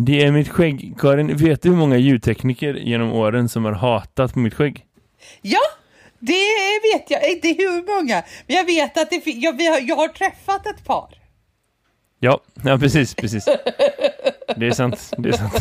Det 0.00 0.24
är 0.24 0.32
mitt 0.32 0.48
skägg. 0.48 0.94
Karin, 0.98 1.36
vet 1.36 1.62
du 1.62 1.68
hur 1.68 1.76
många 1.76 1.96
ljudtekniker 1.96 2.74
genom 2.74 3.12
åren 3.12 3.48
som 3.48 3.64
har 3.64 3.72
hatat 3.72 4.32
på 4.32 4.38
mitt 4.38 4.54
skägg? 4.54 4.84
Ja, 5.42 5.60
det 6.18 6.32
vet 6.92 7.10
jag. 7.10 7.30
Inte 7.30 7.48
hur 7.48 7.96
många. 7.96 8.22
Men 8.46 8.56
jag 8.56 8.64
vet 8.64 8.98
att 8.98 9.10
det, 9.10 9.22
jag, 9.26 9.52
har, 9.52 9.88
jag 9.88 9.96
har 9.96 10.08
träffat 10.08 10.66
ett 10.66 10.84
par. 10.84 11.08
Ja, 12.20 12.40
ja 12.64 12.78
precis, 12.78 13.14
precis. 13.14 13.44
Det 14.56 14.66
är 14.66 14.72
sant, 14.72 15.12
det 15.18 15.28
är 15.28 15.32
sant. 15.32 15.58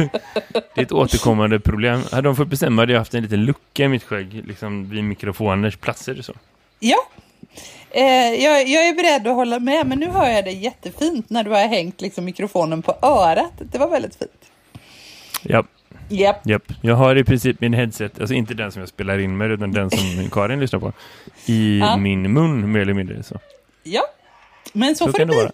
Det 0.51 0.81
är 0.81 0.83
ett 0.83 0.91
återkommande 0.91 1.59
problem. 1.59 2.01
Hade 2.11 2.27
de 2.27 2.35
fått 2.35 2.47
bestämma 2.47 2.81
hade 2.81 2.93
jag 2.93 2.99
haft 2.99 3.13
en 3.13 3.23
liten 3.23 3.45
lucka 3.45 3.83
i 3.83 3.87
mitt 3.87 4.03
skägg, 4.03 4.43
liksom 4.47 4.89
vid 4.89 5.03
mikrofoners 5.03 5.77
platser 5.77 6.19
och 6.19 6.25
så. 6.25 6.33
Ja, 6.79 6.97
eh, 7.91 8.43
jag, 8.43 8.67
jag, 8.67 8.87
är 8.87 8.93
beredd 8.93 9.27
att 9.27 9.35
hålla 9.35 9.59
med, 9.59 9.87
men 9.87 9.99
nu 9.99 10.09
hör 10.09 10.29
jag 10.29 10.45
det 10.45 10.51
jättefint 10.51 11.29
när 11.29 11.43
du 11.43 11.51
har 11.51 11.67
hängt 11.67 12.01
liksom, 12.01 12.25
mikrofonen 12.25 12.81
på 12.81 12.95
örat. 13.01 13.53
Det 13.57 13.77
var 13.77 13.89
väldigt 13.89 14.15
fint. 14.15 14.51
Ja. 15.43 15.63
Yep. 16.09 16.47
Yep. 16.47 16.63
Jag 16.81 16.95
har 16.95 17.15
i 17.15 17.23
princip 17.23 17.61
min 17.61 17.73
headset, 17.73 18.19
alltså 18.19 18.33
inte 18.33 18.53
den 18.53 18.71
som 18.71 18.79
jag 18.79 18.89
spelar 18.89 19.19
in 19.19 19.37
med, 19.37 19.51
utan 19.51 19.71
den 19.71 19.89
som 19.89 20.29
Karin 20.31 20.59
lyssnar 20.59 20.79
på, 20.79 20.93
i 21.45 21.79
ja. 21.79 21.97
min 21.97 22.33
mun 22.33 22.71
mer 22.71 22.79
eller 22.79 22.93
mindre. 22.93 23.23
Så. 23.23 23.39
Ja, 23.83 24.03
men 24.73 24.95
så, 24.95 25.05
så 25.05 25.11
får 25.11 25.19
det 25.19 25.25
bli. 25.25 25.47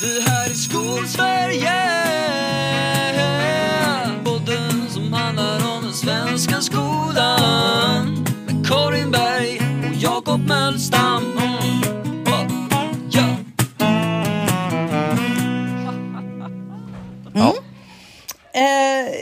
Det 0.00 0.30
här 0.30 0.50
är 0.50 0.54
Skolsverige 0.54 2.03
Eh, 18.54 19.14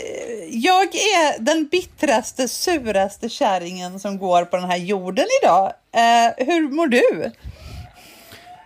jag 0.50 0.94
är 0.94 1.42
den 1.42 1.66
bittraste, 1.66 2.48
suraste 2.48 3.28
kärringen 3.28 4.00
som 4.00 4.18
går 4.18 4.44
på 4.44 4.56
den 4.56 4.70
här 4.70 4.76
jorden 4.76 5.26
idag. 5.42 5.72
Eh, 5.92 6.46
hur 6.46 6.68
mår 6.68 6.86
du? 6.86 7.30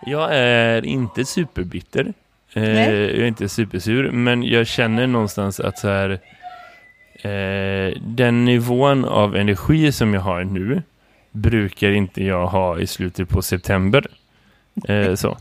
Jag 0.05 0.29
är 0.35 0.85
inte 0.85 1.25
superbitter. 1.25 2.13
Eh, 2.53 2.93
jag 2.93 3.19
är 3.19 3.25
inte 3.25 3.49
supersur, 3.49 4.11
men 4.11 4.43
jag 4.43 4.67
känner 4.67 5.07
någonstans 5.07 5.59
att 5.59 5.79
så 5.79 5.87
här, 5.87 6.09
eh, 7.21 7.97
den 8.01 8.45
nivån 8.45 9.05
av 9.05 9.35
energi 9.35 9.91
som 9.91 10.13
jag 10.13 10.21
har 10.21 10.43
nu 10.43 10.83
brukar 11.31 11.91
inte 11.91 12.23
jag 12.23 12.47
ha 12.47 12.79
i 12.79 12.87
slutet 12.87 13.29
på 13.29 13.41
september. 13.41 14.07
Eh, 14.87 15.15
så. 15.15 15.37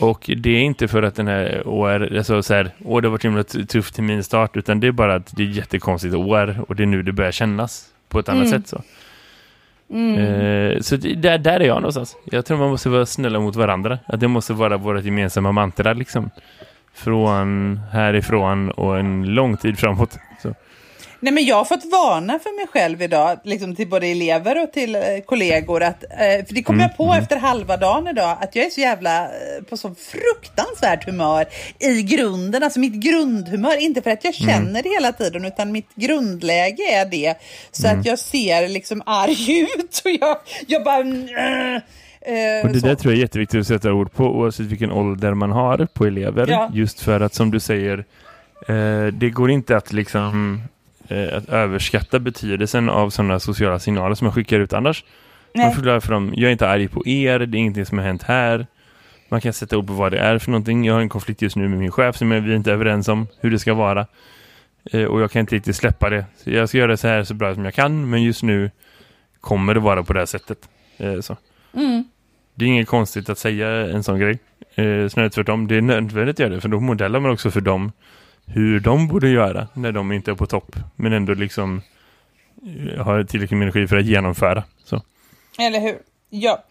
Och 0.00 0.30
det 0.36 0.50
är 0.50 0.60
inte 0.60 0.88
för 0.88 1.02
att 1.02 1.14
den 1.14 1.26
här 1.26 1.66
år, 1.66 2.16
alltså 2.16 2.42
så 2.42 2.54
här, 2.54 2.70
år 2.84 3.00
det 3.00 3.08
har 3.08 3.10
varit 3.10 3.24
himla 3.24 3.44
tuff 3.44 3.92
till 3.92 4.04
min 4.04 4.24
start, 4.24 4.56
utan 4.56 4.80
det 4.80 4.86
är 4.86 4.92
bara 4.92 5.14
att 5.14 5.36
det 5.36 5.42
är 5.42 5.46
jättekonstigt 5.46 6.14
år 6.14 6.64
och 6.68 6.76
det 6.76 6.82
är 6.82 6.86
nu 6.86 7.02
det 7.02 7.12
börjar 7.12 7.32
kännas 7.32 7.86
på 8.08 8.18
ett 8.18 8.28
annat 8.28 8.46
mm. 8.46 8.60
sätt 8.60 8.68
så. 8.68 8.82
Mm. 9.90 10.18
Eh, 10.18 10.80
så 10.80 10.96
där, 10.96 11.38
där 11.38 11.60
är 11.60 11.66
jag 11.66 11.76
någonstans. 11.76 12.16
Jag 12.24 12.46
tror 12.46 12.58
man 12.58 12.70
måste 12.70 12.88
vara 12.88 13.06
snälla 13.06 13.40
mot 13.40 13.56
varandra. 13.56 13.98
Att 14.06 14.20
det 14.20 14.28
måste 14.28 14.52
vara 14.52 14.76
vårt 14.76 15.04
gemensamma 15.04 15.52
mantra 15.52 15.92
liksom. 15.92 16.30
Från 16.94 17.80
härifrån 17.92 18.70
och 18.70 18.98
en 18.98 19.34
lång 19.34 19.56
tid 19.56 19.78
framåt. 19.78 20.18
Så. 20.42 20.54
Nej, 21.20 21.32
men 21.32 21.44
jag 21.44 21.56
har 21.56 21.64
fått 21.64 21.84
varna 21.84 22.38
för 22.38 22.56
mig 22.56 22.66
själv 22.66 23.02
idag, 23.02 23.38
liksom 23.42 23.74
till 23.74 23.88
både 23.88 24.06
elever 24.06 24.62
och 24.62 24.72
till 24.72 24.94
eh, 24.94 25.02
kollegor. 25.26 25.82
Att, 25.82 26.04
eh, 26.04 26.46
för 26.46 26.54
det 26.54 26.62
kom 26.62 26.74
mm, 26.74 26.82
jag 26.88 26.96
på 26.96 27.04
mm. 27.04 27.22
efter 27.22 27.36
halva 27.36 27.76
dagen 27.76 28.06
idag, 28.08 28.38
att 28.40 28.56
jag 28.56 28.66
är 28.66 28.70
så 28.70 28.80
jävla 28.80 29.24
eh, 29.24 29.62
på 29.70 29.76
så 29.76 29.94
fruktansvärt 29.94 31.04
humör 31.04 31.46
i 31.78 32.02
grunden. 32.02 32.62
Alltså 32.62 32.80
mitt 32.80 32.92
grundhumör, 32.92 33.82
inte 33.82 34.02
för 34.02 34.10
att 34.10 34.24
jag 34.24 34.34
mm. 34.40 34.54
känner 34.54 34.70
mm. 34.70 34.82
det 34.82 34.88
hela 34.88 35.12
tiden, 35.12 35.44
utan 35.44 35.72
mitt 35.72 35.94
grundläge 35.94 36.82
är 36.82 37.10
det. 37.10 37.34
Så 37.70 37.86
att 37.86 37.92
mm. 37.92 38.04
jag 38.06 38.18
ser 38.18 38.68
liksom 38.68 39.02
arg 39.06 39.60
ut 39.78 40.02
och 40.04 40.10
jag, 40.10 40.36
jag 40.66 40.84
bara... 40.84 40.98
Äh, 40.98 41.82
och 42.64 42.72
det 42.72 42.80
så. 42.80 42.86
där 42.86 42.94
tror 42.94 43.12
jag 43.12 43.18
är 43.18 43.22
jätteviktigt 43.22 43.60
att 43.60 43.66
sätta 43.66 43.92
ord 43.92 44.12
på 44.12 44.24
oavsett 44.24 44.66
vilken 44.66 44.92
ålder 44.92 45.34
man 45.34 45.50
har 45.50 45.86
på 45.92 46.06
elever. 46.06 46.46
Ja. 46.50 46.70
Just 46.74 47.00
för 47.00 47.20
att 47.20 47.34
som 47.34 47.50
du 47.50 47.60
säger, 47.60 48.04
det 49.10 49.30
går 49.30 49.50
inte 49.50 49.76
att 49.76 49.92
liksom 49.92 50.62
eh, 51.08 51.36
att 51.36 51.48
överskatta 51.48 52.18
betydelsen 52.18 52.88
av 52.88 53.10
sådana 53.10 53.40
sociala 53.40 53.78
signaler 53.78 54.14
som 54.14 54.24
man 54.24 54.34
skickar 54.34 54.60
ut 54.60 54.72
annars. 54.72 55.04
Nej. 55.54 55.66
Man 55.66 55.74
förklarar 55.74 56.00
för 56.00 56.12
dem, 56.12 56.32
jag 56.36 56.48
är 56.48 56.52
inte 56.52 56.68
arg 56.68 56.88
på 56.88 57.06
er, 57.06 57.38
det 57.38 57.58
är 57.58 57.58
ingenting 57.58 57.86
som 57.86 57.98
har 57.98 58.04
hänt 58.04 58.22
här. 58.22 58.66
Man 59.28 59.40
kan 59.40 59.52
sätta 59.52 59.82
på 59.82 59.92
vad 59.92 60.12
det 60.12 60.18
är 60.18 60.38
för 60.38 60.50
någonting. 60.50 60.84
Jag 60.84 60.94
har 60.94 61.00
en 61.00 61.08
konflikt 61.08 61.42
just 61.42 61.56
nu 61.56 61.68
med 61.68 61.78
min 61.78 61.90
chef 61.90 62.16
som 62.16 62.30
vi 62.30 62.36
är 62.36 62.56
inte 62.56 62.72
överens 62.72 63.08
om 63.08 63.26
hur 63.40 63.50
det 63.50 63.58
ska 63.58 63.74
vara. 63.74 64.06
Eh, 64.92 65.04
och 65.04 65.20
jag 65.20 65.30
kan 65.30 65.40
inte 65.40 65.54
riktigt 65.54 65.76
släppa 65.76 66.10
det. 66.10 66.24
Så 66.36 66.50
jag 66.50 66.68
ska 66.68 66.78
göra 66.78 66.90
det 66.90 66.96
så 66.96 67.08
här 67.08 67.24
så 67.24 67.34
bra 67.34 67.54
som 67.54 67.64
jag 67.64 67.74
kan, 67.74 68.10
men 68.10 68.22
just 68.22 68.42
nu 68.42 68.70
kommer 69.40 69.74
det 69.74 69.80
vara 69.80 70.02
på 70.02 70.12
det 70.12 70.18
här 70.18 70.26
sättet. 70.26 70.58
Eh, 70.96 71.20
så. 71.20 71.36
Mm. 71.72 72.04
Det 72.54 72.64
är 72.64 72.68
inget 72.68 72.88
konstigt 72.88 73.28
att 73.28 73.38
säga 73.38 73.68
en 73.68 74.02
sån 74.02 74.18
grej. 74.18 74.38
Eh, 74.74 75.08
snarare 75.08 75.30
tvärtom, 75.30 75.66
det 75.66 75.76
är 75.76 75.80
nödvändigt 75.80 76.34
att 76.34 76.38
göra 76.38 76.54
det, 76.54 76.60
för 76.60 76.68
då 76.68 76.80
modellar 76.80 77.20
man 77.20 77.30
också 77.30 77.50
för 77.50 77.60
dem 77.60 77.92
hur 78.48 78.80
de 78.80 79.08
borde 79.08 79.28
göra 79.28 79.68
när 79.74 79.92
de 79.92 80.12
inte 80.12 80.30
är 80.30 80.34
på 80.34 80.46
topp. 80.46 80.76
Men 80.96 81.12
ändå 81.12 81.34
liksom 81.34 81.82
eh, 82.66 83.04
har 83.04 83.24
tillräckligt 83.24 83.58
med 83.58 83.62
energi 83.62 83.86
för 83.86 83.96
att 83.96 84.06
genomföra. 84.06 84.64
Så. 84.84 85.02
Eller 85.58 85.80
hur? 85.80 85.98
Ja. 86.30 86.64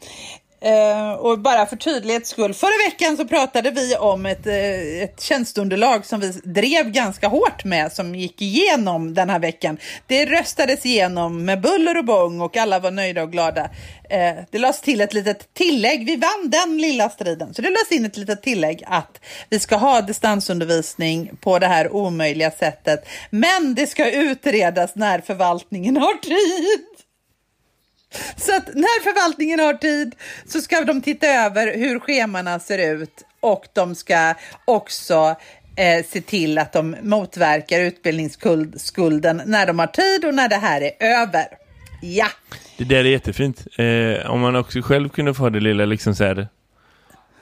Eh, 0.62 1.12
och 1.12 1.40
bara 1.40 1.66
för 1.66 1.76
tydlighets 1.76 2.30
skull, 2.30 2.54
förra 2.54 2.90
veckan 2.90 3.18
så 3.18 3.28
pratade 3.28 3.72
vi 3.72 3.96
om 3.96 4.26
ett, 4.26 4.48
eh, 4.48 5.04
ett 5.04 5.22
tjänsteunderlag 5.22 6.06
som 6.06 6.20
vi 6.20 6.32
drev 6.44 6.92
ganska 6.92 7.28
hårt 7.28 7.64
med 7.64 7.92
som 7.92 8.16
gick 8.16 8.42
igenom 8.42 9.14
den 9.14 9.30
här 9.30 9.40
veckan. 9.40 9.78
Det 10.08 10.26
röstades 10.26 10.86
igenom 10.86 11.46
med 11.46 11.62
buller 11.62 11.98
och 11.98 12.06
bång 12.06 12.42
och 12.42 12.58
alla 12.58 12.80
var 12.80 12.92
nöjda 12.92 13.24
och 13.24 13.32
glada. 13.32 13.70
Eh, 14.10 14.36
det 14.52 14.58
lades 14.58 14.82
till 14.82 15.02
ett 15.02 15.14
litet 15.14 15.54
tillägg, 15.54 16.06
vi 16.06 16.16
vann 16.16 16.50
den 16.50 16.78
lilla 16.78 17.10
striden, 17.10 17.54
så 17.54 17.62
det 17.62 17.70
lades 17.70 17.92
in 17.92 18.06
ett 18.06 18.18
litet 18.18 18.44
tillägg 18.44 18.84
att 18.88 19.20
vi 19.50 19.60
ska 19.60 19.76
ha 19.76 20.02
distansundervisning 20.02 21.32
på 21.42 21.60
det 21.60 21.68
här 21.68 21.96
omöjliga 21.96 22.52
sättet, 22.52 23.08
men 23.30 23.76
det 23.76 23.88
ska 23.88 24.12
utredas 24.12 24.96
när 24.96 25.22
förvaltningen 25.22 25.98
har 25.98 26.14
tid. 26.14 27.07
Så 28.38 28.56
att 28.56 28.68
när 28.68 29.04
förvaltningen 29.04 29.60
har 29.60 29.74
tid 29.74 30.16
så 30.46 30.62
ska 30.62 30.82
de 30.82 31.02
titta 31.02 31.28
över 31.28 31.78
hur 31.78 32.00
schemana 32.00 32.60
ser 32.60 32.96
ut 32.96 33.24
och 33.40 33.68
de 33.74 33.96
ska 33.96 34.34
också 34.66 35.36
eh, 35.76 36.06
se 36.06 36.22
till 36.22 36.58
att 36.58 36.74
de 36.74 36.96
motverkar 37.02 37.80
utbildningsskulden 37.80 39.42
när 39.46 39.68
de 39.68 39.80
har 39.80 39.88
tid 39.88 40.26
och 40.26 40.36
när 40.36 40.50
det 40.50 40.56
här 40.56 40.82
är 40.82 40.92
över. 41.00 41.46
Ja. 42.02 42.28
Det 42.78 42.84
där 42.84 42.96
är 42.98 43.04
jättefint. 43.04 43.68
Eh, 43.78 44.32
om 44.32 44.40
man 44.40 44.56
också 44.56 44.82
själv 44.82 45.10
kunde 45.10 45.34
få 45.34 45.50
det 45.50 45.60
lilla 45.60 45.86
liksom 45.86 46.16
så 46.16 46.24
här, 46.24 46.48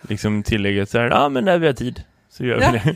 liksom 0.01 0.43
tillägget 0.43 0.89
så 0.89 0.97
här, 0.97 1.09
ja 1.09 1.17
ah, 1.17 1.29
men 1.29 1.45
när 1.45 1.57
vi 1.57 1.67
har 1.67 1.73
tid 1.73 2.03
så 2.29 2.45
gör 2.45 2.57
vi 2.57 2.63
ja. 2.63 2.71
det. 2.71 2.95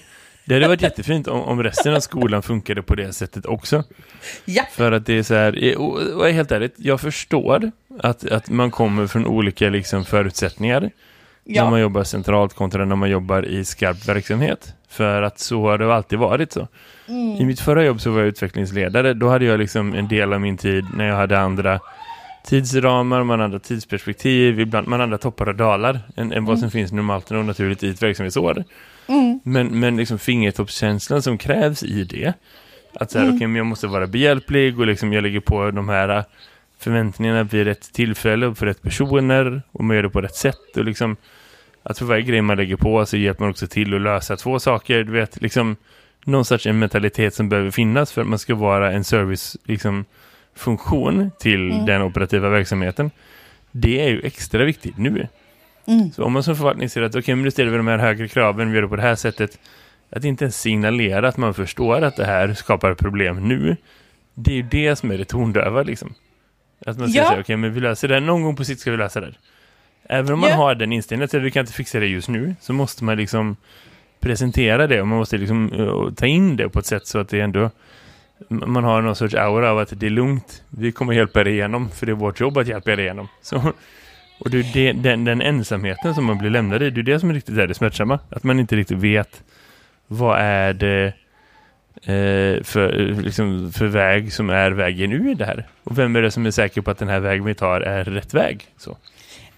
Det 0.50 0.56
hade 0.56 0.68
varit 0.68 0.82
jättefint 0.82 1.28
om, 1.28 1.42
om 1.42 1.64
resten 1.64 1.96
av 1.96 2.00
skolan 2.00 2.42
funkade 2.42 2.82
på 2.82 2.96
det 2.96 3.14
sättet 3.14 3.46
också. 3.46 3.84
Ja. 4.46 4.64
För 4.72 4.92
att 4.92 5.06
det 5.06 5.18
är 5.18 5.24
så 5.24 5.36
här, 5.36 5.78
och, 5.78 6.28
helt 6.28 6.52
ärligt, 6.52 6.74
jag 6.78 7.02
förstår 7.02 7.72
att, 8.00 8.32
att 8.32 8.50
man 8.50 8.72
kommer 8.72 9.08
från 9.08 9.26
olika 9.26 9.70
liksom, 9.70 10.06
förutsättningar 10.06 10.92
ja. 11.44 11.64
när 11.64 11.72
man 11.72 11.82
jobbar 11.82 12.04
centralt 12.04 12.54
kontra 12.54 12.86
när 12.86 12.96
man 12.96 13.10
jobbar 13.10 13.46
i 13.46 13.66
skarp 13.66 14.08
verksamhet. 14.08 14.74
För 14.90 15.22
att 15.22 15.40
så 15.40 15.62
har 15.62 15.78
det 15.78 15.96
alltid 15.96 16.20
varit 16.20 16.52
så. 16.52 16.68
Mm. 17.08 17.36
I 17.36 17.46
mitt 17.46 17.60
förra 17.60 17.86
jobb 17.86 18.02
så 18.02 18.12
var 18.12 18.20
jag 18.20 18.28
utvecklingsledare. 18.28 19.14
Då 19.14 19.30
hade 19.30 19.46
jag 19.46 19.60
liksom 19.60 19.94
en 19.94 20.08
del 20.08 20.34
av 20.34 20.42
min 20.42 20.58
tid 20.58 20.86
när 20.96 21.08
jag 21.08 21.16
hade 21.16 21.40
andra 21.40 21.80
tidsramar, 22.46 23.24
man 23.24 23.42
andra 23.42 23.60
tidsperspektiv, 23.60 24.60
ibland 24.60 24.88
man 24.88 25.02
andra 25.02 25.18
toppar 25.18 25.48
och 25.50 25.56
dalar 25.56 25.94
än, 25.94 26.24
än 26.24 26.32
mm. 26.32 26.46
vad 26.46 26.60
som 26.60 26.72
finns 26.72 26.92
normalt 26.92 27.32
och 27.32 27.46
naturligt 27.46 27.84
i 27.84 27.90
ett 27.90 28.04
verksamhetsår. 28.04 28.64
Mm. 29.10 29.40
Men, 29.44 29.80
men 29.80 29.98
liksom 29.98 30.20
fingertoppskänslan 30.20 31.22
som 31.22 31.38
krävs 31.38 31.84
i 31.84 32.04
det. 32.04 32.34
Att 32.94 33.12
säga, 33.12 33.24
mm. 33.24 33.36
okej, 33.36 33.48
okay, 33.48 33.58
jag 33.58 33.66
måste 33.66 33.88
vara 33.88 34.08
behjälplig 34.08 34.80
och 34.80 34.88
liksom 34.88 35.14
jag 35.14 35.22
lägger 35.22 35.40
på 35.40 35.72
de 35.72 35.90
här 35.90 36.10
äh, 36.18 36.24
förväntningarna 36.80 37.44
vid 37.44 37.64
rätt 37.64 37.94
tillfälle 37.94 38.48
och 38.48 38.58
för 38.58 38.66
rätt 38.66 38.82
personer 38.82 39.62
och 39.72 39.84
man 39.84 39.96
gör 39.96 40.04
det 40.04 40.10
på 40.10 40.22
rätt 40.22 40.36
sätt 40.36 40.78
och 40.78 40.86
liksom 40.86 41.18
att 41.84 41.98
för 41.98 42.06
varje 42.06 42.24
grej 42.24 42.42
man 42.42 42.58
lägger 42.58 42.76
på 42.76 43.06
så 43.06 43.18
hjälper 43.18 43.44
man 43.44 43.52
också 43.52 43.68
till 43.68 43.94
att 43.94 44.02
lösa 44.02 44.38
två 44.38 44.60
saker, 44.60 45.04
du 45.04 45.12
vet, 45.12 45.42
liksom 45.42 45.76
någon 46.26 46.46
sorts 46.46 46.68
en 46.68 46.80
mentalitet 46.80 47.34
som 47.34 47.50
behöver 47.50 47.72
finnas 47.72 48.12
för 48.12 48.22
att 48.22 48.28
man 48.28 48.40
ska 48.40 48.56
vara 48.56 48.92
en 48.92 49.04
service 49.04 49.58
liksom, 49.64 50.06
funktion 50.56 51.32
till 51.40 51.72
mm. 51.72 51.86
den 51.86 52.02
operativa 52.02 52.50
verksamheten. 52.50 53.12
Det 53.72 54.02
är 54.02 54.10
ju 54.10 54.22
extra 54.22 54.64
viktigt 54.64 54.98
nu. 54.98 55.28
Mm. 55.90 56.12
Så 56.12 56.24
om 56.24 56.34
man 56.34 56.44
som 56.44 56.56
förvaltning 56.56 56.90
ser 56.90 57.02
att 57.02 57.12
okej, 57.12 57.20
okay, 57.20 57.36
men 57.36 57.44
nu 57.44 57.52
ställer 57.52 57.72
vi 57.72 57.78
de 57.78 57.88
här 57.88 57.98
högre 57.98 58.28
kraven, 58.28 58.70
vi 58.70 58.76
gör 58.76 58.82
det 58.82 58.88
på 58.88 58.96
det 58.96 59.02
här 59.02 59.16
sättet. 59.16 59.60
Att 60.10 60.24
inte 60.24 60.44
ens 60.44 60.62
signalera 60.62 61.28
att 61.28 61.38
man 61.38 61.54
förstår 61.54 62.02
att 62.02 62.16
det 62.16 62.26
här 62.26 62.54
skapar 62.54 62.94
problem 62.94 63.48
nu. 63.48 63.78
Det 64.34 64.52
är 64.52 64.56
ju 64.56 64.62
det 64.62 64.96
som 64.96 65.12
är 65.12 65.18
det 65.18 65.26
tondöva 65.26 65.84
liksom. 65.84 66.14
Att 66.86 66.98
man 66.98 67.10
säger 67.10 67.22
ja. 67.22 67.30
okej, 67.30 67.42
okay, 67.42 67.56
men 67.56 67.74
vi 67.74 67.80
löser 67.80 68.08
det. 68.08 68.20
Någon 68.20 68.44
gång 68.44 68.56
på 68.56 68.64
sikt 68.64 68.82
ska 68.82 68.92
vi 68.92 68.98
lösa 68.98 69.22
det. 69.22 69.34
Även 70.04 70.34
om 70.34 70.40
man 70.40 70.50
ja. 70.50 70.56
har 70.56 70.76
den 70.76 70.92
inställningen 70.92 71.26
att 71.26 71.44
vi 71.44 71.52
kan 71.52 71.60
inte 71.60 71.74
fixa 71.74 72.00
det 72.00 72.08
just 72.08 72.30
nu, 72.30 72.56
så 72.62 72.74
måste 72.74 73.04
man 73.04 73.18
liksom 73.18 73.56
presentera 74.20 74.88
det 74.88 75.02
och 75.02 75.08
man 75.08 75.18
måste 75.18 75.38
liksom 75.38 75.74
uh, 75.74 76.14
ta 76.14 76.26
in 76.26 76.56
det 76.56 76.70
på 76.70 76.80
ett 76.80 76.86
sätt 76.86 77.08
så 77.08 77.20
att 77.20 77.30
det 77.30 77.40
ändå 77.40 77.70
man 78.50 78.84
har 78.84 79.02
någon 79.02 79.16
sorts 79.16 79.36
aura 79.36 79.72
av 79.72 79.78
att 79.78 80.00
det 80.00 80.06
är 80.06 80.10
lugnt. 80.10 80.64
Vi 80.70 80.92
kommer 80.92 81.14
hjälpa 81.14 81.42
er 81.42 81.48
igenom 81.48 81.90
för 81.90 82.06
det 82.06 82.12
är 82.12 82.16
vårt 82.16 82.40
jobb 82.40 82.58
att 82.58 82.68
hjälpa 82.68 82.92
er 82.92 83.00
igenom. 83.00 83.28
Så, 83.42 83.74
och 84.40 84.50
det 84.50 84.60
är 84.60 84.74
det, 84.74 84.92
den, 84.92 85.26
den 85.26 85.42
ensamheten 85.42 86.16
som 86.16 86.26
man 86.26 86.38
blir 86.38 86.50
lämnad 86.50 86.84
i, 86.84 86.90
det 86.90 87.02
är 87.02 87.04
det 87.04 87.20
som 87.20 87.30
är 87.30 87.34
riktigt 87.34 87.58
är 87.58 87.68
det 87.68 87.74
smärtsamma. 87.74 88.20
Att 88.30 88.44
man 88.44 88.60
inte 88.60 88.76
riktigt 88.76 88.98
vet 88.98 89.44
vad 90.08 90.40
är 90.40 90.74
det 90.74 91.14
eh, 91.96 92.64
för, 92.64 93.10
eh, 93.10 93.22
liksom, 93.22 93.72
för 93.72 93.86
väg 93.86 94.34
som 94.34 94.50
är 94.50 94.72
vägen 94.72 95.12
ur 95.12 95.36
det 95.36 95.46
här. 95.46 95.68
Och 95.84 96.00
vem 96.00 96.16
är 96.16 96.22
det 96.22 96.32
som 96.32 96.46
är 96.46 96.52
säker 96.52 96.82
på 96.82 96.92
att 96.92 96.98
den 96.98 97.08
här 97.08 97.20
vägen 97.20 97.46
vi 97.46 97.56
tar 97.56 97.82
är 97.82 98.04
rätt 98.04 98.34
väg? 98.34 98.66
Så. 98.78 98.98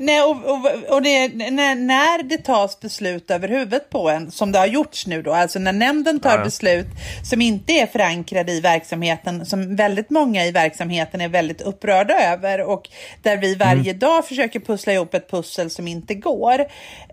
Nej, 0.04 0.22
och, 0.22 0.46
och, 0.46 0.94
och 0.94 1.02
det, 1.02 1.28
när, 1.52 1.76
när 1.76 2.24
det 2.24 2.38
tas 2.38 2.80
beslut 2.80 3.32
över 3.32 3.48
huvudet 3.48 3.90
på 3.90 4.10
en, 4.10 4.32
som 4.32 4.52
det 4.52 4.60
har 4.60 4.66
gjorts 4.66 5.08
nu 5.08 5.22
då, 5.22 5.34
alltså 5.34 5.60
när 5.60 5.74
nämnden 5.74 6.20
tar 6.20 6.38
ja. 6.38 6.44
beslut 6.44 6.88
som 7.24 7.42
inte 7.42 7.74
är 7.74 7.88
förankrade 7.88 8.52
i 8.52 8.62
verksamheten, 8.62 9.46
som 9.46 9.76
väldigt 9.76 10.10
många 10.10 10.46
i 10.46 10.52
verksamheten 10.52 11.22
är 11.22 11.28
väldigt 11.28 11.62
upprörda 11.62 12.34
över 12.34 12.62
och 12.62 12.90
där 13.22 13.38
vi 13.38 13.56
varje 13.56 13.92
mm. 13.92 14.00
dag 14.00 14.28
försöker 14.28 14.60
pussla 14.60 14.94
ihop 14.94 15.14
ett 15.14 15.32
pussel 15.32 15.70
som 15.70 15.88
inte 15.88 16.14
går. 16.14 16.60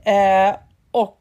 Eh, 0.04 0.56
och 0.90 1.18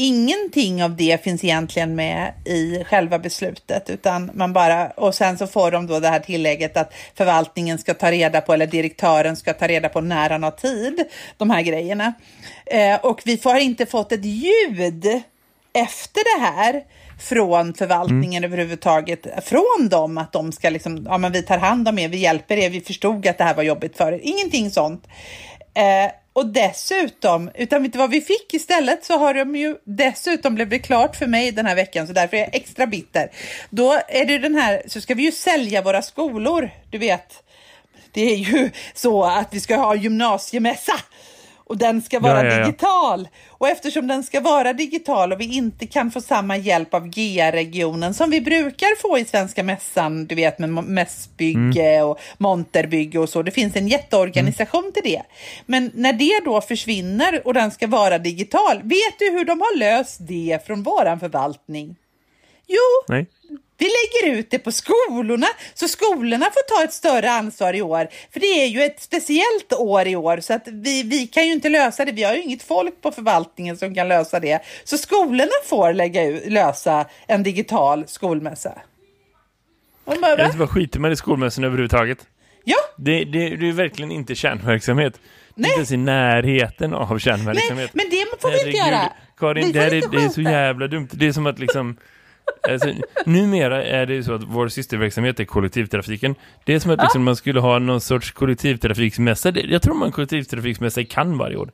ingenting 0.00 0.84
av 0.84 0.96
det 0.96 1.24
finns 1.24 1.44
egentligen 1.44 1.94
med 1.94 2.32
i 2.44 2.84
själva 2.84 3.18
beslutet 3.18 3.90
utan 3.90 4.30
man 4.34 4.52
bara 4.52 4.90
och 4.90 5.14
sen 5.14 5.38
så 5.38 5.46
får 5.46 5.70
de 5.70 5.86
då 5.86 6.00
det 6.00 6.08
här 6.08 6.20
tillägget 6.20 6.76
att 6.76 6.94
förvaltningen 7.14 7.78
ska 7.78 7.94
ta 7.94 8.10
reda 8.10 8.40
på 8.40 8.52
eller 8.52 8.66
direktören 8.66 9.36
ska 9.36 9.52
ta 9.52 9.66
reda 9.66 9.88
på 9.88 10.00
när 10.00 10.30
han 10.30 10.42
har 10.42 10.50
tid. 10.50 11.04
De 11.36 11.50
här 11.50 11.62
grejerna 11.62 12.12
eh, 12.66 13.00
och 13.00 13.22
vi 13.24 13.40
har 13.44 13.58
inte 13.58 13.86
fått 13.86 14.12
ett 14.12 14.24
ljud 14.24 15.04
efter 15.72 16.38
det 16.38 16.44
här 16.44 16.82
från 17.20 17.74
förvaltningen 17.74 18.44
mm. 18.44 18.52
överhuvudtaget, 18.52 19.26
från 19.44 19.88
dem 19.90 20.18
att 20.18 20.32
de 20.32 20.52
ska 20.52 20.70
liksom, 20.70 21.06
ja 21.08 21.18
men 21.18 21.32
vi 21.32 21.42
tar 21.42 21.58
hand 21.58 21.88
om 21.88 21.98
er, 21.98 22.08
vi 22.08 22.16
hjälper 22.16 22.56
er, 22.56 22.70
vi 22.70 22.80
förstod 22.80 23.26
att 23.26 23.38
det 23.38 23.44
här 23.44 23.54
var 23.54 23.62
jobbigt 23.62 23.96
för 23.96 24.12
er, 24.12 24.20
ingenting 24.22 24.70
sånt. 24.70 25.06
Eh, 25.74 26.10
och 26.40 26.46
dessutom, 26.46 27.50
utan 27.54 27.82
vet 27.82 27.92
du 27.92 27.98
vad 27.98 28.10
vi 28.10 28.20
fick 28.20 28.54
istället 28.54 29.04
så 29.04 29.18
har 29.18 29.34
de 29.34 29.56
ju 29.56 29.76
dessutom 29.84 30.54
blivit 30.54 30.84
klart 30.84 31.16
för 31.16 31.26
mig 31.26 31.52
den 31.52 31.66
här 31.66 31.74
veckan 31.74 32.06
så 32.06 32.12
därför 32.12 32.36
är 32.36 32.40
jag 32.40 32.54
extra 32.54 32.86
bitter. 32.86 33.30
Då 33.70 34.00
är 34.08 34.24
det 34.24 34.38
den 34.38 34.54
här, 34.54 34.82
så 34.86 35.00
ska 35.00 35.14
vi 35.14 35.22
ju 35.22 35.32
sälja 35.32 35.82
våra 35.82 36.02
skolor, 36.02 36.70
du 36.90 36.98
vet. 36.98 37.42
Det 38.12 38.32
är 38.32 38.36
ju 38.36 38.70
så 38.94 39.24
att 39.24 39.54
vi 39.54 39.60
ska 39.60 39.76
ha 39.76 39.94
gymnasiemässa 39.94 41.00
och 41.70 41.78
den 41.78 42.02
ska 42.02 42.20
vara 42.20 42.44
ja, 42.44 42.50
ja, 42.52 42.58
ja. 42.58 42.64
digital. 42.64 43.28
Och 43.48 43.68
eftersom 43.68 44.06
den 44.06 44.22
ska 44.22 44.40
vara 44.40 44.72
digital 44.72 45.32
och 45.32 45.40
vi 45.40 45.56
inte 45.56 45.86
kan 45.86 46.10
få 46.10 46.20
samma 46.20 46.56
hjälp 46.56 46.94
av 46.94 47.06
GA-regionen 47.06 48.14
som 48.14 48.30
vi 48.30 48.40
brukar 48.40 49.00
få 49.00 49.18
i 49.18 49.24
Svenska 49.24 49.62
Mässan, 49.62 50.26
du 50.26 50.34
vet 50.34 50.58
med 50.58 50.70
mässbygge 50.70 51.94
mm. 51.94 52.08
och 52.08 52.20
monterbygge 52.38 53.18
och 53.18 53.28
så. 53.28 53.42
Det 53.42 53.50
finns 53.50 53.76
en 53.76 53.88
jätteorganisation 53.88 54.80
mm. 54.80 54.92
till 54.92 55.02
det. 55.02 55.22
Men 55.66 55.90
när 55.94 56.12
det 56.12 56.44
då 56.44 56.60
försvinner 56.60 57.46
och 57.46 57.54
den 57.54 57.70
ska 57.70 57.86
vara 57.86 58.18
digital, 58.18 58.76
vet 58.82 59.18
du 59.18 59.30
hur 59.30 59.44
de 59.44 59.60
har 59.60 59.78
löst 59.78 60.18
det 60.20 60.66
från 60.66 60.82
våran 60.82 61.20
förvaltning? 61.20 61.96
Jo, 62.66 63.14
Nej. 63.14 63.26
Vi 63.78 63.86
lägger 63.86 64.38
ut 64.38 64.50
det 64.50 64.58
på 64.58 64.72
skolorna 64.72 65.46
så 65.74 65.88
skolorna 65.88 66.44
får 66.44 66.76
ta 66.76 66.84
ett 66.84 66.92
större 66.92 67.30
ansvar 67.30 67.74
i 67.74 67.82
år. 67.82 68.08
För 68.32 68.40
det 68.40 68.46
är 68.46 68.66
ju 68.66 68.82
ett 68.82 69.00
speciellt 69.00 69.72
år 69.72 70.06
i 70.06 70.16
år 70.16 70.40
så 70.40 70.54
att 70.54 70.62
vi, 70.66 71.02
vi 71.02 71.26
kan 71.26 71.46
ju 71.46 71.52
inte 71.52 71.68
lösa 71.68 72.04
det. 72.04 72.12
Vi 72.12 72.22
har 72.22 72.34
ju 72.34 72.42
inget 72.42 72.62
folk 72.62 73.02
på 73.02 73.12
förvaltningen 73.12 73.76
som 73.76 73.94
kan 73.94 74.08
lösa 74.08 74.40
det. 74.40 74.62
Så 74.84 74.98
skolorna 74.98 75.50
får 75.64 75.92
lägga 75.92 76.24
ut, 76.24 76.52
lösa 76.52 77.06
en 77.26 77.42
digital 77.42 78.04
skolmässa. 78.06 78.78
Eller 80.06 80.58
vad 80.58 80.70
skiter 80.70 81.00
man 81.00 81.12
i 81.12 81.16
skolmässan 81.16 81.64
överhuvudtaget? 81.64 82.18
Ja. 82.64 82.78
Det, 82.96 83.24
det, 83.24 83.56
det 83.56 83.68
är 83.68 83.72
verkligen 83.72 84.10
inte 84.10 84.34
kärnverksamhet. 84.34 85.20
Nej. 85.54 85.70
Inte 85.70 85.78
ens 85.78 85.92
i 85.92 85.96
närheten 85.96 86.94
av 86.94 87.18
kärnverksamhet. 87.18 87.90
Nej, 87.94 88.06
men 88.06 88.10
det 88.10 88.40
får 88.40 88.50
vi 88.50 88.66
inte 88.66 88.78
göra. 88.78 89.12
Karin, 89.38 89.72
det, 89.72 89.78
är, 89.78 89.90
det 89.90 90.24
är 90.24 90.28
så 90.28 90.40
jävla 90.40 90.86
dumt. 90.86 91.08
Det 91.12 91.26
är 91.26 91.32
som 91.32 91.46
att 91.46 91.58
liksom 91.58 91.96
Alltså, 92.68 92.94
numera 93.26 93.84
är 93.84 94.06
det 94.06 94.14
ju 94.14 94.22
så 94.22 94.34
att 94.34 94.42
vår 94.44 94.68
systerverksamhet 94.68 95.40
är 95.40 95.44
kollektivtrafiken. 95.44 96.34
Det 96.64 96.74
är 96.74 96.78
som 96.78 96.90
att 96.90 97.02
liksom, 97.02 97.24
man 97.24 97.36
skulle 97.36 97.60
ha 97.60 97.78
någon 97.78 98.00
sorts 98.00 98.30
kollektivtrafiksmässa. 98.30 99.50
Jag 99.50 99.82
tror 99.82 99.94
man 99.94 100.12
kollektivtrafiksmässa 100.12 101.04
Cannes 101.04 101.38
varje 101.38 101.56
år. 101.56 101.70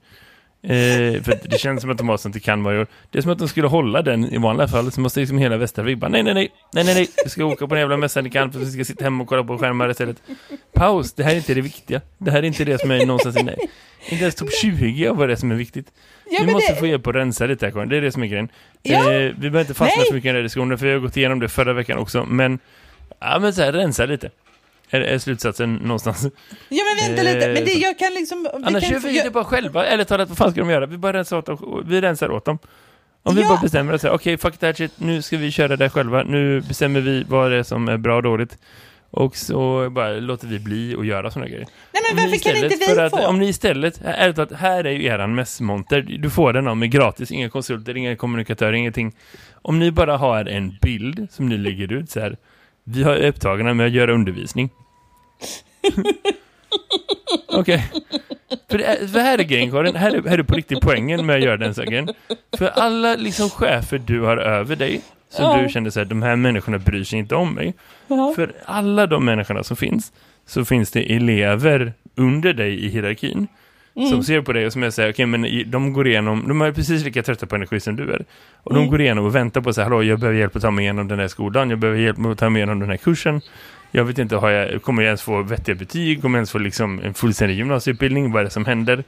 Eh, 0.69 1.23
för 1.23 1.49
det 1.49 1.59
känns 1.59 1.81
som 1.81 1.91
att 1.91 1.99
de 1.99 2.09
har 2.09 2.17
sånt 2.17 2.37
i 2.37 2.51
år. 2.51 2.87
Det 3.11 3.19
är 3.19 3.23
som 3.23 3.33
att 3.33 3.39
de 3.39 3.49
skulle 3.49 3.67
hålla 3.67 4.03
den 4.03 4.25
i 4.25 4.39
vanliga 4.39 4.69
fall. 4.69 4.93
Så 4.93 5.01
måste 5.01 5.21
liksom 5.21 5.39
hela 5.39 5.57
Västervik 5.57 5.99
bara, 5.99 6.09
nej, 6.09 6.23
nej, 6.23 6.35
nej, 6.35 6.53
nej, 6.73 6.85
nej, 6.85 6.95
nej. 6.95 7.09
Vi 7.25 7.31
ska 7.31 7.45
åka 7.45 7.67
på 7.67 7.75
den 7.75 7.81
jävla 7.81 7.97
mässan 7.97 8.27
i 8.27 8.31
Cannes 8.31 8.53
för 8.53 8.61
vi 8.61 8.71
ska 8.71 8.85
sitta 8.85 9.05
hemma 9.05 9.23
och 9.23 9.29
kolla 9.29 9.45
på 9.45 9.59
skärmar 9.59 9.91
istället. 9.91 10.17
Paus, 10.73 11.13
det 11.13 11.25
här 11.25 11.33
är 11.33 11.37
inte 11.37 11.55
det 11.55 11.61
viktiga. 11.61 12.01
Det 12.19 12.31
här 12.31 12.39
är 12.39 12.43
inte 12.43 12.65
det 12.65 12.81
som 12.81 12.91
är 12.91 13.07
någonstans 13.07 13.37
i 13.37 13.43
nej. 13.43 13.59
Inte 14.09 14.23
ens 14.23 14.35
topp 14.35 14.49
20 14.63 15.09
av 15.09 15.17
vad 15.17 15.29
det 15.29 15.33
är 15.33 15.37
som 15.37 15.51
är 15.51 15.57
viktigt. 15.57 15.87
Ja, 16.31 16.43
vi 16.47 16.53
måste 16.53 16.73
det... 16.73 16.79
få 16.79 16.87
hjälp 16.87 17.07
att 17.07 17.15
rensa 17.15 17.47
lite 17.47 17.67
här, 17.67 17.87
Det 17.87 17.97
är 17.97 18.01
det 18.01 18.13
som 18.13 18.23
är 18.23 18.27
grejen. 18.27 18.49
Ja. 18.83 19.13
Eh, 19.13 19.19
vi 19.21 19.35
behöver 19.35 19.61
inte 19.61 19.75
fastna 19.75 19.97
Nej. 19.97 20.07
så 20.07 20.15
mycket 20.15 20.25
i 20.25 20.29
den 20.29 20.37
här 20.37 20.43
diskussionen, 20.43 20.79
för 20.79 20.87
vi 20.87 20.93
har 20.93 20.99
gått 20.99 21.17
igenom 21.17 21.41
det 21.41 21.49
förra 21.49 21.73
veckan 21.73 21.99
också. 21.99 22.25
Men, 22.25 22.59
ja, 23.21 23.39
men 23.39 23.55
så 23.55 23.63
här, 23.63 23.73
rensa 23.73 24.07
lite. 24.07 24.31
Är, 24.91 25.01
är 25.01 25.19
slutsatsen 25.19 25.75
någonstans. 25.75 26.27
Ja, 26.69 26.83
men 26.85 27.09
vänta 27.09 27.23
lite. 27.23 27.47
Men 27.47 27.65
det 27.65 27.73
eh, 27.73 27.79
jag 27.79 27.99
kan 27.99 28.15
liksom... 28.15 28.49
Annars 28.55 28.83
kan, 28.83 28.93
gör 28.93 29.01
vi 29.01 29.21
det 29.21 29.31
bara 29.31 29.45
själva. 29.45 29.87
Eller 29.87 30.05
talat, 30.05 30.29
vad 30.29 30.39
fan 30.39 30.51
ska 30.51 30.61
de 30.61 30.71
göra? 30.71 30.87
Vi 30.87 30.99
bara 30.99 31.13
rensar 31.13 31.37
åt 31.37 31.47
dem. 31.47 31.85
Vi 31.87 32.01
rensar 32.01 32.31
åt 32.31 32.45
dem. 32.45 32.59
Om 33.23 33.35
vi 33.35 33.43
bara 33.43 33.61
bestämmer 33.63 33.93
oss, 33.93 34.05
okej, 34.05 34.15
okay, 34.15 34.37
fuck 34.37 34.59
that 34.59 34.77
shit, 34.77 34.93
nu 34.97 35.23
ska 35.23 35.37
vi 35.37 35.51
köra 35.51 35.77
det 35.77 35.91
själva. 35.91 36.23
Nu 36.23 36.61
bestämmer 36.61 37.01
vi 37.01 37.25
vad 37.29 37.51
det 37.51 37.57
är 37.57 37.63
som 37.63 37.89
är 37.89 37.97
bra 37.97 38.17
och 38.17 38.23
dåligt. 38.23 38.59
Och 39.11 39.37
så 39.37 39.91
bara 39.91 40.13
låter 40.13 40.47
vi 40.47 40.59
bli 40.59 40.97
att 40.99 41.07
göra 41.07 41.31
sådana 41.31 41.49
grejer. 41.49 41.67
Nej, 41.93 42.03
men 42.15 42.25
varför 42.25 42.39
kan 42.39 42.57
inte 42.57 42.77
vi 42.77 43.01
att, 43.01 43.11
få? 43.11 43.27
Om 43.27 43.39
ni 43.39 43.49
istället, 43.49 44.01
är 44.05 44.41
att 44.41 44.53
här 44.53 44.85
är 44.85 44.91
ju 44.91 45.05
eran 45.05 45.35
mässmonter. 45.35 46.01
Du 46.01 46.31
får 46.31 46.53
den 46.53 46.69
av 46.69 46.77
mig 46.77 46.89
gratis, 46.89 47.31
inga 47.31 47.51
konsulter, 47.51 47.97
inga 47.97 48.17
kommunikatörer, 48.17 48.73
ingenting. 48.73 49.13
Om 49.53 49.79
ni 49.79 49.91
bara 49.91 50.17
har 50.17 50.45
en 50.45 50.79
bild 50.83 51.27
som 51.31 51.49
ni 51.49 51.59
lägger 51.59 51.93
ut 51.93 52.11
så 52.11 52.21
här. 52.21 52.37
Vi 52.89 53.03
har 53.03 53.17
upptagna 53.17 53.75
med 53.75 53.87
att 53.87 53.93
göra 53.93 54.13
undervisning. 54.13 54.71
Okej. 57.49 57.91
För, 58.71 59.07
för 59.07 59.19
här 59.19 59.39
är 59.39 59.43
grejen, 59.43 59.71
Karin. 59.71 59.97
Här 59.97 60.15
är, 60.15 60.29
här 60.29 60.39
är 60.39 60.43
på 60.43 60.55
riktigt 60.55 60.81
poängen 60.81 61.27
med 61.27 61.37
att 61.37 61.43
göra 61.43 61.57
den 61.57 61.75
saken. 61.75 62.09
För 62.59 62.67
alla 62.69 63.17
liksom 63.17 63.51
chefer 63.51 63.99
du 63.99 64.21
har 64.21 64.37
över 64.37 64.77
dig 64.77 65.01
som 65.29 65.45
ja. 65.45 65.63
du 65.63 65.69
kände 65.69 65.91
så 65.91 66.01
här, 66.01 66.05
de 66.05 66.23
här 66.23 66.37
människorna 66.37 66.79
bryr 66.79 67.05
sig 67.05 67.19
inte 67.19 67.35
om 67.35 67.55
mig. 67.55 67.75
Ja. 68.07 68.33
För 68.37 68.53
alla 68.65 69.07
de 69.07 69.25
människorna 69.25 69.65
som 69.65 69.77
finns 69.77 70.13
så 70.47 70.65
finns 70.65 70.91
det 70.91 71.15
elever 71.15 71.93
under 72.15 72.53
dig 72.53 72.85
i 72.85 72.89
hierarkin 72.89 73.49
mm. 73.97 74.09
som 74.09 74.23
ser 74.23 74.41
på 74.41 74.53
dig 74.53 74.67
och 74.67 74.73
som 74.73 74.83
är 74.83 74.91
så 74.91 75.03
här, 75.03 75.09
okej 75.09 75.27
okay, 75.27 75.39
men 75.39 75.71
de 75.71 75.93
går 75.93 76.09
igenom, 76.09 76.49
de 76.49 76.63
är 76.63 76.73
precis 76.73 77.05
lika 77.05 77.23
trötta 77.23 77.47
på 77.47 77.57
energi 77.57 77.81
som 77.81 77.97
du 77.97 78.13
är. 78.13 78.25
Och 78.63 78.73
mm. 78.73 78.83
de 78.83 78.91
går 78.91 79.01
igenom 79.01 79.25
och 79.25 79.35
väntar 79.35 79.61
på 79.61 79.73
så 79.73 79.81
här, 79.81 79.89
hallå 79.89 80.03
jag 80.03 80.21
behöver 80.21 80.39
hjälp 80.39 80.57
att 80.57 80.63
ta 80.63 80.71
mig 80.71 80.85
igenom 80.85 81.09
den 81.09 81.19
här 81.19 81.29
skolan, 81.29 81.71
jag 81.71 81.79
behöver 81.79 82.01
hjälp 82.01 82.27
att 82.27 82.39
ta 82.39 82.51
mig 82.51 82.61
igenom 82.61 82.81
den 82.81 82.91
här 82.91 82.97
kursen. 82.97 83.41
Jag 83.91 84.05
vet 84.05 84.19
inte, 84.19 84.37
har 84.37 84.51
jag, 84.51 84.83
kommer 84.83 85.03
jag 85.03 85.07
ens 85.07 85.23
få 85.23 85.43
vettiga 85.43 85.75
betyg? 85.75 86.23
Kommer 86.23 86.39
jag 86.39 86.41
ens 86.41 86.51
få 86.51 86.59
liksom 86.59 87.01
en 87.05 87.15
fullständig 87.15 87.57
gymnasieutbildning? 87.57 88.33
Vad 88.33 88.41
är 88.41 88.45
det 88.45 88.51
som 88.51 88.65
händer? 88.65 89.05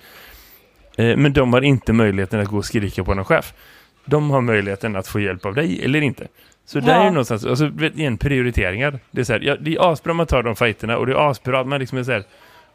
Eh, 0.96 1.16
men 1.16 1.32
de 1.32 1.52
har 1.52 1.62
inte 1.62 1.92
möjligheten 1.92 2.40
att 2.40 2.48
gå 2.48 2.56
och 2.56 2.64
skrika 2.64 3.04
på 3.04 3.14
någon 3.14 3.24
chef 3.24 3.54
de 4.08 4.30
har 4.30 4.40
möjligheten 4.40 4.96
att 4.96 5.06
få 5.06 5.20
hjälp 5.20 5.46
av 5.46 5.54
dig 5.54 5.84
eller 5.84 6.00
inte. 6.00 6.26
Så 6.66 6.78
ja. 6.78 6.82
där 6.82 7.00
är 7.00 7.04
det 7.04 7.10
någonstans, 7.10 7.46
alltså 7.46 7.70
igen, 7.94 8.18
prioriteringar. 8.18 8.98
Det 9.10 9.20
är 9.20 9.24
så 9.24 9.32
här, 9.32 9.40
ja, 9.40 9.56
det 9.60 9.74
är 9.74 9.92
asbra 9.92 10.10
att 10.10 10.16
man 10.16 10.26
tar 10.26 10.42
de 10.42 10.56
fighterna 10.56 10.98
och 10.98 11.06
det 11.06 11.12
är 11.12 11.30
asbra 11.30 11.60
att 11.60 11.66
man 11.66 11.80
liksom 11.80 11.98
är 11.98 12.02
så 12.02 12.12
här, 12.12 12.24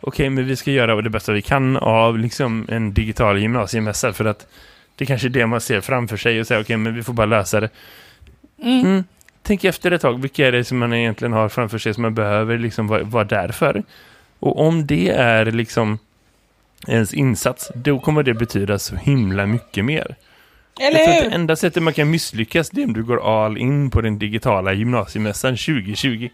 okej 0.03 0.29
men 0.29 0.45
vi 0.45 0.55
ska 0.55 0.71
göra 0.71 1.01
det 1.01 1.09
bästa 1.09 1.31
vi 1.31 1.41
kan 1.41 1.77
av 1.77 2.17
liksom 2.17 2.65
en 2.69 2.93
digital 2.93 3.39
gymnasiemässa 3.39 4.13
för 4.13 4.25
att 4.25 4.47
det 4.95 5.05
kanske 5.05 5.27
är 5.27 5.29
det 5.29 5.47
man 5.47 5.61
ser 5.61 5.81
framför 5.81 6.17
sig 6.17 6.39
och 6.39 6.47
säger 6.47 6.61
okej 6.61 6.77
men 6.77 6.95
vi 6.95 7.03
får 7.03 7.13
bara 7.13 7.25
lösa 7.25 7.59
det. 7.59 7.69
Mm. 8.61 8.85
Mm. 8.85 9.03
Tänk 9.41 9.63
efter 9.63 9.91
ett 9.91 10.01
tag, 10.01 10.21
vilka 10.21 10.47
är 10.47 10.51
det 10.51 10.63
som 10.63 10.77
man 10.77 10.93
egentligen 10.93 11.33
har 11.33 11.49
framför 11.49 11.77
sig 11.77 11.93
som 11.93 12.01
man 12.01 12.15
behöver 12.15 12.57
liksom 12.57 12.87
vara, 12.87 13.03
vara 13.03 13.23
där 13.23 13.49
för? 13.49 13.83
Och 14.39 14.59
om 14.67 14.87
det 14.87 15.09
är 15.09 15.45
liksom 15.45 15.99
ens 16.87 17.13
insats, 17.13 17.71
då 17.75 17.99
kommer 17.99 18.23
det 18.23 18.33
betyda 18.33 18.79
så 18.79 18.95
himla 18.95 19.45
mycket 19.45 19.85
mer. 19.85 20.15
Eller 20.79 20.99
jag 20.99 21.07
tror 21.07 21.17
att 21.17 21.29
det 21.29 21.35
enda 21.35 21.55
sättet 21.55 21.83
man 21.83 21.93
kan 21.93 22.09
misslyckas 22.09 22.69
det 22.69 22.81
är 22.81 22.85
om 22.85 22.93
du 22.93 23.03
går 23.03 23.43
all 23.43 23.57
in 23.57 23.89
på 23.89 24.01
den 24.01 24.19
digitala 24.19 24.73
gymnasiemässan 24.73 25.51
2020. 25.51 26.29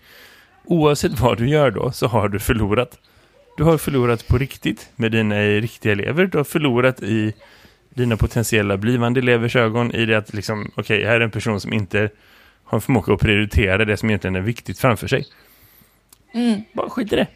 Oavsett 0.65 1.19
vad 1.19 1.37
du 1.37 1.49
gör 1.49 1.71
då 1.71 1.91
så 1.91 2.07
har 2.07 2.29
du 2.29 2.39
förlorat. 2.39 2.99
Du 3.59 3.63
har 3.63 3.77
förlorat 3.77 4.27
på 4.27 4.37
riktigt 4.37 4.89
med 4.95 5.11
dina 5.11 5.35
riktiga 5.35 5.91
elever. 5.91 6.25
Du 6.25 6.37
har 6.37 6.45
förlorat 6.45 7.03
i 7.03 7.33
dina 7.89 8.17
potentiella 8.17 8.77
blivande 8.77 9.19
elevers 9.19 9.55
ögon 9.55 9.91
i 9.95 10.05
det 10.05 10.17
att 10.17 10.33
liksom, 10.33 10.71
okej, 10.75 10.97
okay, 10.97 11.05
här 11.07 11.15
är 11.15 11.21
en 11.21 11.31
person 11.31 11.61
som 11.61 11.73
inte 11.73 12.09
har 12.63 12.79
förmåga 12.79 13.13
att 13.13 13.19
prioritera 13.19 13.85
det 13.85 13.97
som 13.97 14.09
egentligen 14.09 14.35
är 14.35 14.41
viktigt 14.41 14.79
framför 14.79 15.07
sig. 15.07 15.25
Mm. 16.33 16.61
Bara 16.73 16.89
skit 16.89 17.13
i 17.13 17.15
det. 17.15 17.27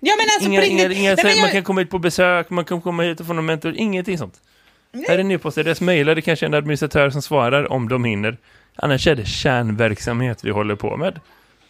Ja, 0.00 0.14
men 0.18 0.26
alltså, 0.34 0.48
inga, 0.48 0.64
inga, 0.64 0.92
inga, 0.92 1.14
Nej, 1.14 1.36
jag... 1.36 1.40
Man 1.40 1.50
kan 1.50 1.62
komma 1.62 1.80
hit 1.80 1.90
på 1.90 1.98
besök, 1.98 2.50
man 2.50 2.64
kan 2.64 2.80
komma 2.80 3.02
hit 3.02 3.20
och 3.20 3.26
få 3.26 3.32
någon 3.32 3.46
mentor, 3.46 3.74
ingenting 3.76 4.18
sånt. 4.18 4.34
Här 5.08 5.14
är 5.14 5.18
en 5.18 5.30
e-postadress, 5.30 5.80
mejla, 5.80 6.14
det 6.14 6.22
kanske 6.22 6.46
är 6.46 6.48
en 6.48 6.54
administratör 6.54 7.10
som 7.10 7.22
svarar 7.22 7.72
om 7.72 7.88
de 7.88 8.04
hinner. 8.04 8.36
Annars 8.76 9.06
är 9.06 9.14
det 9.14 9.26
kärnverksamhet 9.26 10.44
vi 10.44 10.50
håller 10.50 10.74
på 10.74 10.96
med. 10.96 11.20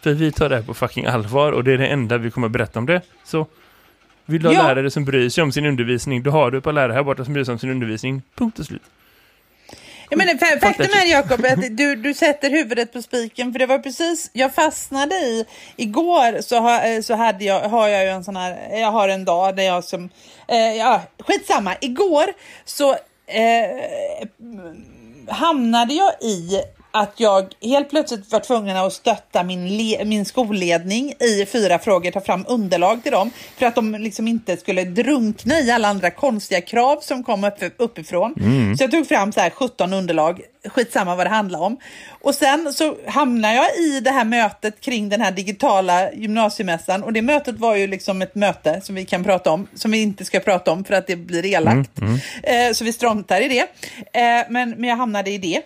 För 0.01 0.13
vi 0.13 0.33
tar 0.33 0.49
det 0.49 0.57
här 0.57 0.63
på 0.63 0.75
fucking 0.75 1.07
allvar 1.07 1.53
och 1.53 1.65
det 1.65 1.73
är 1.73 1.79
det 1.79 1.87
enda 1.87 2.19
vi 2.19 2.31
kommer 2.31 2.49
berätta 2.49 2.79
om 2.79 2.87
det. 2.87 3.03
Så 3.25 3.47
vill 4.29 4.43
du 4.43 4.49
ha 4.49 4.55
Ja. 4.55 4.63
lärare 4.63 4.91
som 4.91 5.05
bryr 5.05 5.29
sig 5.29 5.43
om 5.43 5.53
sin 5.53 5.67
undervisning, 5.67 6.23
då 6.23 6.31
har 6.31 6.51
du 6.51 6.59
ett 6.59 6.65
par 6.65 6.73
lärare 6.73 6.93
här 6.93 7.03
borta 7.03 7.25
som 7.25 7.35
bryr 7.35 7.45
sig 7.45 7.53
om 7.53 7.59
sin 7.59 7.71
undervisning. 7.71 8.23
Punkt 8.35 8.59
och 8.59 8.67
slut. 8.67 8.83
Jag 10.11 10.19
menar, 10.19 10.33
fa- 10.35 10.61
faktum 10.61 10.87
är 10.87 11.11
Jakob 11.11 11.45
att 11.45 11.77
du, 11.77 11.97
du 11.97 12.15
sätter 12.15 12.51
huvudet 12.51 12.93
på 12.93 13.03
spiken 13.03 13.53
för 13.53 13.59
det 13.59 13.67
var 13.67 13.79
precis, 13.79 14.31
jag 14.33 14.55
fastnade 14.55 15.15
i, 15.15 15.45
igår 15.77 16.41
så, 16.43 16.59
ha, 16.61 16.83
eh, 16.85 17.01
så 17.01 17.15
hade 17.15 17.45
jag, 17.45 17.61
har 17.61 17.89
jag 17.89 18.05
ju 18.05 18.11
en 18.11 18.25
sån 18.25 18.37
här, 18.37 18.79
jag 18.81 18.91
har 18.93 19.09
en 19.09 19.25
dag 19.25 19.57
där 19.57 19.63
jag 19.63 19.85
som, 19.85 20.09
eh, 20.49 20.57
ja 20.77 21.03
skitsamma, 21.19 21.75
igår 21.81 22.25
så 22.65 22.91
eh, 23.27 24.29
hamnade 25.29 25.95
jag 25.95 26.13
i 26.21 26.61
att 26.91 27.15
jag 27.17 27.47
helt 27.63 27.91
plötsligt 27.91 28.33
var 28.33 28.41
tvungen 28.41 28.77
att 28.77 28.93
stötta 28.93 29.43
min, 29.43 29.77
le, 29.77 30.05
min 30.05 30.25
skolledning 30.25 31.13
i 31.21 31.47
fyra 31.47 31.79
frågor, 31.79 32.11
ta 32.11 32.21
fram 32.21 32.45
underlag 32.49 33.03
till 33.03 33.13
dem 33.13 33.31
för 33.57 33.67
att 33.67 33.75
de 33.75 33.95
liksom 33.95 34.29
inte 34.29 34.57
skulle 34.57 34.85
drunkna 34.85 35.61
i 35.61 35.71
alla 35.71 35.89
andra 35.89 36.11
konstiga 36.11 36.61
krav 36.61 37.01
som 37.01 37.25
kom 37.25 37.45
upp, 37.45 37.73
uppifrån. 37.77 38.35
Så 38.77 38.85
jag 38.85 38.91
tog 38.91 39.09
fram 39.09 39.33
så 39.33 39.41
här 39.41 39.51
17 39.51 39.93
underlag, 39.93 40.41
skitsamma 40.65 41.17
vad 41.17 41.27
det 41.27 41.31
handlar 41.31 41.61
om. 41.61 41.77
Och 42.23 42.35
sen 42.35 42.73
så 42.73 42.97
hamnade 43.07 43.55
jag 43.55 43.77
i 43.79 44.01
det 44.01 44.11
här 44.11 44.25
mötet 44.25 44.81
kring 44.81 45.09
den 45.09 45.21
här 45.21 45.33
digitala 45.33 46.13
gymnasiemässan 46.13 47.03
och 47.03 47.13
det 47.13 47.23
mötet 47.23 47.59
var 47.59 47.77
ju 47.77 47.87
liksom 47.87 48.23
ett 48.23 48.35
möte 48.35 48.81
som 48.81 48.95
vi 48.95 49.05
kan 49.05 49.25
prata 49.25 49.51
om, 49.51 49.67
som 49.75 49.91
vi 49.91 50.03
inte 50.03 50.25
ska 50.25 50.41
prata 50.41 50.71
om 50.71 50.85
för 50.85 50.95
att 50.95 51.07
det 51.07 51.17
blir 51.17 51.47
elakt. 51.47 51.91
Eh, 52.43 52.73
så 52.73 52.85
vi 52.85 52.93
struntar 52.93 53.41
i 53.41 53.49
det. 53.49 53.61
Eh, 54.21 54.47
men, 54.49 54.71
men 54.71 54.85
jag 54.85 54.97
hamnade 54.97 55.31
i 55.31 55.39
det. 55.39 55.63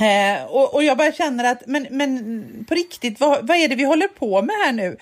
Eh, 0.00 0.44
och, 0.44 0.74
och 0.74 0.84
jag 0.84 0.96
bara 0.98 1.12
känner 1.12 1.44
att, 1.44 1.62
men, 1.66 1.86
men 1.90 2.64
på 2.68 2.74
riktigt, 2.74 3.20
vad, 3.20 3.46
vad 3.46 3.56
är 3.56 3.68
det 3.68 3.74
vi 3.74 3.84
håller 3.84 4.08
på 4.08 4.42
med 4.42 4.56
här 4.64 4.72
nu? 4.72 4.96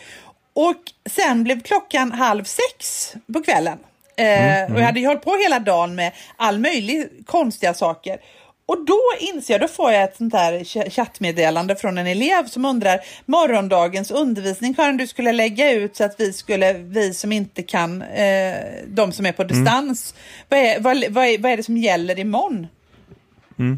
Och 0.53 0.77
sen 1.11 1.45
blev 1.45 1.61
klockan 1.61 2.13
halv 2.13 2.45
sex 2.45 3.13
på 3.33 3.43
kvällen. 3.43 3.79
Eh, 4.17 4.73
Och 4.75 4.81
jag 4.81 4.85
hade 4.87 5.01
ju 5.01 5.07
hållit 5.07 5.25
på 5.25 5.37
hela 5.37 5.59
dagen 5.59 5.95
med 5.95 6.13
all 6.37 6.59
möjlig 6.59 7.09
konstiga 7.27 7.75
saker. 7.75 8.19
Och 8.67 8.85
då 8.87 9.01
inser 9.21 9.55
jag, 9.55 9.61
då 9.61 9.69
får 9.69 9.93
jag 9.93 10.03
ett 10.05 10.17
sånt 10.17 10.35
här 10.35 10.53
ch- 10.53 10.91
chattmeddelande 10.91 11.77
från 11.77 11.99
en 11.99 12.07
elev 12.07 12.47
som 12.47 12.65
undrar 12.65 13.01
morgondagens 13.27 14.11
undervisning, 14.11 14.75
Karin, 14.75 14.97
du 14.97 15.07
skulle 15.07 15.33
lägga 15.33 15.73
ut 15.73 15.97
så 15.97 16.05
att 16.05 16.15
vi 16.21 16.33
skulle, 16.33 16.73
vi 16.73 17.15
som 17.15 17.33
inte 17.33 17.63
kan, 17.63 18.03
eh, 18.03 18.55
de 18.87 19.13
som 19.13 19.27
är 19.27 19.33
på 19.33 19.45
distans, 19.45 20.15
vad, 20.49 20.61
är, 20.61 20.81
vad, 20.81 21.05
vad, 21.11 21.25
är, 21.27 21.39
vad 21.39 21.53
är 21.53 21.57
det 21.57 21.63
som 21.63 21.77
gäller 21.77 22.19
imorgon? 22.19 22.67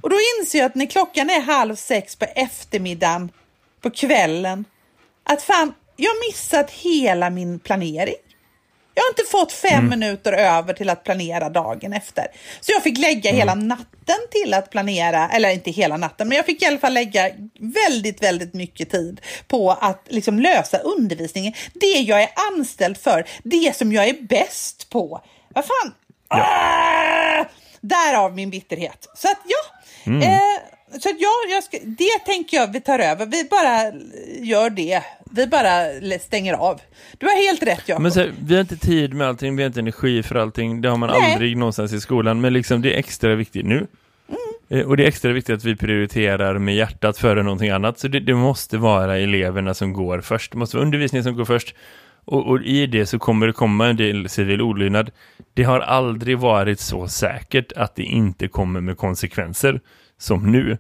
Och 0.03 0.11
då 0.11 0.17
inser 0.41 0.59
jag 0.59 0.67
att 0.67 0.75
när 0.75 0.87
klockan 0.87 1.31
är 1.31 1.41
halv 1.41 1.75
sex 1.75 2.17
på 2.17 2.25
eftermiddagen, 2.25 3.31
på 3.81 3.91
kvällen, 3.91 4.65
att 5.25 5.43
fan, 5.43 5.73
jag 5.97 6.11
har 6.11 6.29
missat 6.29 6.71
hela 6.71 7.31
min 7.31 7.59
planering. 7.59 8.15
Jag 8.95 9.03
har 9.03 9.09
inte 9.09 9.31
fått 9.31 9.53
fem 9.53 9.89
minuter 9.89 10.33
över 10.33 10.73
till 10.73 10.91
att 10.91 11.05
planera 11.05 11.49
dagen 11.49 11.93
efter. 11.93 12.27
Så 12.61 12.73
jag 12.73 12.83
fick 12.83 12.99
lägga 12.99 13.33
hela 13.33 13.55
natten 13.55 14.17
till 14.31 14.55
att 14.55 14.71
planera, 14.71 15.29
eller 15.29 15.51
inte 15.51 15.71
hela 15.71 15.97
natten, 15.97 16.29
men 16.29 16.37
jag 16.37 16.47
fick 16.47 16.63
i 16.63 16.67
alla 16.67 16.79
fall 16.79 16.95
lägga 16.95 17.31
väldigt, 17.59 18.23
väldigt 18.23 18.55
mycket 18.55 18.91
tid 18.91 19.21
på 19.49 19.71
att 19.71 20.07
liksom 20.09 20.41
lösa 20.41 20.79
undervisningen. 20.79 21.53
Det 21.75 21.87
jag 21.87 22.23
är 22.23 22.29
anställd 22.53 22.97
för, 22.97 23.25
det 23.43 23.77
som 23.77 23.93
jag 23.93 24.09
är 24.09 24.23
bäst 24.23 24.91
på. 24.91 25.21
Vad 25.55 25.65
fan? 25.65 25.95
Ah! 26.29 27.45
Därav 27.89 28.35
min 28.35 28.51
bitterhet. 28.51 29.09
Så 29.15 29.29
att 29.29 29.39
ja, 29.47 29.63
eh, 30.13 31.01
så 31.01 31.09
att 31.09 31.17
ja 31.21 31.31
jag 31.51 31.63
ska, 31.65 31.79
det 31.85 32.19
tänker 32.27 32.57
jag 32.57 32.73
vi 32.73 32.81
tar 32.81 32.99
över. 32.99 33.27
Vi 33.27 33.45
bara 33.51 33.93
gör 34.47 34.71
det. 34.71 35.03
Vi 35.31 35.47
bara 35.47 35.71
stänger 36.21 36.55
av. 36.55 36.81
Du 37.19 37.27
har 37.27 37.47
helt 37.47 37.63
rätt 37.63 37.83
Jakob. 37.89 38.03
Men 38.03 38.13
så 38.13 38.21
här, 38.21 38.33
vi 38.41 38.55
har 38.55 38.61
inte 38.61 38.77
tid 38.77 39.15
med 39.15 39.29
allting, 39.29 39.57
vi 39.57 39.63
har 39.63 39.67
inte 39.67 39.81
energi 39.81 40.23
för 40.23 40.35
allting. 40.35 40.81
Det 40.81 40.89
har 40.91 40.97
man 40.97 41.11
Nej. 41.11 41.33
aldrig 41.33 41.57
någonstans 41.57 41.93
i 41.93 42.01
skolan. 42.01 42.41
Men 42.41 42.53
liksom 42.53 42.83
det 42.83 42.95
är 42.95 42.99
extra 42.99 43.35
viktigt 43.35 43.67
nu. 43.67 43.87
Eh, 44.71 44.81
Och 44.81 44.97
det 44.97 45.05
är 45.05 45.09
extra 45.09 45.33
viktigt 45.33 45.55
att 45.57 45.65
vi 45.65 45.77
prioriterar 45.77 46.59
med 46.59 46.75
hjärtat 46.75 47.19
före 47.19 47.43
någonting 47.43 47.71
annat. 47.71 47.99
Så 47.99 48.09
det, 48.09 48.21
det 48.21 48.35
måste 48.35 48.79
vara 48.79 49.19
eleverna 49.19 49.75
som 49.75 49.93
går 49.93 50.21
först. 50.21 50.53
Det 50.53 50.59
måste 50.59 50.77
vara 50.77 50.85
undervisningen 50.87 51.25
som 51.25 51.37
går 51.37 51.45
först. 51.45 51.75
Och, 52.27 52.47
och 52.47 52.63
i 52.63 52.87
det 52.87 53.07
så 53.07 53.19
kommer 53.19 53.47
det 53.47 53.53
komma 53.53 53.87
en 53.87 53.97
del 53.97 54.29
civil 54.29 54.63
olydnad. 54.63 55.11
Det 55.55 55.63
har 55.63 55.81
aldrig 55.81 56.39
varit 56.39 56.81
så 56.81 57.09
säkert 57.09 57.73
att 57.73 57.97
det 57.97 58.03
inte 58.03 58.49
kommer 58.49 58.81
med 58.81 58.97
konsekvenser 58.97 59.81
som 60.19 60.53
nu. 60.53 60.79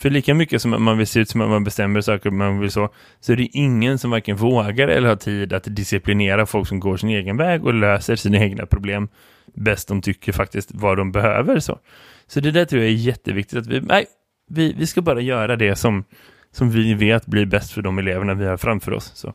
För 0.00 0.10
lika 0.10 0.34
mycket 0.34 0.62
som 0.62 0.84
man 0.84 0.98
vill 0.98 1.06
se 1.06 1.20
ut 1.20 1.28
som 1.28 1.40
att 1.40 1.48
man 1.48 1.64
bestämmer 1.64 2.00
saker 2.00 2.30
man 2.30 2.60
vill 2.60 2.70
så, 2.70 2.88
så 3.20 3.32
är 3.32 3.36
det 3.36 3.48
ingen 3.52 3.98
som 3.98 4.10
varken 4.10 4.36
vågar 4.36 4.88
eller 4.88 5.08
har 5.08 5.16
tid 5.16 5.52
att 5.52 5.76
disciplinera 5.76 6.46
folk 6.46 6.68
som 6.68 6.80
går 6.80 6.96
sin 6.96 7.08
egen 7.08 7.36
väg 7.36 7.64
och 7.64 7.74
löser 7.74 8.16
sina 8.16 8.38
egna 8.38 8.66
problem 8.66 9.08
bäst 9.54 9.88
de 9.88 10.02
tycker 10.02 10.32
faktiskt 10.32 10.70
vad 10.74 10.96
de 10.96 11.12
behöver. 11.12 11.60
Så, 11.60 11.78
så 12.26 12.40
det 12.40 12.50
där 12.50 12.64
tror 12.64 12.82
jag 12.82 12.90
är 12.90 12.94
jätteviktigt 12.94 13.58
att 13.58 13.66
vi, 13.66 13.80
nej, 13.80 14.06
vi, 14.50 14.72
vi 14.78 14.86
ska 14.86 15.02
bara 15.02 15.20
göra 15.20 15.56
det 15.56 15.76
som, 15.76 16.04
som 16.52 16.70
vi 16.70 16.94
vet 16.94 17.26
blir 17.26 17.46
bäst 17.46 17.72
för 17.72 17.82
de 17.82 17.98
eleverna 17.98 18.34
vi 18.34 18.46
har 18.46 18.56
framför 18.56 18.92
oss. 18.92 19.12
Så. 19.14 19.34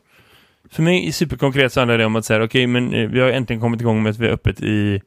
För 0.74 0.82
mig 0.82 1.12
superkonkret 1.12 1.72
så 1.72 1.80
handlar 1.80 1.98
det 1.98 2.04
om 2.04 2.16
att 2.16 2.24
säga 2.24 2.44
okej, 2.44 2.66
men 2.66 2.94
eh, 2.94 3.08
vi 3.08 3.20
har 3.20 3.28
äntligen 3.28 3.60
kommit 3.60 3.80
igång 3.80 4.02
med 4.02 4.10
att 4.10 4.18
vi 4.18 4.26
är 4.26 4.30
öppet 4.30 4.60
i 4.60 5.00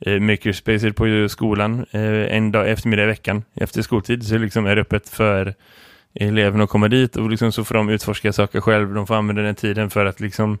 eh, 0.00 0.20
Makerspace 0.20 0.92
på 0.92 1.28
skolan 1.28 1.86
eh, 1.90 2.36
en 2.36 2.52
dag 2.52 2.70
eftermiddag 2.70 3.02
i 3.02 3.06
veckan 3.06 3.44
efter 3.54 3.82
skoltid 3.82 4.26
så 4.26 4.38
liksom 4.38 4.66
är 4.66 4.76
det 4.76 4.82
öppet 4.82 5.08
för 5.08 5.54
eleverna 6.14 6.64
att 6.64 6.70
komma 6.70 6.88
dit 6.88 7.16
och 7.16 7.30
liksom 7.30 7.52
så 7.52 7.64
får 7.64 7.74
de 7.74 7.88
utforska 7.88 8.32
saker 8.32 8.60
själv. 8.60 8.94
De 8.94 9.06
får 9.06 9.14
använda 9.14 9.42
den 9.42 9.54
tiden 9.54 9.90
för 9.90 10.06
att 10.06 10.20
liksom 10.20 10.58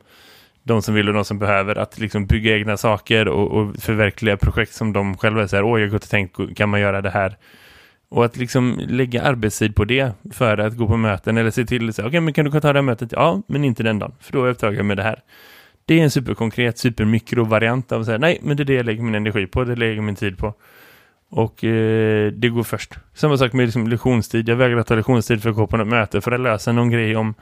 de 0.62 0.82
som 0.82 0.94
vill 0.94 1.08
och 1.08 1.14
de 1.14 1.24
som 1.24 1.38
behöver 1.38 1.76
att 1.78 1.98
liksom 1.98 2.26
bygga 2.26 2.56
egna 2.56 2.76
saker 2.76 3.28
och, 3.28 3.50
och 3.50 3.76
förverkliga 3.76 4.36
projekt 4.36 4.72
som 4.72 4.92
de 4.92 5.16
själva 5.16 5.48
säger, 5.48 5.62
åh 5.62 5.80
jag 5.80 5.86
har 5.86 5.92
gått 5.92 6.04
och 6.04 6.10
tänkt, 6.10 6.56
kan 6.56 6.68
man 6.68 6.80
göra 6.80 7.00
det 7.00 7.10
här? 7.10 7.36
Och 8.10 8.24
att 8.24 8.36
liksom 8.36 8.80
lägga 8.88 9.22
arbetstid 9.22 9.74
på 9.74 9.84
det 9.84 10.12
för 10.32 10.58
att 10.58 10.76
gå 10.76 10.86
på 10.86 10.96
möten 10.96 11.36
eller 11.36 11.50
se 11.50 11.64
till, 11.64 11.92
så, 11.92 12.06
okej 12.06 12.20
men 12.20 12.34
kan 12.34 12.44
du 12.44 12.50
ta 12.50 12.72
det 12.72 12.78
här 12.78 12.82
mötet? 12.82 13.12
Ja, 13.12 13.42
men 13.46 13.64
inte 13.64 13.82
den 13.82 13.98
dagen, 13.98 14.12
för 14.20 14.32
då 14.32 14.42
är 14.42 14.46
jag 14.46 14.52
upptagen 14.52 14.86
med 14.86 14.96
det 14.96 15.02
här. 15.02 15.22
Det 15.84 16.00
är 16.00 16.04
en 16.04 16.10
superkonkret, 16.10 16.78
supermikrovariant 16.78 17.92
av 17.92 18.00
att 18.00 18.06
säga, 18.06 18.18
nej 18.18 18.38
men 18.42 18.56
det 18.56 18.62
är 18.62 18.64
det 18.64 18.74
jag 18.74 18.86
lägger 18.86 19.02
min 19.02 19.14
energi 19.14 19.46
på, 19.46 19.64
det 19.64 19.76
lägger 19.76 20.02
min 20.02 20.16
tid 20.16 20.38
på. 20.38 20.54
Och 21.30 21.64
eh, 21.64 22.32
det 22.32 22.48
går 22.48 22.62
först. 22.62 22.94
Samma 23.14 23.36
sak 23.36 23.52
med 23.52 23.64
liksom, 23.64 23.88
lektionstid. 23.88 24.48
Jag 24.48 24.56
vägrar 24.56 24.82
ta 24.82 24.94
lektionstid 24.94 25.42
för 25.42 25.50
att 25.50 25.56
gå 25.56 25.66
på 25.66 25.76
något 25.76 25.88
möte 25.88 26.20
för 26.20 26.32
att 26.32 26.40
lösa 26.40 26.72
någon 26.72 26.90
grej 26.90 27.16
om 27.16 27.34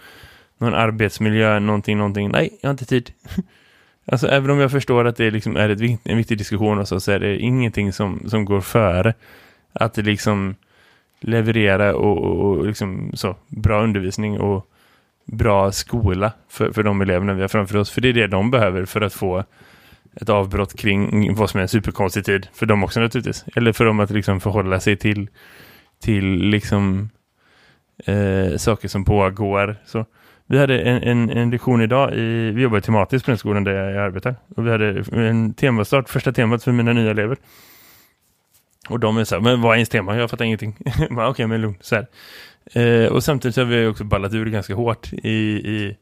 någon 0.59 0.75
arbetsmiljö, 0.75 1.59
någonting, 1.59 1.99
någonting. 1.99 2.31
Nej, 2.31 2.59
jag 2.61 2.69
har 2.69 2.73
inte 2.73 2.85
tid. 2.85 3.11
alltså 4.13 4.29
även 4.29 4.51
om 4.51 4.59
jag 4.59 4.71
förstår 4.71 5.05
att 5.05 5.17
det 5.17 5.31
liksom 5.31 5.57
är 5.57 5.69
ett, 5.69 6.01
en 6.03 6.17
viktig 6.17 6.39
diskussion 6.39 6.79
och 6.79 6.89
så, 6.89 7.01
så 7.01 7.13
är 7.13 7.21
det 7.21 7.39
ingenting 7.39 7.93
som, 7.93 8.23
som 8.27 8.45
går 8.45 8.61
före 8.61 9.15
att 9.73 9.97
liksom 9.97 10.55
leverera 11.21 11.95
och, 11.95 12.19
och, 12.19 12.59
och 12.59 12.67
liksom 12.67 13.11
så, 13.15 13.37
bra 13.49 13.83
undervisning 13.83 14.41
och 14.41 14.67
bra 15.25 15.73
skola 15.73 16.33
för, 16.49 16.73
för 16.73 16.83
de 16.83 17.01
eleverna 17.01 17.35
vi 17.35 17.41
har 17.41 17.49
framför 17.49 17.79
oss. 17.79 17.91
För 17.91 18.01
det 18.01 18.09
är 18.09 18.13
det 18.13 18.27
de 18.27 18.51
behöver 18.51 18.85
för 18.85 19.01
att 19.01 19.15
få 19.15 19.45
ett 20.21 20.29
avbrott 20.29 20.79
kring 20.79 21.35
vad 21.35 21.51
som 21.51 21.59
är 21.59 21.63
en 21.63 21.69
superkonstig 21.69 22.25
tid. 22.25 22.49
För 22.55 22.67
dem 22.67 22.85
också 22.85 23.01
naturligtvis. 23.01 23.45
Eller 23.57 23.73
för 23.73 23.85
dem 23.85 24.01
att 24.01 24.11
liksom 24.11 24.41
förhålla 24.41 24.81
sig 24.81 24.97
till, 24.97 25.29
till 26.03 26.25
liksom 26.25 27.11
eh, 28.07 28.57
saker 28.57 28.89
som 28.89 29.05
pågår. 29.05 29.77
Så 29.87 30.07
vi 30.47 30.59
hade 30.59 30.81
en, 30.81 31.03
en, 31.03 31.31
en 31.31 31.51
lektion 31.51 31.83
idag, 31.83 32.15
i, 32.15 32.51
vi 32.51 32.63
jobbar 32.63 32.81
tematiskt 32.81 33.25
på 33.25 33.31
den 33.31 33.39
skolan 33.39 33.65
där 33.65 33.91
jag 33.91 34.05
arbetar. 34.05 34.35
Och 34.57 34.67
vi 34.67 34.71
hade 34.71 35.05
en 35.13 35.55
temastart, 35.55 36.09
första 36.09 36.33
temat 36.33 36.65
för 36.65 36.73
mina 36.73 36.93
nya 36.93 37.11
elever. 37.11 37.37
Och 38.89 39.01
de 39.01 39.19
är 39.19 39.25
så 39.25 39.35
här, 39.35 39.43
men 39.43 39.61
vad 39.61 39.73
är 39.73 39.77
ens 39.77 39.89
tema? 39.89 40.17
Jag 40.17 40.31
fattar 40.31 40.45
ingenting. 40.45 40.77
Okej, 41.11 41.27
okay, 41.27 41.47
men 41.47 41.61
lugn. 41.61 41.77
Så 41.81 41.95
här. 41.95 42.07
Eh, 42.73 43.13
och 43.13 43.25
samtidigt 43.25 43.55
så 43.55 43.61
har 43.61 43.67
vi 43.67 43.87
också 43.87 44.05
ballat 44.05 44.35
ur 44.35 44.47
ganska 44.47 44.75
hårt 44.75 45.13
i, 45.13 45.29
i 45.29 45.97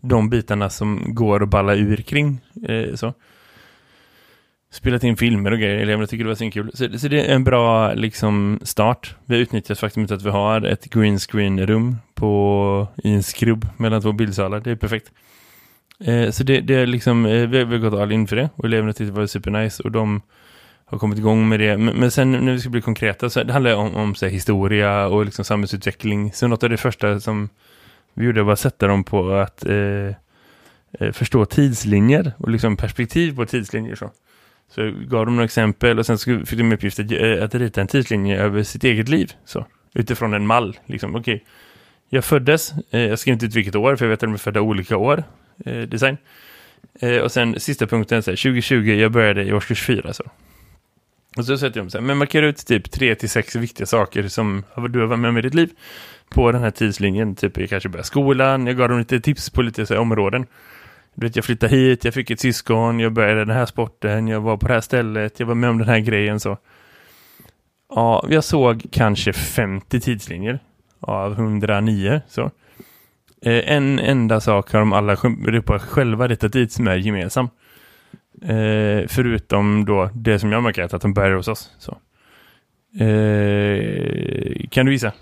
de 0.00 0.30
bitarna 0.30 0.70
som 0.70 1.02
går 1.06 1.42
att 1.42 1.48
balla 1.48 1.74
ur 1.74 1.96
kring. 1.96 2.40
Eh, 2.68 2.94
så. 2.94 3.14
Spelat 4.70 5.04
in 5.04 5.16
filmer 5.16 5.50
och 5.50 5.58
grejer, 5.58 5.76
eleverna 5.76 6.06
tycker 6.06 6.24
det 6.24 6.28
var 6.28 6.34
så 6.34 6.50
kul. 6.50 6.70
Så, 6.74 6.98
så 6.98 7.08
det 7.08 7.20
är 7.20 7.34
en 7.34 7.44
bra 7.44 7.94
liksom, 7.94 8.60
start. 8.62 9.14
Vi 9.24 9.34
har 9.34 9.42
utnyttjat 9.42 9.78
faktumet 9.78 10.10
att 10.10 10.22
vi 10.22 10.30
har 10.30 10.62
ett 10.62 10.84
green 10.84 11.18
screen 11.18 11.66
rum 11.66 11.96
i 13.04 13.12
en 13.12 13.22
skrubb 13.22 13.66
mellan 13.76 14.02
två 14.02 14.12
bildsalar. 14.12 14.60
Det 14.60 14.70
är 14.70 14.76
perfekt. 14.76 15.12
Eh, 16.00 16.30
så 16.30 16.44
det, 16.44 16.60
det 16.60 16.74
är 16.74 16.86
liksom, 16.86 17.26
eh, 17.26 17.48
vi, 17.48 17.58
har, 17.58 17.64
vi 17.64 17.78
har 17.78 17.90
gått 17.90 18.00
all 18.00 18.12
in 18.12 18.26
för 18.26 18.36
det 18.36 18.50
och 18.56 18.64
eleverna 18.64 18.92
tyckte 18.92 19.04
det 19.04 19.20
var 19.20 19.26
supernice 19.26 19.82
och 19.82 19.90
de 19.90 20.22
har 20.86 20.98
kommit 20.98 21.18
igång 21.18 21.48
med 21.48 21.60
det. 21.60 21.76
Men, 21.76 21.96
men 21.96 22.10
sen 22.10 22.32
när 22.32 22.52
vi 22.52 22.60
ska 22.60 22.70
bli 22.70 22.82
konkreta 22.82 23.30
så 23.30 23.42
det 23.42 23.52
handlar 23.52 23.70
det 23.70 23.76
om, 23.76 23.94
om 23.94 24.14
så 24.14 24.26
här, 24.26 24.32
historia 24.32 25.06
och 25.06 25.24
liksom 25.24 25.44
samhällsutveckling. 25.44 26.32
Så 26.32 26.46
något 26.46 26.62
av 26.62 26.70
det 26.70 26.76
första 26.76 27.20
som 27.20 27.48
vi 28.14 28.26
gjorde 28.26 28.42
var 28.42 28.52
att 28.52 28.60
sätta 28.60 28.86
dem 28.86 29.04
på 29.04 29.32
att 29.32 29.64
eh, 29.64 29.76
eh 31.00 31.12
förstå 31.12 31.44
tidslinjer 31.44 32.32
och 32.38 32.50
liksom 32.50 32.76
perspektiv 32.76 33.36
på 33.36 33.46
tidslinjer. 33.46 33.94
Så. 33.94 34.10
Så 34.68 34.92
gav 35.08 35.26
de 35.26 35.36
några 35.36 35.44
exempel 35.44 35.98
och 35.98 36.06
sen 36.06 36.18
fick 36.18 36.58
de 36.58 36.72
uppgift 36.72 36.98
att, 36.98 37.12
eh, 37.12 37.44
att 37.44 37.54
rita 37.54 37.80
en 37.80 37.86
tidslinje 37.86 38.38
över 38.38 38.62
sitt 38.62 38.84
eget 38.84 39.08
liv. 39.08 39.32
Så, 39.44 39.66
utifrån 39.94 40.34
en 40.34 40.46
mall. 40.46 40.78
Liksom, 40.86 41.14
okay. 41.14 41.40
Jag 42.08 42.24
föddes, 42.24 42.72
eh, 42.90 43.00
jag 43.00 43.18
skrev 43.18 43.32
inte 43.32 43.46
ut 43.46 43.54
vilket 43.54 43.74
år 43.74 43.96
för 43.96 44.04
jag 44.04 44.10
vet 44.10 44.16
att 44.16 44.28
de 44.28 44.34
är 44.34 44.38
födda 44.38 44.60
olika 44.60 44.96
år. 44.96 45.24
Eh, 45.64 45.82
design. 45.82 46.16
Eh, 47.00 47.18
och 47.18 47.32
sen 47.32 47.60
sista 47.60 47.86
punkten, 47.86 48.22
så 48.22 48.30
här, 48.30 48.36
2020, 48.36 48.76
jag 48.76 49.12
började 49.12 49.44
i 49.44 49.52
årskurs 49.52 49.82
4. 49.82 50.12
Så. 50.12 50.24
Och 51.36 51.44
så 51.44 51.58
sätter 51.58 51.80
de 51.80 51.90
så 51.90 51.98
här, 51.98 52.04
men 52.04 52.18
markera 52.18 52.46
ut 52.46 52.66
typ 52.66 52.90
tre 52.90 53.14
till 53.14 53.30
sex 53.30 53.56
viktiga 53.56 53.86
saker 53.86 54.28
som 54.28 54.64
du 54.90 55.00
har 55.00 55.06
varit 55.06 55.18
med 55.18 55.28
om 55.28 55.38
i 55.38 55.42
ditt 55.42 55.54
liv 55.54 55.70
på 56.30 56.52
den 56.52 56.62
här 56.62 56.70
tidslinjen. 56.70 57.34
Typ 57.34 57.58
jag 57.58 57.68
kanske 57.68 57.88
började 57.88 58.06
skolan, 58.06 58.66
jag 58.66 58.76
gav 58.76 58.88
dem 58.88 58.98
lite 58.98 59.20
tips 59.20 59.50
på 59.50 59.62
lite 59.62 59.86
så 59.86 59.94
här, 59.94 60.00
områden. 60.00 60.46
Du 61.14 61.26
vet, 61.26 61.36
jag 61.36 61.44
flyttade 61.44 61.76
hit, 61.76 62.04
jag 62.04 62.14
fick 62.14 62.30
ett 62.30 62.40
syskon, 62.40 63.00
jag 63.00 63.12
började 63.12 63.44
den 63.44 63.56
här 63.56 63.66
sporten, 63.66 64.28
jag 64.28 64.40
var 64.40 64.56
på 64.56 64.66
det 64.66 64.74
här 64.74 64.80
stället, 64.80 65.40
jag 65.40 65.46
var 65.46 65.54
med 65.54 65.70
om 65.70 65.78
den 65.78 65.88
här 65.88 65.98
grejen 65.98 66.40
så. 66.40 66.58
Ja, 67.88 68.26
jag 68.28 68.44
såg 68.44 68.86
kanske 68.90 69.32
50 69.32 70.00
tidslinjer 70.00 70.58
av 71.00 71.32
109 71.32 72.20
så. 72.28 72.50
Eh, 73.42 73.72
en 73.72 73.98
enda 73.98 74.40
sak 74.40 74.72
har 74.72 74.78
de 74.78 74.92
alla 74.92 75.16
själva 75.78 76.28
ritat 76.28 76.52
dit 76.52 76.72
som 76.72 76.88
är 76.88 76.96
gemensam. 76.96 77.48
Eh, 78.42 79.08
förutom 79.08 79.84
då 79.84 80.10
det 80.14 80.38
som 80.38 80.52
jag 80.52 80.62
markerat 80.62 80.94
att 80.94 81.02
de 81.02 81.14
börjar 81.14 81.36
hos 81.36 81.48
oss. 81.48 81.70
Så. 81.78 81.98
Eh, 83.04 84.68
kan 84.70 84.86
du 84.86 84.92
visa? 84.92 85.12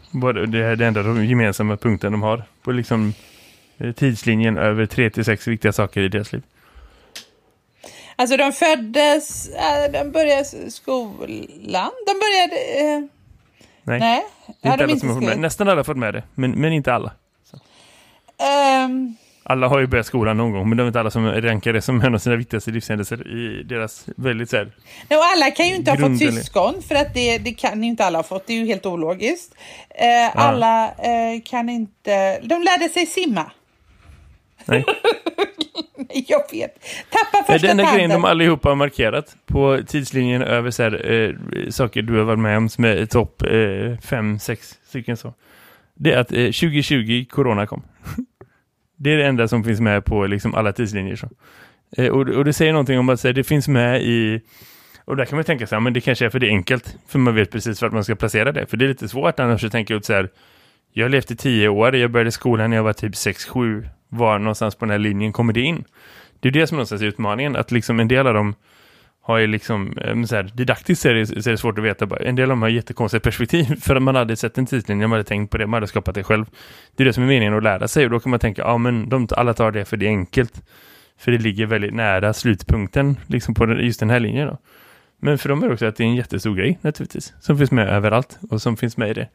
Det 0.48 0.58
är 0.58 0.76
det 0.76 0.86
enda 0.86 1.02
de 1.02 1.26
gemensamma 1.26 1.76
punkten 1.76 2.12
de 2.12 2.22
har 2.22 2.44
på 2.62 2.72
liksom 2.72 3.14
eh, 3.78 3.92
tidslinjen 3.92 4.58
över 4.58 4.86
tre 4.86 5.10
till 5.10 5.24
sex 5.24 5.48
viktiga 5.48 5.72
saker 5.72 6.00
i 6.00 6.08
deras 6.08 6.32
liv. 6.32 6.42
Alltså 8.16 8.36
de 8.36 8.52
föddes, 8.52 9.48
äh, 9.48 9.92
de 9.92 10.10
började 10.10 10.70
skolan, 10.70 11.90
de 12.06 12.12
började... 12.12 12.56
Eh, 12.56 13.00
nej, 13.82 14.00
nej, 14.00 14.24
det 14.62 14.68
är 14.68 14.72
inte 14.72 14.84
alla 14.84 14.96
som 14.96 15.08
har 15.08 15.16
fått 15.16 15.24
med. 15.24 15.38
Nästan 15.38 15.68
alla 15.68 15.76
har 15.76 15.84
fått 15.84 15.96
med 15.96 16.14
det, 16.14 16.22
men, 16.34 16.50
men 16.50 16.72
inte 16.72 16.92
alla. 16.92 17.12
Um, 18.86 19.16
alla 19.46 19.68
har 19.68 19.80
ju 19.80 19.86
börjat 19.86 20.06
skolan 20.06 20.36
någon 20.36 20.52
gång, 20.52 20.68
men 20.68 20.78
de 20.78 20.82
är 20.82 20.86
inte 20.86 21.00
alla 21.00 21.10
som 21.10 21.32
rankar 21.32 21.72
det 21.72 21.82
som 21.82 22.00
en 22.00 22.14
av 22.14 22.18
sina 22.18 22.36
viktigaste 22.36 22.70
livshändelser 22.70 23.28
i 23.28 23.62
deras 23.62 24.04
väldigt 24.16 24.50
så 24.50 24.56
här, 24.56 24.72
Nej, 25.08 25.18
och 25.18 25.24
alla 25.24 25.50
kan 25.50 25.68
ju 25.68 25.74
inte 25.74 25.90
ha 25.90 25.98
fått 25.98 26.18
syskon, 26.18 26.82
för 26.88 26.94
att 26.94 27.14
det, 27.14 27.38
det 27.38 27.52
kan 27.52 27.84
inte 27.84 28.04
alla 28.04 28.18
ha 28.18 28.22
fått, 28.22 28.46
det 28.46 28.52
är 28.52 28.58
ju 28.58 28.66
helt 28.66 28.86
ologiskt. 28.86 29.54
Eh, 29.90 30.06
ja. 30.06 30.30
Alla 30.34 30.86
eh, 30.86 31.42
kan 31.44 31.68
inte, 31.68 32.40
de 32.40 32.62
lärde 32.62 32.88
sig 32.88 33.06
simma. 33.06 33.50
Nej. 34.64 34.84
jag 36.26 36.42
vet. 36.52 36.84
Tappa 37.10 37.44
första 37.46 37.66
Den 37.66 37.80
enda 37.80 37.94
grejen 37.94 38.10
de 38.10 38.24
allihopa 38.24 38.68
har 38.68 38.76
markerat 38.76 39.36
på 39.46 39.80
tidslinjen 39.86 40.42
över 40.42 40.70
så 40.70 40.82
här, 40.82 41.12
eh, 41.12 41.34
saker 41.70 42.02
du 42.02 42.18
har 42.18 42.24
varit 42.24 42.38
med 42.38 42.56
om 42.56 42.68
som 42.68 42.84
är 42.84 43.06
topp 43.06 43.42
eh, 43.42 43.98
fem, 44.00 44.38
sex 44.38 44.78
stycken 44.88 45.16
så. 45.16 45.34
Det 45.94 46.12
är 46.12 46.18
att 46.18 46.32
eh, 46.32 46.38
2020 46.38 47.24
corona 47.30 47.66
kom. 47.66 47.82
Det 48.96 49.12
är 49.12 49.16
det 49.16 49.26
enda 49.26 49.48
som 49.48 49.64
finns 49.64 49.80
med 49.80 50.04
på 50.04 50.26
liksom 50.26 50.54
alla 50.54 50.72
tidslinjer. 50.72 51.16
Så. 51.16 51.28
Eh, 51.96 52.08
och, 52.08 52.28
och 52.28 52.44
det 52.44 52.52
säger 52.52 52.72
någonting 52.72 52.98
om 52.98 53.08
att 53.08 53.24
här, 53.24 53.32
det 53.32 53.44
finns 53.44 53.68
med 53.68 54.02
i... 54.02 54.40
Och 55.04 55.16
där 55.16 55.24
kan 55.24 55.36
man 55.36 55.44
tänka 55.44 55.66
sig, 55.66 55.80
men 55.80 55.92
det 55.92 56.00
kanske 56.00 56.26
är 56.26 56.30
för 56.30 56.38
det 56.38 56.46
är 56.46 56.50
enkelt. 56.50 56.96
För 57.08 57.18
man 57.18 57.34
vet 57.34 57.50
precis 57.50 57.82
vart 57.82 57.92
man 57.92 58.04
ska 58.04 58.14
placera 58.14 58.52
det. 58.52 58.66
För 58.66 58.76
det 58.76 58.84
är 58.84 58.88
lite 58.88 59.08
svårt 59.08 59.40
annars 59.40 59.64
att 59.64 59.72
tänka 59.72 59.94
ut 59.94 60.04
så 60.04 60.12
här... 60.12 60.28
Jag 60.92 61.04
har 61.04 61.08
levt 61.08 61.30
i 61.30 61.36
tio 61.36 61.68
år, 61.68 61.96
jag 61.96 62.10
började 62.10 62.32
skolan 62.32 62.70
när 62.70 62.76
jag 62.76 62.84
var 62.84 62.92
typ 62.92 63.12
6-7. 63.12 63.88
Var 64.08 64.38
någonstans 64.38 64.74
på 64.74 64.84
den 64.84 64.90
här 64.90 64.98
linjen 64.98 65.32
kommer 65.32 65.52
det 65.52 65.60
in? 65.60 65.84
Det 66.40 66.48
är 66.48 66.52
det 66.52 66.66
som 66.66 66.78
är 66.78 67.04
utmaningen. 67.04 67.56
Att 67.56 67.70
liksom 67.70 68.00
en 68.00 68.08
del 68.08 68.26
av 68.26 68.34
dem 68.34 68.54
har 69.26 69.38
ju 69.38 69.46
liksom, 69.46 69.98
eh, 69.98 70.22
så 70.22 70.36
här, 70.36 70.50
didaktiskt 70.54 71.06
är 71.06 71.14
det, 71.14 71.26
så 71.26 71.50
är 71.50 71.50
det 71.50 71.58
svårt 71.58 71.78
att 71.78 71.84
veta. 71.84 72.16
En 72.16 72.36
del 72.36 72.42
av 72.42 72.48
dem 72.48 72.62
har 72.62 72.68
jättekonstiga 72.68 73.20
perspektiv 73.20 73.64
för 73.80 73.96
att 73.96 74.02
man 74.02 74.14
hade 74.14 74.36
sett 74.36 74.58
en 74.58 74.66
tidslinje, 74.66 75.06
man 75.06 75.16
hade 75.16 75.28
tänkt 75.28 75.50
på 75.50 75.58
det, 75.58 75.66
man 75.66 75.76
hade 75.76 75.86
skapat 75.86 76.14
det 76.14 76.24
själv. 76.24 76.46
Det 76.96 77.02
är 77.02 77.04
det 77.04 77.12
som 77.12 77.22
är 77.22 77.26
meningen 77.26 77.54
att 77.54 77.62
lära 77.62 77.88
sig 77.88 78.04
och 78.04 78.10
då 78.10 78.20
kan 78.20 78.30
man 78.30 78.40
tänka, 78.40 78.62
ja 78.62 78.78
men 78.78 79.08
de, 79.08 79.28
alla 79.30 79.54
tar 79.54 79.70
det 79.70 79.84
för 79.84 79.96
det 79.96 80.06
är 80.06 80.10
enkelt. 80.10 80.62
För 81.18 81.32
det 81.32 81.38
ligger 81.38 81.66
väldigt 81.66 81.94
nära 81.94 82.32
slutpunkten 82.32 83.16
liksom 83.26 83.54
på 83.54 83.66
just 83.66 84.00
den 84.00 84.10
här 84.10 84.20
linjen 84.20 84.48
då. 84.48 84.58
Men 85.20 85.38
för 85.38 85.48
dem 85.48 85.62
är 85.62 85.66
det 85.68 85.74
också 85.74 85.86
att 85.86 85.96
det 85.96 86.04
är 86.04 86.08
en 86.08 86.14
jättestor 86.14 86.56
grej 86.56 86.78
naturligtvis, 86.80 87.34
som 87.40 87.58
finns 87.58 87.70
med 87.70 87.88
överallt 87.88 88.38
och 88.50 88.62
som 88.62 88.76
finns 88.76 88.96
med 88.96 89.10
i 89.10 89.14
det. 89.14 89.28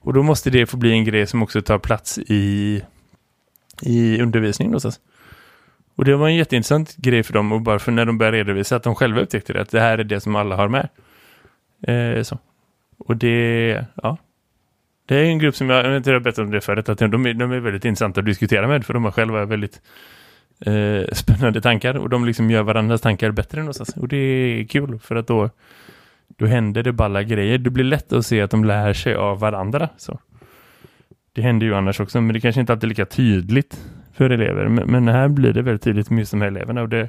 Och 0.00 0.12
då 0.12 0.22
måste 0.22 0.50
det 0.50 0.66
få 0.66 0.76
bli 0.76 0.90
en 0.90 1.04
grej 1.04 1.26
som 1.26 1.42
också 1.42 1.62
tar 1.62 1.78
plats 1.78 2.18
i, 2.18 2.82
i 3.82 4.22
undervisningen 4.22 4.70
någonstans. 4.70 5.00
Och 5.96 6.04
det 6.04 6.16
var 6.16 6.28
en 6.28 6.36
jätteintressant 6.36 6.96
grej 6.96 7.22
för 7.22 7.32
dem 7.32 7.52
och 7.52 7.60
bara 7.60 7.78
för 7.78 7.92
när 7.92 8.04
de 8.04 8.18
började 8.18 8.38
redovisa 8.38 8.76
att 8.76 8.82
de 8.82 8.94
själva 8.94 9.20
upptäckte 9.20 9.52
det, 9.52 9.60
att 9.60 9.70
det 9.70 9.80
här 9.80 9.98
är 9.98 10.04
det 10.04 10.20
som 10.20 10.36
alla 10.36 10.56
har 10.56 10.68
med. 10.68 10.88
Eh, 11.82 12.22
så. 12.22 12.38
Och 12.98 13.16
det, 13.16 13.84
ja. 14.02 14.16
Det 15.06 15.16
är 15.16 15.24
en 15.24 15.38
grupp 15.38 15.56
som 15.56 15.70
jag, 15.70 15.86
jag 15.86 15.96
inte 15.96 16.12
har 16.12 16.20
berättat 16.20 16.44
om 16.44 16.50
det 16.50 16.60
förut, 16.60 16.88
att 16.88 16.98
de 16.98 17.26
är, 17.26 17.34
de 17.34 17.52
är 17.52 17.60
väldigt 17.60 17.84
intressanta 17.84 18.20
att 18.20 18.26
diskutera 18.26 18.68
med 18.68 18.84
för 18.84 18.94
de 18.94 19.04
har 19.04 19.10
själva 19.10 19.44
väldigt 19.44 19.80
eh, 20.60 21.02
spännande 21.12 21.60
tankar 21.60 21.96
och 21.96 22.08
de 22.08 22.24
liksom 22.24 22.50
gör 22.50 22.62
varandras 22.62 23.00
tankar 23.00 23.30
bättre 23.30 23.60
än 23.60 23.68
oss. 23.68 23.80
Och 23.80 24.08
det 24.08 24.16
är 24.16 24.64
kul 24.64 24.98
för 24.98 25.16
att 25.16 25.26
då, 25.26 25.50
då 26.28 26.46
händer 26.46 26.82
det 26.82 26.92
balla 26.92 27.22
grejer. 27.22 27.58
Det 27.58 27.70
blir 27.70 27.84
lätt 27.84 28.12
att 28.12 28.26
se 28.26 28.40
att 28.40 28.50
de 28.50 28.64
lär 28.64 28.92
sig 28.92 29.14
av 29.14 29.40
varandra. 29.40 29.88
Så. 29.96 30.18
Det 31.32 31.42
händer 31.42 31.66
ju 31.66 31.74
annars 31.74 32.00
också, 32.00 32.20
men 32.20 32.34
det 32.34 32.40
kanske 32.40 32.60
inte 32.60 32.72
alltid 32.72 32.84
är 32.84 32.88
lika 32.88 33.06
tydligt 33.06 33.80
för 34.14 34.30
elever. 34.30 34.68
Men, 34.68 34.90
men 34.90 35.08
här 35.08 35.28
blir 35.28 35.52
det 35.52 35.62
väldigt 35.62 35.82
tydligt 35.82 36.10
med 36.10 36.18
just 36.18 36.30
de 36.30 36.40
här 36.40 36.48
eleverna. 36.48 36.82
Och 36.82 36.88
det, 36.88 37.08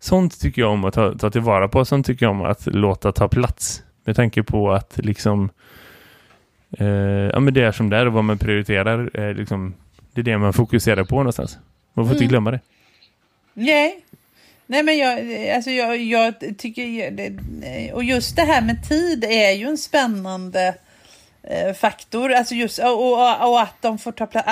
sånt 0.00 0.40
tycker 0.40 0.62
jag 0.62 0.70
om 0.70 0.84
att 0.84 0.94
ta, 0.94 1.18
ta 1.18 1.30
tillvara 1.30 1.68
på. 1.68 1.84
Sånt 1.84 2.06
tycker 2.06 2.26
jag 2.26 2.30
om 2.30 2.42
att 2.42 2.66
låta 2.66 3.12
ta 3.12 3.28
plats. 3.28 3.82
Med 4.04 4.16
tanke 4.16 4.42
på 4.42 4.72
att 4.72 4.98
liksom 4.98 5.50
eh, 6.78 6.86
ja, 7.32 7.40
men 7.40 7.54
det 7.54 7.62
är 7.62 7.72
som 7.72 7.90
det 7.90 7.96
är 7.96 8.06
och 8.06 8.12
vad 8.12 8.24
man 8.24 8.38
prioriterar. 8.38 9.10
Eh, 9.14 9.34
liksom, 9.34 9.74
det 10.12 10.20
är 10.20 10.24
det 10.24 10.38
man 10.38 10.52
fokuserar 10.52 11.04
på 11.04 11.16
någonstans. 11.16 11.58
Man 11.94 12.04
får 12.04 12.12
mm. 12.12 12.22
inte 12.22 12.30
glömma 12.30 12.50
det. 12.50 12.60
Nej. 13.54 14.04
Nej 14.66 14.82
men 14.82 14.98
jag, 14.98 15.18
alltså 15.54 15.70
jag, 15.70 15.96
jag 15.96 16.34
tycker 16.58 17.94
och 17.94 18.04
just 18.04 18.36
det 18.36 18.42
här 18.42 18.62
med 18.62 18.88
tid 18.88 19.24
är 19.24 19.52
ju 19.52 19.66
en 19.66 19.78
spännande 19.78 20.74
faktor. 21.74 22.32
Alltså 22.32 22.54
just, 22.54 22.78
och, 22.78 23.12
och, 23.12 23.50
och, 23.50 23.60
att 23.60 23.82
de 23.82 23.98
får 23.98 24.12
ta 24.12 24.26
plats. 24.26 24.48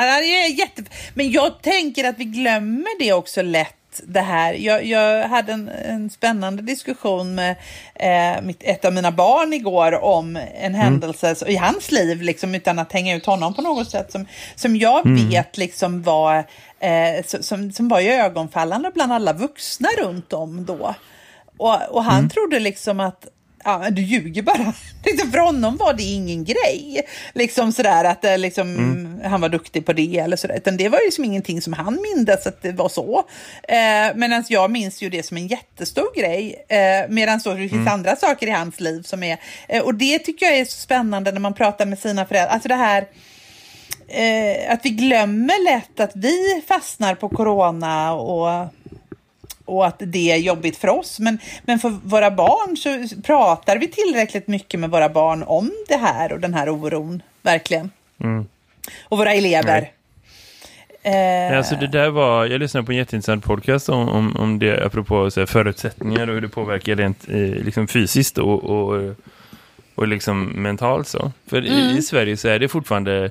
jätte... 0.58 0.82
Men 1.14 1.30
jag 1.30 1.62
tänker 1.62 2.04
att 2.04 2.18
vi 2.18 2.24
glömmer 2.24 2.98
det 2.98 3.12
också 3.12 3.42
lätt 3.42 3.74
det 4.06 4.20
här. 4.20 4.52
Jag, 4.52 4.84
jag 4.84 5.28
hade 5.28 5.52
en, 5.52 5.68
en, 5.68 6.10
spännande 6.10 6.62
diskussion 6.62 7.34
med 7.34 7.56
eh, 7.94 8.42
mitt, 8.42 8.62
ett 8.62 8.84
av 8.84 8.92
mina 8.92 9.12
barn 9.12 9.52
igår 9.52 10.04
om 10.04 10.36
en 10.36 10.44
mm. 10.54 10.74
händelse 10.74 11.36
i 11.46 11.56
hans 11.56 11.92
liv, 11.92 12.22
liksom, 12.22 12.54
utan 12.54 12.78
att 12.78 12.92
hänga 12.92 13.16
ut 13.16 13.26
honom 13.26 13.54
på 13.54 13.62
något 13.62 13.90
sätt, 13.90 14.12
som, 14.12 14.26
som 14.54 14.76
jag 14.76 15.06
mm. 15.06 15.28
vet 15.28 15.56
liksom 15.56 16.02
var, 16.02 16.44
eh, 16.80 17.24
som, 17.40 17.72
som 17.72 17.88
var 17.88 18.00
ögonfallande 18.00 18.90
bland 18.94 19.12
alla 19.12 19.32
vuxna 19.32 19.88
runt 19.98 20.32
om 20.32 20.64
då. 20.64 20.94
Och, 21.56 21.82
och 21.90 22.04
han 22.04 22.18
mm. 22.18 22.30
trodde 22.30 22.58
liksom 22.58 23.00
att 23.00 23.26
ja, 23.64 23.90
du 23.90 24.02
ljuger 24.02 24.42
bara. 24.42 24.72
Liksom 25.04 25.32
för 25.32 25.38
honom 25.38 25.76
var 25.76 25.94
det 25.94 26.02
ingen 26.02 26.44
grej. 26.44 27.02
Liksom 27.34 27.72
sådär 27.72 28.04
att 28.04 28.24
eh, 28.24 28.38
liksom, 28.38 28.74
mm. 28.74 29.20
han 29.24 29.40
var 29.40 29.48
duktig 29.48 29.86
på 29.86 29.92
det 29.92 30.18
eller 30.18 30.36
sådär. 30.36 30.56
Utan 30.56 30.76
det 30.76 30.88
var 30.88 30.98
ju 30.98 31.04
liksom 31.04 31.24
ingenting 31.24 31.62
som 31.62 31.72
han 31.72 32.02
mindes 32.02 32.46
att 32.46 32.62
det 32.62 32.72
var 32.72 32.88
så. 32.88 33.24
Eh, 33.68 34.14
Medan 34.14 34.44
jag 34.48 34.70
minns 34.70 35.02
ju 35.02 35.10
det 35.10 35.22
som 35.22 35.36
en 35.36 35.46
jättestor 35.46 36.20
grej. 36.20 36.64
Eh, 36.68 37.08
Medan 37.08 37.40
så 37.40 37.50
det 37.50 37.68
finns 37.68 37.72
mm. 37.72 37.88
andra 37.88 38.16
saker 38.16 38.46
i 38.46 38.50
hans 38.50 38.80
liv 38.80 39.02
som 39.02 39.22
är... 39.22 39.38
Eh, 39.68 39.82
och 39.82 39.94
det 39.94 40.18
tycker 40.18 40.46
jag 40.46 40.58
är 40.58 40.64
så 40.64 40.78
spännande 40.78 41.32
när 41.32 41.40
man 41.40 41.54
pratar 41.54 41.86
med 41.86 41.98
sina 41.98 42.26
föräldrar. 42.26 42.54
Alltså 42.54 42.68
det 42.68 42.74
här... 42.74 43.06
Eh, 44.10 44.72
att 44.72 44.80
vi 44.84 44.90
glömmer 44.90 45.64
lätt 45.64 46.00
att 46.00 46.12
vi 46.14 46.62
fastnar 46.68 47.14
på 47.14 47.28
corona 47.28 48.12
och 48.12 48.68
och 49.68 49.86
att 49.86 49.96
det 49.98 50.32
är 50.32 50.36
jobbigt 50.36 50.76
för 50.76 50.88
oss. 50.88 51.20
Men, 51.20 51.38
men 51.62 51.78
för 51.78 51.88
våra 51.88 52.30
barn 52.30 52.76
så 52.76 53.20
pratar 53.22 53.78
vi 53.78 53.88
tillräckligt 53.88 54.46
mycket 54.46 54.80
med 54.80 54.90
våra 54.90 55.08
barn 55.08 55.42
om 55.42 55.70
det 55.88 55.96
här 55.96 56.32
och 56.32 56.40
den 56.40 56.54
här 56.54 56.68
oron, 56.68 57.22
verkligen. 57.42 57.90
Mm. 58.20 58.46
Och 59.02 59.18
våra 59.18 59.32
elever. 59.32 59.80
Nej. 59.80 59.92
Eh, 61.02 61.58
alltså 61.58 61.74
det 61.74 61.86
där 61.86 62.10
var, 62.10 62.46
jag 62.46 62.58
lyssnade 62.58 62.86
på 62.86 62.92
en 62.92 62.98
jätteintressant 62.98 63.44
podcast 63.44 63.88
om, 63.88 64.08
om, 64.08 64.36
om 64.36 64.58
det 64.58 64.86
apropå 64.86 65.30
så 65.30 65.40
här, 65.40 65.46
förutsättningar 65.46 66.28
och 66.28 66.34
hur 66.34 66.40
det 66.40 66.48
påverkar 66.48 66.96
rent 66.96 67.28
eh, 67.28 67.36
liksom 67.36 67.88
fysiskt 67.88 68.38
och, 68.38 68.64
och, 68.64 69.14
och 69.94 70.08
liksom 70.08 70.44
mentalt 70.44 71.08
så. 71.08 71.32
För 71.46 71.58
mm. 71.58 71.72
i, 71.72 71.98
i 71.98 72.02
Sverige 72.02 72.36
så 72.36 72.48
är 72.48 72.58
det 72.58 72.68
fortfarande 72.68 73.30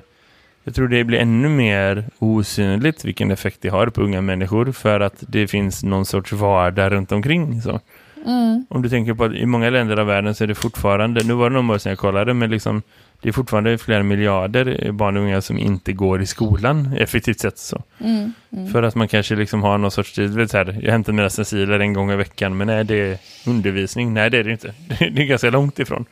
jag 0.68 0.74
tror 0.74 0.88
det 0.88 1.04
blir 1.04 1.18
ännu 1.18 1.48
mer 1.48 2.04
osynligt 2.18 3.04
vilken 3.04 3.30
effekt 3.30 3.58
det 3.60 3.68
har 3.68 3.86
på 3.86 4.02
unga 4.02 4.20
människor 4.20 4.72
för 4.72 5.00
att 5.00 5.24
det 5.28 5.48
finns 5.48 5.82
någon 5.84 6.06
sorts 6.06 6.32
vardag 6.32 6.92
runt 6.92 7.12
omkring. 7.12 7.62
Så. 7.62 7.80
Mm. 8.26 8.66
Om 8.70 8.82
du 8.82 8.88
tänker 8.88 9.14
på 9.14 9.24
att 9.24 9.32
i 9.32 9.46
många 9.46 9.70
länder 9.70 9.96
av 9.96 10.06
världen 10.06 10.34
så 10.34 10.44
är 10.44 10.48
det 10.48 10.54
fortfarande, 10.54 11.24
nu 11.24 11.34
var 11.34 11.50
det 11.50 11.56
några 11.56 11.74
år 11.74 11.78
sedan 11.78 11.90
jag 11.90 11.98
kollade, 11.98 12.34
men 12.34 12.50
liksom 12.50 12.82
det 13.20 13.28
är 13.28 13.32
fortfarande 13.32 13.78
flera 13.78 14.02
miljarder 14.02 14.92
barn 14.92 15.16
och 15.16 15.22
unga 15.22 15.40
som 15.40 15.58
inte 15.58 15.92
går 15.92 16.22
i 16.22 16.26
skolan 16.26 16.92
effektivt 16.98 17.40
sett 17.40 17.58
så. 17.58 17.82
Mm, 18.00 18.32
mm. 18.52 18.68
För 18.68 18.82
att 18.82 18.94
man 18.94 19.08
kanske 19.08 19.34
liksom 19.36 19.62
har 19.62 19.78
någon 19.78 19.90
sorts 19.90 20.12
tid, 20.12 20.34
vet 20.34 20.50
så 20.50 20.56
här, 20.56 20.78
jag 20.82 20.92
hämtar 20.92 21.12
mina 21.12 21.30
stenciler 21.30 21.80
en 21.80 21.92
gång 21.92 22.10
i 22.10 22.16
veckan, 22.16 22.56
men 22.56 22.68
är 22.68 22.84
det 22.84 23.20
undervisning? 23.46 24.14
Nej, 24.14 24.30
det 24.30 24.38
är 24.38 24.44
det 24.44 24.52
inte. 24.52 24.74
Det 24.98 25.22
är 25.22 25.26
ganska 25.26 25.50
långt 25.50 25.78
ifrån. 25.78 26.04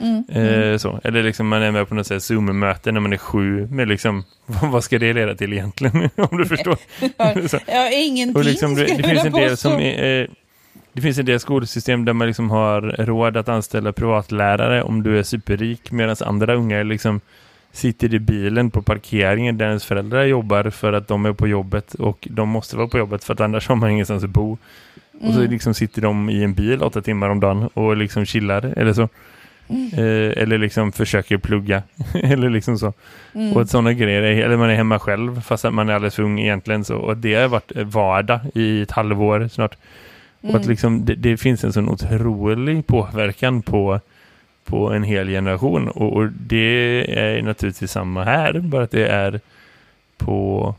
Mm, 0.00 0.24
Eh, 0.28 0.76
så. 0.78 1.00
Eller 1.04 1.22
liksom 1.22 1.48
man 1.48 1.62
är 1.62 1.70
med 1.72 1.88
på 1.88 1.94
något 1.94 2.06
sätt 2.06 2.22
Zoom-möte 2.22 2.92
när 2.92 3.00
man 3.00 3.12
är 3.12 3.16
sju, 3.16 3.68
men 3.70 3.88
liksom, 3.88 4.24
vad 4.62 4.84
ska 4.84 4.98
det 4.98 5.12
leda 5.12 5.34
till 5.34 5.52
egentligen? 5.52 6.10
Om 6.16 6.38
du 6.38 6.46
förstår. 6.46 6.76
Ja, 7.66 7.90
ingenting 7.92 8.36
Och 8.36 8.44
liksom, 8.44 8.74
det, 8.74 8.84
det 8.84 9.02
finns 9.02 9.24
en 9.24 9.32
del 9.32 9.56
som 9.56 9.72
är, 9.72 10.22
eh, 10.22 10.26
det 10.92 11.00
finns 11.00 11.18
en 11.18 11.24
del 11.26 11.40
skolsystem 11.40 12.04
där 12.04 12.12
man 12.12 12.26
liksom 12.26 12.50
har 12.50 12.80
råd 12.80 13.36
att 13.36 13.48
anställa 13.48 13.92
privatlärare 13.92 14.82
om 14.82 15.02
du 15.02 15.18
är 15.18 15.22
superrik 15.22 15.90
medan 15.90 16.16
andra 16.20 16.54
unga 16.54 16.82
liksom 16.82 17.20
sitter 17.72 18.14
i 18.14 18.18
bilen 18.18 18.70
på 18.70 18.82
parkeringen 18.82 19.58
där 19.58 19.66
ens 19.68 19.84
föräldrar 19.84 20.24
jobbar 20.24 20.70
för 20.70 20.92
att 20.92 21.08
de 21.08 21.26
är 21.26 21.32
på 21.32 21.48
jobbet 21.48 21.94
och 21.94 22.28
de 22.30 22.48
måste 22.48 22.76
vara 22.76 22.88
på 22.88 22.98
jobbet 22.98 23.24
för 23.24 23.32
att 23.34 23.40
annars 23.40 23.68
har 23.68 23.76
man 23.76 23.90
ingenstans 23.90 24.24
att 24.24 24.30
bo. 24.30 24.52
Och 25.20 25.32
så 25.34 25.38
Mm. 25.40 25.50
liksom 25.50 25.74
sitter 25.74 26.02
de 26.02 26.30
i 26.30 26.44
en 26.44 26.54
bil 26.54 26.82
åtta 26.82 27.02
timmar 27.02 27.28
om 27.30 27.40
dagen 27.40 27.68
och 27.74 27.96
liksom 27.96 28.24
chillar 28.24 28.64
eller 28.76 28.92
så. 28.92 29.08
Mm. 29.68 29.90
Eh, 29.92 30.42
eller 30.42 30.58
liksom 30.58 30.92
försöker 30.92 31.36
plugga. 31.38 31.82
eller 32.14 32.50
liksom 32.50 32.78
så. 32.78 32.92
Mm. 33.34 33.52
Och 33.56 33.68
sådana 33.68 33.92
grejer, 33.92 34.22
eller 34.22 34.56
man 34.56 34.70
är 34.70 34.74
hemma 34.74 34.98
själv 34.98 35.40
fast 35.40 35.64
att 35.64 35.74
man 35.74 35.88
är 35.88 35.92
alldeles 35.94 36.14
för 36.14 36.22
ung 36.22 36.40
egentligen. 36.40 36.84
Så, 36.84 36.96
och 36.96 37.16
det 37.16 37.34
har 37.34 37.48
varit 37.48 37.72
vardag 37.76 38.40
i 38.54 38.82
ett 38.82 38.90
halvår 38.90 39.48
snart. 39.52 39.76
Och 40.40 40.48
att 40.48 40.54
Mm. 40.54 40.68
liksom, 40.70 41.04
det, 41.04 41.14
det 41.14 41.36
finns 41.36 41.64
en 41.64 41.72
sån 41.72 41.88
otrolig 41.88 42.86
påverkan 42.86 43.62
på, 43.62 44.00
på 44.64 44.92
en 44.92 45.02
hel 45.02 45.28
generation. 45.28 45.88
Och, 45.88 46.12
och 46.12 46.28
det 46.28 47.04
är 47.18 47.42
naturligtvis 47.42 47.90
samma 47.90 48.24
här, 48.24 48.60
bara 48.60 48.82
att 48.84 48.90
det 48.90 49.06
är 49.06 49.40
på 50.16 50.74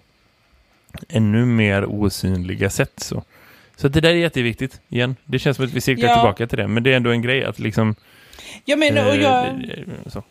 ännu 1.09 1.45
mer 1.45 1.85
osynliga 1.85 2.69
sätt. 2.69 2.93
Så, 2.97 3.23
så 3.75 3.87
det 3.87 4.01
där 4.01 4.09
är 4.09 4.13
jätteviktigt 4.13 4.81
igen. 4.89 5.15
Det 5.25 5.39
känns 5.39 5.57
som 5.57 5.65
att 5.65 5.73
vi 5.73 5.81
cirklar 5.81 6.09
Ja. 6.09 6.15
tillbaka 6.15 6.47
till 6.47 6.57
det. 6.57 6.67
Men 6.67 6.83
det 6.83 6.91
är 6.91 6.97
ändå 6.97 7.09
en 7.09 7.21
grej 7.21 7.43
att 7.43 7.59
liksom... 7.59 7.95
Jag 8.65 8.79
menar, 8.79 9.05
och 9.05 9.15
eh, 9.15 9.21
jag... 9.21 9.45
eh, 9.47 10.11
så. 10.11 10.23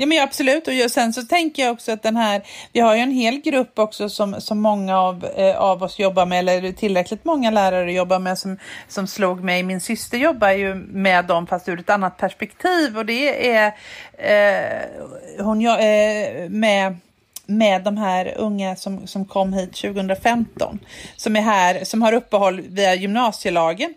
Ja, 0.00 0.06
men 0.06 0.22
absolut. 0.22 0.68
Och 0.68 0.74
jag, 0.74 0.90
sen 0.90 1.12
så 1.12 1.22
tänker 1.22 1.62
jag 1.62 1.72
också 1.72 1.92
att 1.92 2.02
den 2.02 2.16
här, 2.16 2.42
vi 2.72 2.80
har 2.80 2.94
ju 2.94 3.00
en 3.00 3.10
hel 3.10 3.40
grupp 3.40 3.78
också 3.78 4.08
som, 4.08 4.40
som 4.40 4.60
många 4.60 4.98
av, 4.98 5.24
eh, 5.36 5.56
av 5.56 5.82
oss 5.82 5.98
jobbar 5.98 6.26
med, 6.26 6.38
eller 6.38 6.72
tillräckligt 6.72 7.24
många 7.24 7.50
lärare 7.50 7.92
jobbar 7.92 8.18
med 8.18 8.38
som, 8.38 8.58
som 8.88 9.06
slog 9.06 9.44
mig. 9.44 9.62
Min 9.62 9.80
syster 9.80 10.18
jobbar 10.18 10.50
ju 10.50 10.74
med 10.74 11.24
dem 11.24 11.46
fast 11.46 11.68
ur 11.68 11.80
ett 11.80 11.90
annat 11.90 12.16
perspektiv 12.16 12.98
och 12.98 13.06
det 13.06 13.50
är 13.50 13.72
eh, 14.18 15.44
hon 15.44 15.66
eh, 15.66 16.48
med 16.48 16.96
med 17.46 17.82
de 17.82 17.96
här 17.96 18.34
unga 18.36 18.76
som, 18.76 19.06
som 19.06 19.24
kom 19.24 19.52
hit 19.52 19.74
2015 19.74 20.78
som 21.16 21.36
är 21.36 21.40
här, 21.40 21.84
som 21.84 22.02
har 22.02 22.12
uppehåll 22.12 22.60
via 22.60 22.94
gymnasielagen 22.94 23.94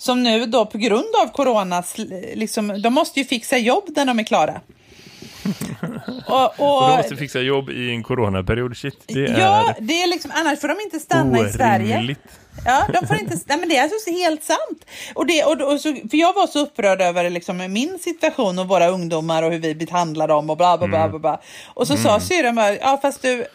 som 0.00 0.22
nu 0.22 0.46
då 0.46 0.66
på 0.66 0.78
grund 0.78 1.14
av 1.22 1.32
corona, 1.32 1.82
liksom, 2.34 2.82
de 2.82 2.94
måste 2.94 3.20
ju 3.20 3.24
fixa 3.24 3.58
jobb 3.58 3.84
när 3.96 4.04
de 4.04 4.18
är 4.18 4.24
klara. 4.24 4.60
Och, 6.26 6.60
och, 6.60 6.82
Och 6.82 6.88
de 6.88 6.96
måste 6.96 7.16
fixa 7.16 7.40
jobb 7.40 7.70
i 7.70 7.90
en 7.90 8.02
coronaperiod. 8.02 8.76
Shit, 8.76 9.02
det 9.06 9.24
är 9.24 9.40
ja, 9.40 9.74
det 9.80 10.02
är 10.02 10.06
liksom, 10.06 10.30
annars 10.34 10.60
får 10.60 10.68
de 10.68 10.80
inte 10.80 11.00
stanna 11.00 11.48
i 11.48 11.52
Sverige. 11.52 11.94
orimligt. 11.94 12.18
Ja, 12.64 12.86
de 12.92 13.06
får 13.06 13.16
inte, 13.16 13.38
nej 13.46 13.58
men 13.58 13.68
det 13.68 13.76
är 13.76 13.82
alltså 13.82 14.10
helt 14.10 14.42
sant. 14.42 14.86
Och 15.14 15.26
det, 15.26 15.44
och, 15.44 15.72
och 15.72 15.80
så, 15.80 15.94
för 16.10 16.16
jag 16.16 16.32
var 16.32 16.46
så 16.46 16.58
upprörd 16.58 17.00
över 17.00 17.30
liksom, 17.30 17.56
min 17.72 17.98
situation 17.98 18.58
och 18.58 18.68
våra 18.68 18.88
ungdomar 18.88 19.42
och 19.42 19.52
hur 19.52 19.58
vi 19.58 19.74
behandlar 19.74 20.28
dem 20.28 20.50
och 20.50 20.56
bla 20.56 20.78
bla 20.78 20.88
bla. 20.88 21.08
bla, 21.08 21.18
bla. 21.18 21.40
Och 21.66 21.86
så 21.86 21.96
sa 21.96 22.20
syrran 22.20 22.56
ja 22.80 22.98
fast 23.02 23.22
du, 23.22 23.46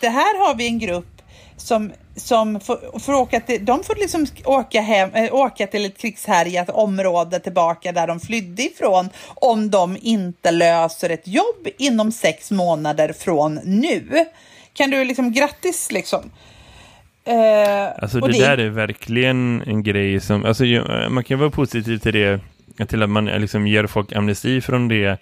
det 0.00 0.08
här 0.08 0.46
har 0.46 0.54
vi 0.54 0.66
en 0.66 0.78
grupp 0.78 1.17
som, 1.58 1.92
som 2.16 2.60
får, 2.60 2.98
får 2.98 3.12
åka 3.12 3.40
till, 3.40 3.64
de 3.64 3.84
får 3.84 3.94
liksom 3.94 4.26
åka, 4.44 4.80
hem, 4.80 5.10
äh, 5.14 5.34
åka 5.34 5.66
till 5.66 5.84
ett 5.84 5.98
krigshärjat 5.98 6.70
område 6.70 7.40
tillbaka 7.40 7.92
där 7.92 8.06
de 8.06 8.20
flydde 8.20 8.62
ifrån 8.62 9.08
om 9.34 9.70
de 9.70 9.96
inte 10.02 10.50
löser 10.50 11.10
ett 11.10 11.26
jobb 11.28 11.68
inom 11.78 12.12
sex 12.12 12.50
månader 12.50 13.12
från 13.12 13.54
nu. 13.64 14.24
Kan 14.72 14.90
du 14.90 15.04
liksom, 15.04 15.32
grattis 15.32 15.92
liksom. 15.92 16.30
Eh, 17.24 18.02
Alltså 18.02 18.20
och 18.20 18.32
det, 18.32 18.38
där 18.38 18.58
är 18.58 18.68
verkligen 18.68 19.62
en 19.66 19.82
grej 19.82 20.20
som, 20.20 20.44
alltså 20.44 20.64
ju- 20.64 21.08
man 21.08 21.24
kan 21.24 21.38
vara 21.38 21.50
positiv 21.50 21.98
till 21.98 22.12
det, 22.12 22.40
till 22.88 23.02
att 23.02 23.10
man 23.10 23.28
eh, 23.28 23.38
liksom 23.40 23.66
ger 23.66 23.86
folk 23.86 24.12
amnesti 24.12 24.60
från 24.60 24.88
det 24.88 25.18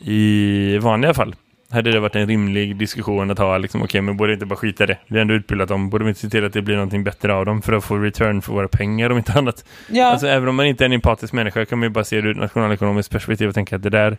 i 0.00 0.78
vanliga 0.78 1.14
fall. 1.14 1.34
Hade 1.70 1.92
det 1.92 2.00
varit 2.00 2.16
en 2.16 2.26
rimlig 2.26 2.76
diskussion 2.76 3.30
att 3.30 3.38
ha, 3.38 3.58
liksom, 3.58 3.82
okej 3.82 4.00
men 4.00 4.16
borde 4.16 4.32
inte 4.32 4.46
bara 4.46 4.56
skita 4.56 4.86
det. 4.86 4.98
Vi 5.06 5.16
har 5.16 5.20
ändå 5.20 5.34
utbildat 5.34 5.68
dem, 5.68 5.90
borde 5.90 6.04
vi 6.04 6.08
inte 6.08 6.20
se 6.20 6.30
till 6.30 6.44
att 6.44 6.52
det 6.52 6.62
blir 6.62 6.74
någonting 6.74 7.04
bättre 7.04 7.34
av 7.34 7.46
dem 7.46 7.62
för 7.62 7.72
att 7.72 7.84
få 7.84 7.98
return 7.98 8.42
för 8.42 8.52
våra 8.52 8.68
pengar 8.68 9.10
om 9.10 9.18
inte 9.18 9.32
annat. 9.32 9.64
Ja. 9.88 10.06
Alltså 10.06 10.26
även 10.26 10.48
om 10.48 10.56
man 10.56 10.66
inte 10.66 10.84
är 10.84 10.86
en 10.86 10.92
empatisk 10.92 11.32
människa 11.32 11.64
kan 11.64 11.78
man 11.78 11.86
ju 11.86 11.90
bara 11.90 12.04
se 12.04 12.20
det 12.20 12.28
ur 12.28 12.30
ett 12.30 12.36
nationalekonomiskt 12.36 13.12
perspektiv 13.12 13.48
och 13.48 13.54
tänka 13.54 13.76
att 13.76 13.82
det 13.82 13.90
där 13.90 14.16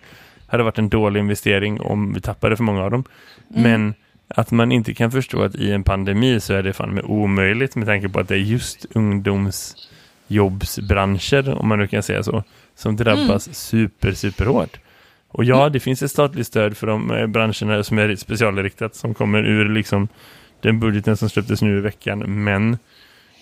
hade 0.47 0.63
varit 0.63 0.77
en 0.77 0.89
dålig 0.89 1.19
investering 1.19 1.81
om 1.81 2.13
vi 2.13 2.21
tappade 2.21 2.57
för 2.57 2.63
många 2.63 2.83
av 2.83 2.91
dem. 2.91 3.03
Men 3.47 3.93
att 4.27 4.51
man 4.51 4.71
inte 4.71 4.93
kan 4.93 5.11
förstå 5.11 5.41
att 5.41 5.55
i 5.55 5.71
en 5.71 5.83
pandemi 5.83 6.39
så 6.39 6.53
är 6.53 6.63
det 6.63 6.73
fan 6.73 6.93
med 6.93 7.03
omöjligt 7.03 7.75
med 7.75 7.87
tanke 7.87 8.09
på 8.09 8.19
att 8.19 8.27
det 8.27 8.35
är 8.35 8.39
just 8.39 8.85
ungdomsjobbsbranscher, 8.95 11.55
om 11.55 11.67
man 11.67 11.79
nu 11.79 11.87
kan 11.87 12.03
säga 12.03 12.23
så, 12.23 12.43
som 12.75 12.95
drabbas 12.95 13.55
super, 13.55 14.11
super 14.11 14.45
hårt. 14.45 14.79
Och 15.35 15.43
ja, 15.43 15.69
det 15.69 15.79
finns 15.79 16.03
ett 16.03 16.11
statligt 16.11 16.47
stöd 16.47 16.77
för 16.77 16.87
de 16.87 17.11
eh, 17.11 17.27
branscherna 17.27 17.83
som 17.83 17.97
är 17.97 18.15
specialriktat 18.15 18.95
som 18.95 19.13
kommer 19.13 19.43
ur 19.43 19.69
liksom 19.69 20.07
den 20.61 20.79
budgeten 20.79 21.17
som 21.17 21.29
släpptes 21.29 21.61
nu 21.61 21.77
i 21.77 21.81
veckan. 21.81 22.43
Men 22.43 22.77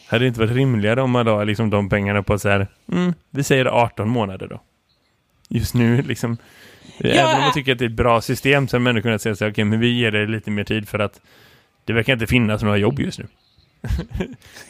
hade 0.07 0.23
det 0.23 0.27
inte 0.27 0.39
varit 0.39 0.55
rimligare 0.55 1.01
om 1.01 1.11
man 1.11 1.25
la 1.25 1.43
liksom 1.43 1.69
de 1.69 1.89
pengarna 1.89 2.23
på 2.23 2.39
så 2.39 2.49
här, 2.49 2.67
mm, 2.91 3.13
vi 3.29 3.43
säger 3.43 3.65
18 3.65 4.09
månader 4.09 4.47
då. 4.47 4.61
Just 5.49 5.73
nu 5.73 6.01
liksom. 6.01 6.37
Även 6.99 7.35
om 7.35 7.41
man 7.41 7.53
tycker 7.53 7.71
att 7.71 7.79
det 7.79 7.85
är 7.85 7.89
ett 7.89 7.95
bra 7.95 8.21
system 8.21 8.67
så 8.67 8.75
har 8.75 8.79
man 8.79 8.89
ändå 8.89 9.01
kunnat 9.01 9.21
säga 9.21 9.35
så 9.35 9.45
här, 9.45 9.51
okej 9.51 9.63
men 9.63 9.79
vi 9.79 9.87
ger 9.87 10.11
det 10.11 10.25
lite 10.25 10.51
mer 10.51 10.63
tid 10.63 10.89
för 10.89 10.99
att 10.99 11.21
det 11.85 11.93
verkar 11.93 12.13
inte 12.13 12.27
finnas 12.27 12.63
några 12.63 12.77
jobb 12.77 12.99
just 12.99 13.19
nu. 13.19 13.27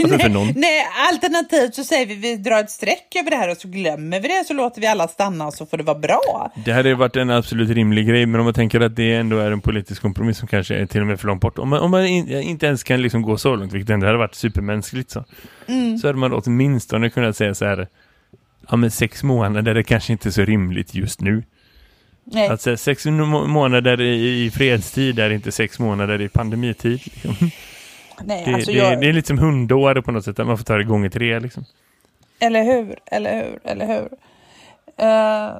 Alltså 0.03 0.19
för 0.19 0.29
någon. 0.29 0.53
Nej, 0.55 0.85
alternativt 1.11 1.75
så 1.75 1.83
säger 1.83 2.05
vi 2.05 2.15
vi 2.15 2.35
drar 2.35 2.59
ett 2.59 2.69
streck 2.71 3.15
över 3.15 3.29
det 3.29 3.35
här 3.35 3.51
och 3.51 3.57
så 3.57 3.67
glömmer 3.67 4.19
vi 4.19 4.27
det 4.27 4.43
så 4.47 4.53
låter 4.53 4.81
vi 4.81 4.87
alla 4.87 5.07
stanna 5.07 5.47
och 5.47 5.53
så 5.53 5.65
får 5.65 5.77
det 5.77 5.83
vara 5.83 5.99
bra. 5.99 6.51
Det 6.65 6.71
hade 6.71 6.89
ju 6.89 6.95
varit 6.95 7.15
en 7.15 7.29
absolut 7.29 7.69
rimlig 7.69 8.07
grej, 8.07 8.25
men 8.25 8.39
om 8.39 8.45
man 8.45 8.53
tänker 8.53 8.79
att 8.79 8.95
det 8.95 9.13
ändå 9.13 9.37
är 9.37 9.51
en 9.51 9.61
politisk 9.61 10.01
kompromiss 10.01 10.37
som 10.37 10.47
kanske 10.47 10.75
är 10.75 10.85
till 10.85 11.01
och 11.01 11.07
med 11.07 11.19
för 11.19 11.27
långt 11.27 11.41
bort. 11.41 11.59
Om 11.59 11.69
man, 11.69 11.79
om 11.79 11.91
man 11.91 12.05
in, 12.05 12.29
inte 12.29 12.65
ens 12.65 12.83
kan 12.83 13.01
liksom 13.01 13.21
gå 13.21 13.37
så 13.37 13.55
långt, 13.55 13.73
vilket 13.73 13.89
ändå 13.89 14.05
hade 14.05 14.17
varit 14.17 14.35
supermänskligt 14.35 15.11
så, 15.11 15.23
så 16.01 16.07
hade 16.07 16.19
man 16.19 16.33
åtminstone 16.33 17.09
kunnat 17.09 17.37
säga 17.37 17.53
så 17.55 17.65
här, 17.65 17.87
ja 18.69 18.75
men 18.75 18.91
sex 18.91 19.23
månader 19.23 19.75
är 19.75 19.83
kanske 19.83 20.11
inte 20.11 20.31
så 20.31 20.41
rimligt 20.41 20.95
just 20.95 21.21
nu. 21.21 21.43
Nej. 22.25 22.57
Säga 22.57 22.77
sex 22.77 23.05
må- 23.05 23.47
månader 23.47 24.01
i, 24.01 24.45
i 24.45 24.51
fredstid 24.51 25.19
är 25.19 25.29
inte 25.29 25.51
sex 25.51 25.79
månader 25.79 26.21
i 26.21 26.29
pandemitid. 26.29 27.01
Liksom. 27.03 27.51
Nej, 28.23 28.43
Det, 28.45 28.53
alltså 28.53 28.71
det, 28.71 28.77
jag, 28.77 29.01
det 29.01 29.09
är 29.09 29.13
lite 29.13 29.27
som 29.27 29.37
hundår 29.37 30.01
på 30.01 30.11
något 30.11 30.25
sätt, 30.25 30.39
att 30.39 30.47
man 30.47 30.57
får 30.57 30.65
ta 30.65 30.77
det 30.77 30.83
gånger 30.83 31.09
tre 31.09 31.39
liksom. 31.39 31.65
Eller 32.39 32.63
hur, 32.63 32.95
eller 33.05 33.35
hur, 33.35 33.59
eller 33.63 33.87
hur. 33.87 34.09
Eh, 34.97 35.51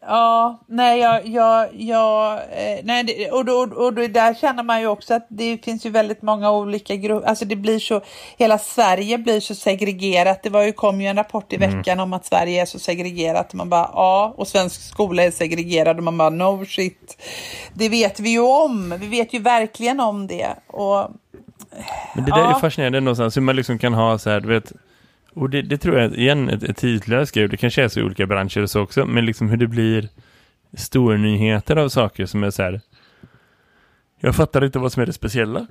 ja, 0.00 0.60
nej, 0.66 1.00
jag, 1.00 1.26
jag, 1.26 1.68
jag 1.72 2.32
eh, 2.34 2.78
nej, 2.82 3.04
det, 3.04 3.30
och, 3.30 3.44
då, 3.44 3.52
och 3.54 3.94
då, 3.94 4.06
där 4.06 4.34
känner 4.34 4.62
man 4.62 4.80
ju 4.80 4.86
också 4.86 5.14
att 5.14 5.26
det 5.28 5.64
finns 5.64 5.86
ju 5.86 5.90
väldigt 5.90 6.22
många 6.22 6.50
olika 6.50 6.96
grupper, 6.96 7.28
alltså 7.28 7.44
det 7.44 7.56
blir 7.56 7.78
så, 7.78 8.00
hela 8.36 8.58
Sverige 8.58 9.18
blir 9.18 9.40
så 9.40 9.54
segregerat. 9.54 10.42
Det 10.42 10.50
var 10.50 10.62
ju, 10.62 10.72
kom 10.72 11.00
ju 11.00 11.06
en 11.06 11.16
rapport 11.16 11.52
i 11.52 11.56
veckan 11.56 12.00
om 12.00 12.12
att 12.12 12.26
Sverige 12.26 12.62
är 12.62 12.66
så 12.66 12.78
segregerat. 12.78 13.54
Man 13.54 13.68
bara, 13.68 13.90
ja, 13.92 14.34
och 14.36 14.48
svensk 14.48 14.82
skola 14.82 15.22
är 15.22 15.30
segregerad 15.30 15.96
och 15.96 16.04
man 16.04 16.18
bara, 16.18 16.30
no 16.30 16.64
shit. 16.66 17.22
Det 17.74 17.88
vet 17.88 18.20
vi 18.20 18.30
ju 18.30 18.40
om, 18.40 18.94
vi 19.00 19.08
vet 19.08 19.32
ju 19.32 19.38
verkligen 19.38 20.00
om 20.00 20.26
det. 20.26 20.48
Och 20.66 21.10
Men 22.14 22.24
det 22.24 22.30
där 22.30 22.38
Ja. 22.38 22.56
är 22.56 22.60
fascinerande 22.60 23.00
någonstans, 23.00 23.36
hur 23.36 23.42
man 23.42 23.56
liksom 23.56 23.78
kan 23.78 23.94
ha 23.94 24.18
så 24.18 24.30
här, 24.30 24.40
du 24.40 24.48
vet, 24.48 24.72
och 25.34 25.50
det, 25.50 25.62
det 25.62 25.78
tror 25.78 25.98
jag 25.98 26.14
igen 26.14 26.48
ett, 26.48 26.62
ett 26.62 26.76
tidlöst 26.76 27.34
grej, 27.34 27.48
det 27.48 27.56
kanske 27.56 27.82
är 27.84 27.88
så 27.88 28.00
i 28.00 28.02
olika 28.02 28.26
branscher 28.26 28.62
och 28.62 28.70
så 28.70 28.80
också, 28.80 29.04
men 29.06 29.26
liksom 29.26 29.48
hur 29.48 29.56
det 29.56 29.66
blir 29.66 30.08
stora 30.76 31.16
nyheter 31.16 31.76
av 31.76 31.88
saker 31.88 32.26
som 32.26 32.44
är 32.44 32.50
så 32.50 32.62
här, 32.62 32.80
jag 34.20 34.34
fattar 34.36 34.64
inte 34.64 34.78
vad 34.78 34.92
som 34.92 35.02
är 35.02 35.06
det 35.06 35.12
speciella. 35.12 35.66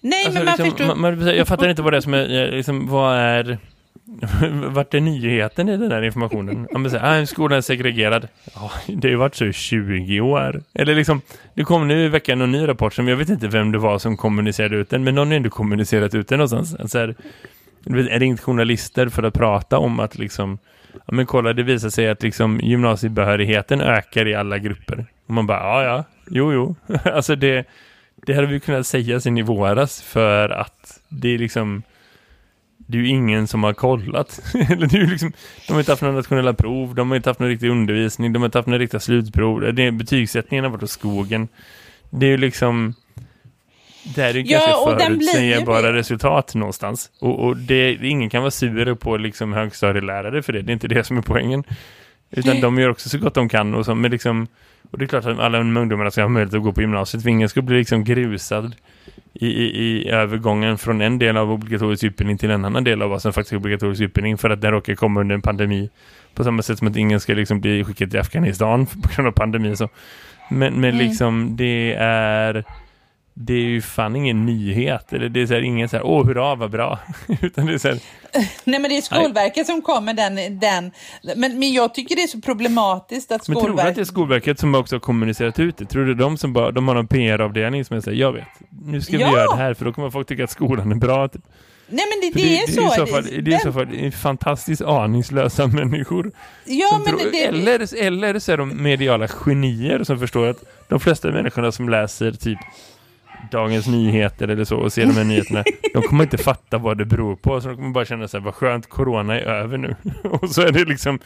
nej, 0.00 0.24
Alltså, 0.26 0.38
men 0.40 0.44
man 0.44 0.54
liksom, 0.66 0.70
förstår. 0.78 0.94
man, 0.96 1.18
man, 1.18 1.36
jag 1.36 1.48
fattar 1.48 1.68
inte 1.68 1.82
vad 1.82 1.92
det 1.92 1.96
är 1.96 2.00
som 2.00 2.14
är, 2.14 2.50
liksom, 2.50 2.88
vad 2.88 3.16
är, 3.16 3.58
vart 4.68 4.94
är 4.94 5.00
nyheten 5.00 5.68
i 5.68 5.76
den 5.76 5.92
här 5.92 6.02
informationen? 6.02 6.68
Ja, 6.70 6.78
men 6.78 6.90
så 6.90 6.98
här, 6.98 7.22
ah, 7.22 7.26
skolan 7.26 7.58
är 7.58 7.62
segregerad. 7.62 8.28
Ja, 8.54 8.70
det 8.86 9.08
har 9.08 9.10
ju 9.10 9.16
varit 9.16 9.34
så 9.34 9.44
i 9.44 9.52
20 9.52 10.20
år. 10.20 10.62
Eller 10.74 10.94
liksom, 10.94 11.20
det 11.54 11.64
kom 11.64 11.88
nu 11.88 12.04
i 12.04 12.08
veckan 12.08 12.40
en 12.40 12.52
ny 12.52 12.68
rapport 12.68 12.94
som 12.94 13.08
jag 13.08 13.16
vet 13.16 13.28
inte 13.28 13.48
vem 13.48 13.72
det 13.72 13.78
var 13.78 13.98
som 13.98 14.16
kommunicerade 14.16 14.76
ut 14.76 14.90
den, 14.90 15.04
men 15.04 15.14
någon 15.14 15.28
har 15.28 15.34
ändå 15.34 15.50
kommunicerat 15.50 16.14
ut 16.14 16.28
den 16.28 16.38
någonstans. 16.38 16.74
Alltså 16.74 16.98
här, 16.98 17.14
är 17.86 18.20
ringt 18.20 18.40
journalister 18.40 19.08
för 19.08 19.22
att 19.22 19.34
prata 19.34 19.78
om 19.78 20.00
att 20.00 20.18
liksom 20.18 20.58
ja, 20.92 21.12
men 21.12 21.26
kolla 21.26 21.52
det 21.52 21.62
visar 21.62 21.88
sig 21.88 22.08
att 22.08 22.22
liksom 22.22 22.60
gymnasiebehörigheten 22.62 23.80
ökar 23.80 24.28
i 24.28 24.34
alla 24.34 24.58
grupper. 24.58 25.06
Och 25.26 25.34
man 25.34 25.46
bara, 25.46 25.58
ja 25.58 25.84
ja, 25.84 26.04
jo 26.30 26.52
jo. 26.52 26.76
alltså 27.04 27.36
det, 27.36 27.66
det 28.26 28.34
hade 28.34 28.46
vi 28.46 28.60
kunnat 28.60 28.86
säga 28.86 29.20
sen 29.20 29.38
i 29.38 29.42
våras 29.42 30.02
för 30.02 30.48
att 30.48 31.00
det 31.08 31.28
är 31.28 31.38
liksom 31.38 31.82
det 32.92 32.98
är 32.98 33.02
ju 33.02 33.08
ingen 33.08 33.46
som 33.46 33.62
har 33.62 33.72
kollat. 33.72 34.40
Eller 34.54 34.86
det 34.86 34.96
är 34.96 35.06
liksom, 35.06 35.32
de 35.66 35.72
har 35.72 35.80
inte 35.80 35.92
haft 35.92 36.02
några 36.02 36.16
nationella 36.16 36.54
prov, 36.54 36.94
de 36.94 37.10
har 37.10 37.16
inte 37.16 37.30
haft 37.30 37.40
någon 37.40 37.48
riktig 37.48 37.70
undervisning, 37.70 38.32
de 38.32 38.42
har 38.42 38.46
inte 38.46 38.58
haft 38.58 38.68
några 38.68 38.78
riktiga 38.78 39.00
slutprov. 39.00 39.74
Det 39.74 39.82
är 39.82 39.90
betygssättningen 39.90 40.64
har 40.64 40.70
varit 40.70 40.80
hos 40.80 40.90
skogen. 40.90 41.48
Det 42.10 42.26
är 42.26 42.30
ju 42.30 42.36
liksom 42.36 42.94
det 44.04 44.22
är 44.22 44.34
ju 44.34 44.40
ja, 44.40 44.58
ganska 44.58 45.06
förutsägbara 45.06 45.82
blir... 45.82 45.92
resultat 45.92 46.54
någonstans. 46.54 47.10
Och, 47.20 47.46
och 47.46 47.56
det, 47.56 47.92
ingen 47.92 48.30
kan 48.30 48.42
vara 48.42 48.50
sur 48.50 48.94
på 48.94 49.16
liksom 49.16 49.52
högstadielärare 49.52 50.42
för 50.42 50.52
det. 50.52 50.62
Det 50.62 50.70
är 50.70 50.74
inte 50.74 50.88
det 50.88 51.04
som 51.04 51.18
är 51.18 51.22
poängen. 51.22 51.64
Utan 52.32 52.60
de 52.60 52.78
gör 52.78 52.88
också 52.88 53.08
så 53.08 53.18
gott 53.18 53.34
de 53.34 53.48
kan. 53.48 53.74
Och, 53.74 53.84
så, 53.84 53.94
men 53.94 54.10
liksom, 54.10 54.46
och 54.90 54.98
det 54.98 55.04
är 55.04 55.06
klart 55.06 55.26
att 55.26 55.38
alla 55.38 55.60
ungdomarna 55.60 56.10
ska 56.10 56.22
ha 56.22 56.28
möjlighet 56.28 56.54
att 56.54 56.62
gå 56.62 56.72
på 56.72 56.80
gymnasiet. 56.80 57.26
Ingen 57.26 57.48
ska 57.48 57.62
bli 57.62 57.78
liksom 57.78 58.04
grusad 58.04 58.74
i, 59.34 59.46
i, 59.46 59.64
i 59.64 60.08
övergången 60.08 60.78
från 60.78 61.00
en 61.00 61.18
del 61.18 61.36
av 61.36 61.52
obligatorisk 61.52 62.04
utbildning 62.04 62.38
till 62.38 62.50
en 62.50 62.64
annan 62.64 62.84
del 62.84 63.02
av 63.02 63.10
vad 63.10 63.22
som 63.22 63.32
faktiskt 63.32 63.52
är 63.52 63.56
obligatorisk 63.56 64.02
utbildning 64.02 64.38
för 64.38 64.50
att 64.50 64.60
den 64.60 64.70
råkar 64.70 64.94
komma 64.94 65.20
under 65.20 65.34
en 65.34 65.42
pandemi. 65.42 65.90
På 66.34 66.44
samma 66.44 66.62
sätt 66.62 66.78
som 66.78 66.88
att 66.88 66.96
ingen 66.96 67.20
ska 67.20 67.34
liksom 67.34 67.60
bli 67.60 67.84
skickad 67.84 68.10
till 68.10 68.20
Afghanistan 68.20 68.86
på 69.02 69.08
grund 69.14 69.28
av 69.28 69.32
pandemi. 69.32 69.76
Så. 69.76 69.88
Men, 70.50 70.80
men 70.80 70.90
mm. 70.90 71.06
liksom 71.06 71.56
det 71.56 71.94
är 71.98 72.64
det 73.34 73.54
är 73.54 73.64
ju 73.64 73.82
fan 73.82 74.16
ingen 74.16 74.46
nyhet. 74.46 75.12
Eller 75.12 75.28
det 75.28 75.42
är 75.42 75.46
så 75.46 75.54
här, 75.54 75.60
ingen 75.60 75.88
så 75.88 75.96
här, 75.96 76.06
åh 76.06 76.26
hurra 76.26 76.54
vad 76.54 76.70
bra. 76.70 76.98
Utan 77.42 77.66
det 77.66 77.72
är 77.74 77.78
så 77.78 77.88
här, 77.88 77.98
Nej 78.64 78.80
men 78.80 78.82
det 78.82 78.96
är 78.96 79.02
Skolverket 79.02 79.56
nej. 79.56 79.64
som 79.64 79.82
kommer 79.82 80.14
den, 80.14 80.58
den 80.58 80.90
men, 81.36 81.58
men 81.58 81.72
jag 81.72 81.94
tycker 81.94 82.16
det 82.16 82.22
är 82.22 82.26
så 82.26 82.40
problematiskt 82.40 83.32
att 83.32 83.44
Skolverket... 83.44 83.68
Men 83.68 83.76
tror 83.76 83.84
du 83.84 83.90
att 83.90 83.94
det 83.94 84.00
är 84.00 84.04
Skolverket 84.04 84.58
som 84.58 84.74
också 84.74 84.94
har 84.94 85.00
kommunicerat 85.00 85.58
ut 85.58 85.76
det? 85.76 85.84
Tror 85.84 86.04
du 86.04 86.14
de 86.14 86.38
som 86.38 86.52
bara, 86.52 86.70
de 86.70 86.88
har 86.88 86.96
en 86.96 87.08
PR-avdelning 87.08 87.84
som 87.84 88.02
säger, 88.02 88.18
jag 88.18 88.32
vet, 88.32 88.44
nu 88.84 89.00
ska 89.00 89.16
ja. 89.16 89.30
vi 89.30 89.32
göra 89.36 89.56
det 89.56 89.62
här 89.62 89.74
för 89.74 89.84
då 89.84 89.92
kommer 89.92 90.10
folk 90.10 90.28
tycka 90.28 90.44
att 90.44 90.50
skolan 90.50 90.92
är 90.92 90.96
bra. 90.96 91.28
Typ. 91.28 91.42
Nej 91.88 92.04
men 92.10 92.20
det, 92.20 92.42
det, 92.42 92.48
det, 92.48 92.58
är 92.58 92.66
så. 92.66 92.80
Det 92.80 92.86
är 92.86 92.92
i 92.92 93.06
så 93.06 93.06
fall, 93.06 93.24
det 93.44 93.52
är 93.52 93.56
i 93.56 93.60
så 93.60 93.72
fall 93.72 94.12
fantastiskt 94.12 94.82
aningslösa 94.82 95.66
människor. 95.72 96.32
Ja, 96.64 97.00
men 97.04 97.18
tror, 97.18 97.30
det, 97.32 97.44
eller, 97.44 98.02
eller 98.02 98.38
så 98.38 98.52
är 98.52 98.56
de 98.56 98.82
mediala 98.82 99.28
genier 99.28 100.04
som 100.04 100.18
förstår 100.18 100.46
att 100.46 100.64
de 100.88 101.00
flesta 101.00 101.30
människorna 101.30 101.72
som 101.72 101.88
läser 101.88 102.32
typ 102.32 102.58
Dagens 103.50 103.86
Nyheter 103.86 104.48
eller 104.48 104.64
så 104.64 104.76
och 104.76 104.92
ser 104.92 105.06
de 105.06 105.12
här 105.12 105.24
nyheterna. 105.24 105.64
De 105.94 106.02
kommer 106.02 106.24
inte 106.24 106.38
fatta 106.38 106.78
vad 106.78 106.98
det 106.98 107.04
beror 107.04 107.36
på. 107.36 107.60
Så 107.60 107.68
de 107.68 107.76
kommer 107.76 107.90
bara 107.90 108.04
känna 108.04 108.28
sig 108.28 108.40
vad 108.40 108.54
skönt, 108.54 108.88
corona 108.88 109.40
är 109.40 109.44
över 109.44 109.78
nu. 109.78 109.96
och 110.24 110.50
så 110.50 110.62
är 110.62 110.72
det 110.72 110.84
liksom 110.84 111.18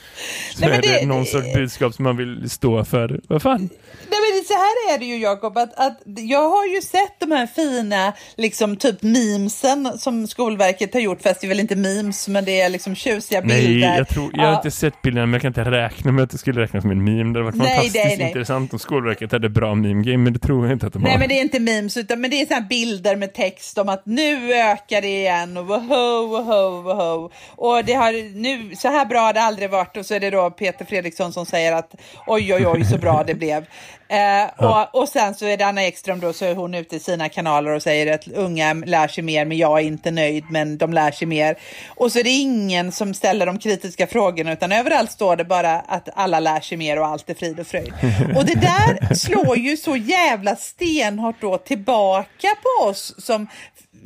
så 0.54 0.66
Nej, 0.66 0.78
är 0.78 0.82
det, 0.82 1.00
det, 1.00 1.06
någon 1.06 1.26
sorts 1.26 1.54
budskap 1.54 1.94
som 1.94 2.02
man 2.02 2.16
vill 2.16 2.50
stå 2.50 2.84
för. 2.84 3.20
Vad 3.28 3.42
fan? 3.42 3.68
Nej 4.10 4.20
så 4.46 4.54
här 4.54 4.94
är 4.94 4.98
det 4.98 5.04
ju 5.04 5.16
Jakob, 5.16 5.58
att, 5.58 5.74
att 5.74 6.00
jag 6.04 6.50
har 6.50 6.66
ju 6.66 6.82
sett 6.82 7.14
de 7.18 7.32
här 7.32 7.46
fina 7.46 8.12
liksom 8.36 8.76
typ 8.76 9.02
memesen 9.02 9.98
som 9.98 10.26
Skolverket 10.26 10.94
har 10.94 11.00
gjort, 11.00 11.22
fast 11.22 11.40
det 11.40 11.46
är 11.46 11.48
väl 11.48 11.60
inte 11.60 11.76
memes 11.76 12.28
men 12.28 12.44
det 12.44 12.60
är 12.60 12.68
liksom 12.68 12.94
tjusiga 12.94 13.42
bilder. 13.42 13.88
Nej, 13.88 13.98
jag, 13.98 14.08
tror, 14.08 14.30
jag 14.34 14.42
har 14.42 14.56
inte 14.56 14.70
sett 14.70 15.02
bilderna 15.02 15.26
men 15.26 15.32
jag 15.32 15.42
kan 15.42 15.48
inte 15.48 15.70
räkna 15.70 16.12
med 16.12 16.24
att 16.24 16.30
det 16.30 16.38
skulle 16.38 16.62
räknas 16.62 16.82
som 16.82 16.90
en 16.90 17.04
meme. 17.04 17.32
Det 17.32 17.38
hade 17.38 17.42
varit 17.42 17.54
nej, 17.54 17.66
fantastiskt 17.68 18.04
nej, 18.04 18.16
nej. 18.18 18.26
intressant 18.26 18.72
om 18.72 18.78
Skolverket 18.78 19.32
hade 19.32 19.48
bra 19.48 19.74
meme-game, 19.74 20.16
men 20.16 20.32
det 20.32 20.38
tror 20.38 20.66
jag 20.66 20.72
inte 20.72 20.86
att 20.86 20.92
de 20.92 21.02
nej, 21.02 21.12
har. 21.12 21.18
Nej 21.18 21.28
men 21.28 21.34
det 21.34 21.40
är 21.40 21.42
inte 21.42 21.60
memes 21.60 21.96
utan 21.96 22.20
men 22.20 22.30
det 22.30 22.40
är 22.40 22.46
sådana 22.46 22.66
bilder 22.66 23.16
med 23.16 23.34
text 23.34 23.78
om 23.78 23.88
att 23.88 24.06
nu 24.06 24.54
ökar 24.54 25.02
det 25.02 25.08
igen 25.08 25.56
och 25.56 25.66
woho, 25.66 26.26
woho, 26.26 26.82
woho. 26.82 27.30
Och 27.56 27.84
det 27.84 27.94
har 27.94 28.12
nu, 28.34 28.76
så 28.76 28.88
här 28.88 29.04
bra 29.04 29.20
har 29.20 29.32
det 29.32 29.42
aldrig 29.42 29.70
varit 29.70 29.96
och 29.96 30.06
så 30.06 30.14
är 30.14 30.20
det 30.20 30.30
då 30.30 30.50
Peter 30.50 30.84
Fredriksson 30.84 31.32
som 31.32 31.46
säger 31.46 31.72
att 31.72 31.94
oj, 32.26 32.54
oj, 32.54 32.66
oj, 32.66 32.84
så 32.84 32.98
bra 32.98 33.24
det 33.26 33.34
blev. 33.34 33.66
Eh, 34.08 34.18
ja. 34.58 34.88
och, 34.92 35.00
och 35.02 35.08
sen 35.08 35.34
så 35.34 35.46
är 35.46 35.56
det 35.56 35.66
Anna 35.66 35.84
Ekström 35.84 36.20
då, 36.20 36.32
så 36.32 36.44
är 36.44 36.54
hon 36.54 36.74
ute 36.74 36.96
i 36.96 37.00
sina 37.00 37.28
kanaler 37.28 37.70
och 37.70 37.82
säger 37.82 38.14
att 38.14 38.28
unga 38.28 38.74
lär 38.74 39.08
sig 39.08 39.24
mer, 39.24 39.44
men 39.44 39.58
jag 39.58 39.78
är 39.78 39.84
inte 39.84 40.10
nöjd, 40.10 40.44
men 40.50 40.78
de 40.78 40.92
lär 40.92 41.10
sig 41.10 41.26
mer. 41.26 41.56
Och 41.88 42.12
så 42.12 42.18
är 42.18 42.24
det 42.24 42.30
ingen 42.30 42.92
som 42.92 43.14
ställer 43.14 43.46
de 43.46 43.58
kritiska 43.58 44.06
frågorna, 44.06 44.52
utan 44.52 44.72
överallt 44.72 45.10
står 45.10 45.36
det 45.36 45.44
bara 45.44 45.72
att 45.72 46.08
alla 46.14 46.40
lär 46.40 46.60
sig 46.60 46.78
mer 46.78 46.98
och 46.98 47.06
allt 47.06 47.30
är 47.30 47.34
frid 47.34 47.60
och 47.60 47.66
fröjd. 47.66 47.92
Och 48.36 48.44
det 48.44 48.54
där 48.54 49.14
slår 49.14 49.56
ju 49.56 49.76
så 49.76 49.96
jävla 49.96 50.56
stenhårt 50.56 51.40
då 51.40 51.58
tillbaka 51.58 52.48
på 52.62 52.84
oss 52.84 53.14
som 53.18 53.46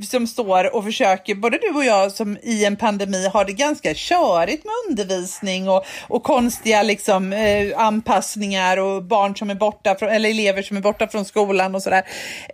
som 0.05 0.27
står 0.27 0.77
och 0.77 0.85
försöker, 0.85 1.35
både 1.35 1.59
du 1.59 1.69
och 1.69 1.85
jag 1.85 2.13
som 2.13 2.39
i 2.43 2.65
en 2.65 2.77
pandemi 2.77 3.29
har 3.29 3.45
det 3.45 3.53
ganska 3.53 3.95
körigt 3.95 4.65
med 4.65 4.73
undervisning 4.89 5.69
och, 5.69 5.85
och 6.09 6.23
konstiga 6.23 6.83
liksom, 6.83 7.33
eh, 7.33 7.79
anpassningar 7.79 8.77
och 8.77 9.03
barn 9.05 9.37
som 9.37 9.51
är 9.51 9.55
borta, 9.55 9.95
från, 9.95 10.09
eller 10.09 10.31
elever 10.31 10.63
som 10.63 10.77
är 10.77 10.81
borta 10.81 11.09
från 11.09 11.25
skolan 11.25 11.75
och 11.75 11.83
sådär. 11.83 12.03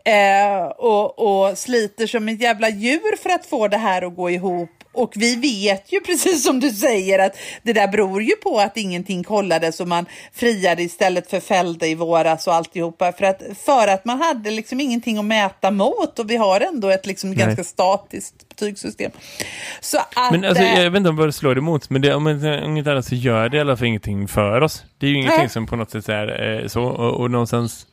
Eh, 0.04 0.66
och, 0.66 1.18
och 1.18 1.58
sliter 1.58 2.06
som 2.06 2.28
ett 2.28 2.40
jävla 2.40 2.68
djur 2.68 3.16
för 3.22 3.30
att 3.30 3.46
få 3.46 3.68
det 3.68 3.76
här 3.76 4.02
att 4.02 4.16
gå 4.16 4.30
ihop 4.30 4.70
och 4.96 5.12
vi 5.16 5.36
vet 5.36 5.92
ju 5.92 6.00
precis 6.06 6.44
som 6.44 6.60
du 6.60 6.70
säger 6.70 7.18
att 7.18 7.36
det 7.62 7.72
där 7.72 7.88
beror 7.88 8.22
ju 8.22 8.36
på 8.36 8.58
att 8.58 8.76
ingenting 8.76 9.24
kollades 9.24 9.80
och 9.80 9.88
man 9.88 10.06
friade 10.32 10.82
istället 10.82 11.30
för 11.30 11.40
fällde 11.40 11.88
i 11.88 11.94
våras 11.94 12.46
och 12.46 12.54
alltihopa. 12.54 13.12
För 13.12 13.24
att, 13.24 13.42
för 13.64 13.88
att 13.88 14.04
man 14.04 14.22
hade 14.22 14.50
liksom 14.50 14.80
ingenting 14.80 15.18
att 15.18 15.24
mäta 15.24 15.70
mot 15.70 16.18
och 16.18 16.30
vi 16.30 16.36
har 16.36 16.60
ändå 16.60 16.90
ett 16.90 17.06
liksom 17.06 17.34
ganska 17.34 17.64
statiskt 17.64 18.48
betygssystem. 18.48 19.10
Så 19.80 19.98
att, 19.98 20.32
men 20.32 20.44
alltså, 20.44 20.62
jag 20.62 20.90
vet 20.90 20.98
inte 20.98 21.10
vad 21.10 21.28
det 21.28 21.32
slår 21.32 21.58
emot, 21.58 21.90
men 21.90 22.02
det, 22.02 22.14
om 22.14 22.28
inget 22.64 22.86
annat 22.86 23.06
så 23.06 23.14
gör 23.14 23.48
det 23.48 23.56
i 23.56 23.60
alla 23.60 23.76
fall 23.76 23.86
ingenting 23.86 24.28
för 24.28 24.60
oss. 24.60 24.84
Det 24.98 25.06
är 25.06 25.10
ju 25.10 25.16
ingenting 25.16 25.38
nej. 25.38 25.48
som 25.48 25.66
på 25.66 25.76
något 25.76 25.90
sätt 25.90 26.08
är 26.08 26.60
eh, 26.62 26.68
så 26.68 26.82
och, 26.82 27.20
och 27.20 27.30
någonstans 27.30 27.86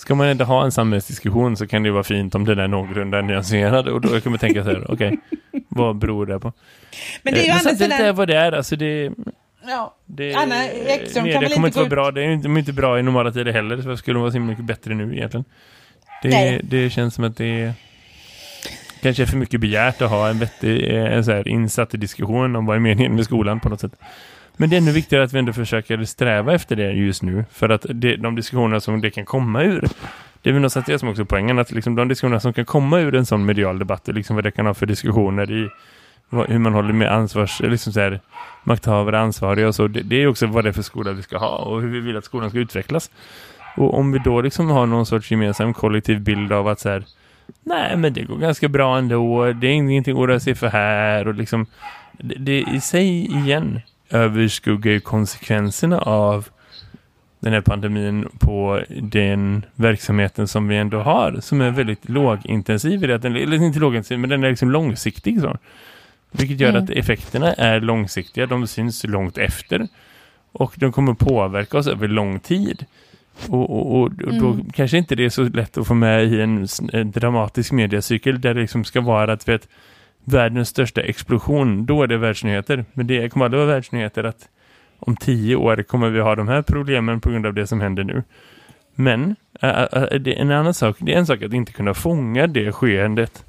ska 0.00 0.14
man 0.14 0.30
inte 0.30 0.44
ha 0.44 0.64
en 0.64 0.72
samhällsdiskussion 0.72 1.56
så 1.56 1.66
kan 1.66 1.82
det 1.82 1.90
vara 1.90 2.04
fint 2.04 2.34
om 2.34 2.44
den 2.44 2.58
är 2.58 2.68
någorlunda 2.68 3.20
nyanserad 3.20 3.88
och 3.88 4.00
då 4.00 4.20
kan 4.20 4.32
man 4.32 4.38
tänka 4.38 4.64
så 4.64 4.70
här, 4.70 4.84
okej, 4.90 4.94
okay, 4.94 5.60
vad 5.68 5.96
beror 5.96 6.26
det 6.26 6.40
på? 6.40 6.52
Men 7.22 7.34
det 7.34 7.40
är 7.40 7.44
ju 7.44 7.48
eh, 7.48 7.54
men 7.54 7.62
samtidigt 7.62 8.00
är 8.00 8.12
vad 8.12 8.28
det 8.28 8.36
är, 8.36 8.52
alltså 8.52 8.76
det... 8.76 9.10
Ja, 9.66 9.94
det, 10.06 10.34
Anna 10.34 10.68
Ekström 10.68 11.24
kan 11.24 11.42
väl 11.42 11.52
inte, 11.52 11.66
inte 11.66 11.78
vara 11.78 11.86
ut... 11.86 11.90
bra, 11.90 12.10
det 12.10 12.22
är 12.22 12.30
inte, 12.30 12.48
de 12.48 12.56
är 12.56 12.60
inte 12.60 12.72
bra 12.72 12.98
i 12.98 13.02
normala 13.02 13.32
tider 13.32 13.52
heller, 13.52 13.82
så 13.82 13.96
skulle 13.96 14.14
de 14.14 14.20
vara 14.20 14.32
så 14.32 14.40
mycket 14.40 14.64
bättre 14.64 14.94
nu 14.94 15.16
egentligen. 15.16 15.44
Det, 16.22 16.60
det 16.62 16.90
känns 16.90 17.14
som 17.14 17.24
att 17.24 17.36
det 17.36 17.60
är 17.60 17.72
kanske 19.02 19.22
är 19.22 19.26
för 19.26 19.36
mycket 19.36 19.60
begärt 19.60 20.02
att 20.02 20.10
ha 20.10 20.28
en 20.28 20.38
vettig, 20.38 20.94
eh, 20.94 21.12
en 21.12 21.24
så 21.24 21.30
här 21.30 21.48
insatt 21.48 21.90
diskussion 21.90 22.56
om 22.56 22.66
vad 22.66 22.76
är 22.76 22.80
meningen 22.80 23.14
med 23.14 23.24
skolan 23.24 23.60
på 23.60 23.68
något 23.68 23.80
sätt. 23.80 23.92
Men 24.60 24.70
det 24.70 24.76
är 24.76 24.78
ännu 24.78 24.92
viktigare 24.92 25.24
att 25.24 25.32
vi 25.32 25.38
ändå 25.38 25.52
försöker 25.52 26.04
sträva 26.04 26.54
efter 26.54 26.76
det 26.76 26.92
just 26.92 27.22
nu. 27.22 27.44
För 27.52 27.68
att 27.68 27.86
det, 27.88 28.16
de 28.16 28.34
diskussioner 28.34 28.78
som 28.78 29.00
det 29.00 29.10
kan 29.10 29.24
komma 29.24 29.62
ur 29.62 29.88
det 30.42 30.50
är 30.50 30.52
väl 30.52 30.62
något 30.62 30.86
det 30.86 30.98
som 30.98 31.08
också 31.08 31.24
poängen 31.24 31.58
att 31.58 31.72
liksom 31.72 31.94
de 31.94 32.08
diskussioner 32.08 32.38
som 32.38 32.52
kan 32.52 32.64
komma 32.64 33.00
ur 33.00 33.14
en 33.14 33.26
sån 33.26 33.46
medial 33.46 33.78
debatt 33.78 34.08
och 34.08 34.14
liksom 34.14 34.36
vad 34.36 34.44
det 34.44 34.50
kan 34.50 34.66
ha 34.66 34.74
för 34.74 34.86
diskussioner 34.86 35.50
i 35.50 35.68
hur 36.48 36.58
man 36.58 36.74
håller 36.74 36.92
med 36.92 37.12
ansvars 37.12 37.60
liksom 37.60 37.92
så 37.92 38.00
här, 38.00 38.20
makthavare, 38.64 39.20
ansvariga 39.20 39.68
och 39.68 39.74
så. 39.74 39.88
Det, 39.88 40.02
det, 40.02 40.22
är 40.22 40.26
också 40.26 40.46
vad 40.46 40.64
det 40.64 40.68
är 40.68 40.72
för 40.72 40.82
skola 40.82 41.12
vi 41.12 41.22
ska 41.22 41.38
ha 41.38 41.56
och 41.56 41.80
hur 41.80 41.88
vi 41.88 42.00
vill 42.00 42.16
att 42.16 42.24
skolan 42.24 42.50
ska 42.50 42.58
utvecklas. 42.58 43.10
Och 43.76 43.98
om 43.98 44.12
vi 44.12 44.18
då 44.18 44.40
liksom 44.40 44.70
har 44.70 44.86
någon 44.86 45.06
sorts 45.06 45.30
gemensam 45.30 45.74
kollektiv 45.74 46.20
bild 46.20 46.52
av 46.52 46.68
att 46.68 46.80
så 46.80 46.88
här, 46.88 47.04
nej 47.64 47.96
men 47.96 48.12
det 48.12 48.22
går 48.22 48.36
ganska 48.36 48.68
bra 48.68 48.98
ändå, 48.98 49.52
det 49.52 49.66
är 49.66 49.72
ingenting 49.72 50.14
att 50.14 50.20
oroa 50.20 50.40
sig 50.40 50.54
för 50.54 50.68
här 50.68 51.28
och 51.28 51.34
liksom 51.34 51.66
det, 52.12 52.34
det 52.34 52.60
i 52.60 52.80
sig 52.80 53.26
igen 53.26 53.80
överskuggar 54.10 54.92
ju 54.92 55.00
konsekvenserna 55.00 55.98
av 55.98 56.48
den 57.40 57.52
här 57.52 57.60
pandemin 57.60 58.28
på 58.38 58.82
den 58.88 59.64
verksamheten 59.74 60.48
som 60.48 60.68
vi 60.68 60.76
ändå 60.76 61.00
har 61.00 61.38
som 61.40 61.60
är 61.60 61.70
väldigt 61.70 62.08
lågintensiv 62.08 63.04
eller 63.04 63.62
inte 63.62 63.78
lågintensiv 63.78 64.18
men 64.18 64.30
den 64.30 64.44
är 64.44 64.50
liksom 64.50 64.70
långsiktig 64.70 65.40
så. 65.40 65.58
Vilket 66.30 66.60
gör 66.60 66.68
mm. 66.68 66.84
att 66.84 66.90
effekterna 66.90 67.52
är 67.52 67.80
långsiktiga, 67.80 68.46
de 68.46 68.66
syns 68.66 69.04
långt 69.04 69.38
efter 69.38 69.88
och 70.52 70.72
de 70.76 70.92
kommer 70.92 71.14
påverka 71.14 71.78
oss 71.78 71.86
över 71.86 72.08
lång 72.08 72.40
tid. 72.40 72.86
Och, 73.48 73.70
och, 73.70 73.94
och, 73.94 74.02
och 74.02 74.34
då 74.34 74.50
mm. 74.50 74.70
kanske 74.72 74.98
inte 74.98 75.14
det 75.14 75.24
är 75.24 75.28
så 75.28 75.42
lätt 75.42 75.78
att 75.78 75.86
få 75.86 75.94
med 75.94 76.24
i 76.24 76.40
en, 76.40 76.66
en 76.92 77.10
dramatisk 77.10 77.72
mediecykel 77.72 78.40
där 78.40 78.54
det 78.54 78.60
liksom 78.60 78.84
ska 78.84 79.00
vara 79.00 79.32
att 79.32 79.48
vet, 79.48 79.68
världens 80.30 80.68
största 80.68 81.00
explosion, 81.00 81.86
då 81.86 82.02
är 82.02 82.06
det 82.06 82.16
världsnyheter. 82.16 82.84
Men 82.92 83.06
det 83.06 83.28
kommer 83.28 83.44
aldrig 83.44 83.58
vara 83.58 83.74
världsnyheter 83.74 84.24
att 84.24 84.48
om 84.98 85.16
tio 85.16 85.56
år 85.56 85.82
kommer 85.82 86.10
vi 86.10 86.20
ha 86.20 86.34
de 86.34 86.48
här 86.48 86.62
problemen 86.62 87.20
på 87.20 87.30
grund 87.30 87.46
av 87.46 87.54
det 87.54 87.66
som 87.66 87.80
händer 87.80 88.04
nu. 88.04 88.22
Men 88.94 89.36
det 90.20 90.36
är 90.36 90.40
en 90.40 90.50
annan 90.50 90.74
sak. 90.74 90.96
Det 90.98 91.14
är 91.14 91.18
en 91.18 91.26
sak 91.26 91.42
att 91.42 91.52
inte 91.52 91.72
kunna 91.72 91.94
fånga 91.94 92.46
det 92.46 92.72
skeendet 92.72 93.44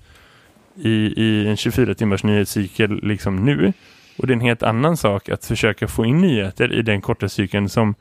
i, 0.75 1.13
i 1.23 1.47
en 1.47 1.57
24 1.57 1.93
timmars 1.93 2.23
nyhetscykel 2.23 2.99
liksom 3.03 3.35
nu. 3.35 3.73
Och 4.17 4.27
det 4.27 4.33
är 4.33 4.35
en 4.35 4.41
helt 4.41 4.63
annan 4.63 4.97
sak 4.97 5.29
att 5.29 5.45
försöka 5.45 5.87
få 5.87 6.05
in 6.05 6.21
nyheter 6.21 6.73
i 6.73 6.81
den 6.81 7.01
korta 7.01 7.29
cykeln 7.29 7.69
som 7.69 7.95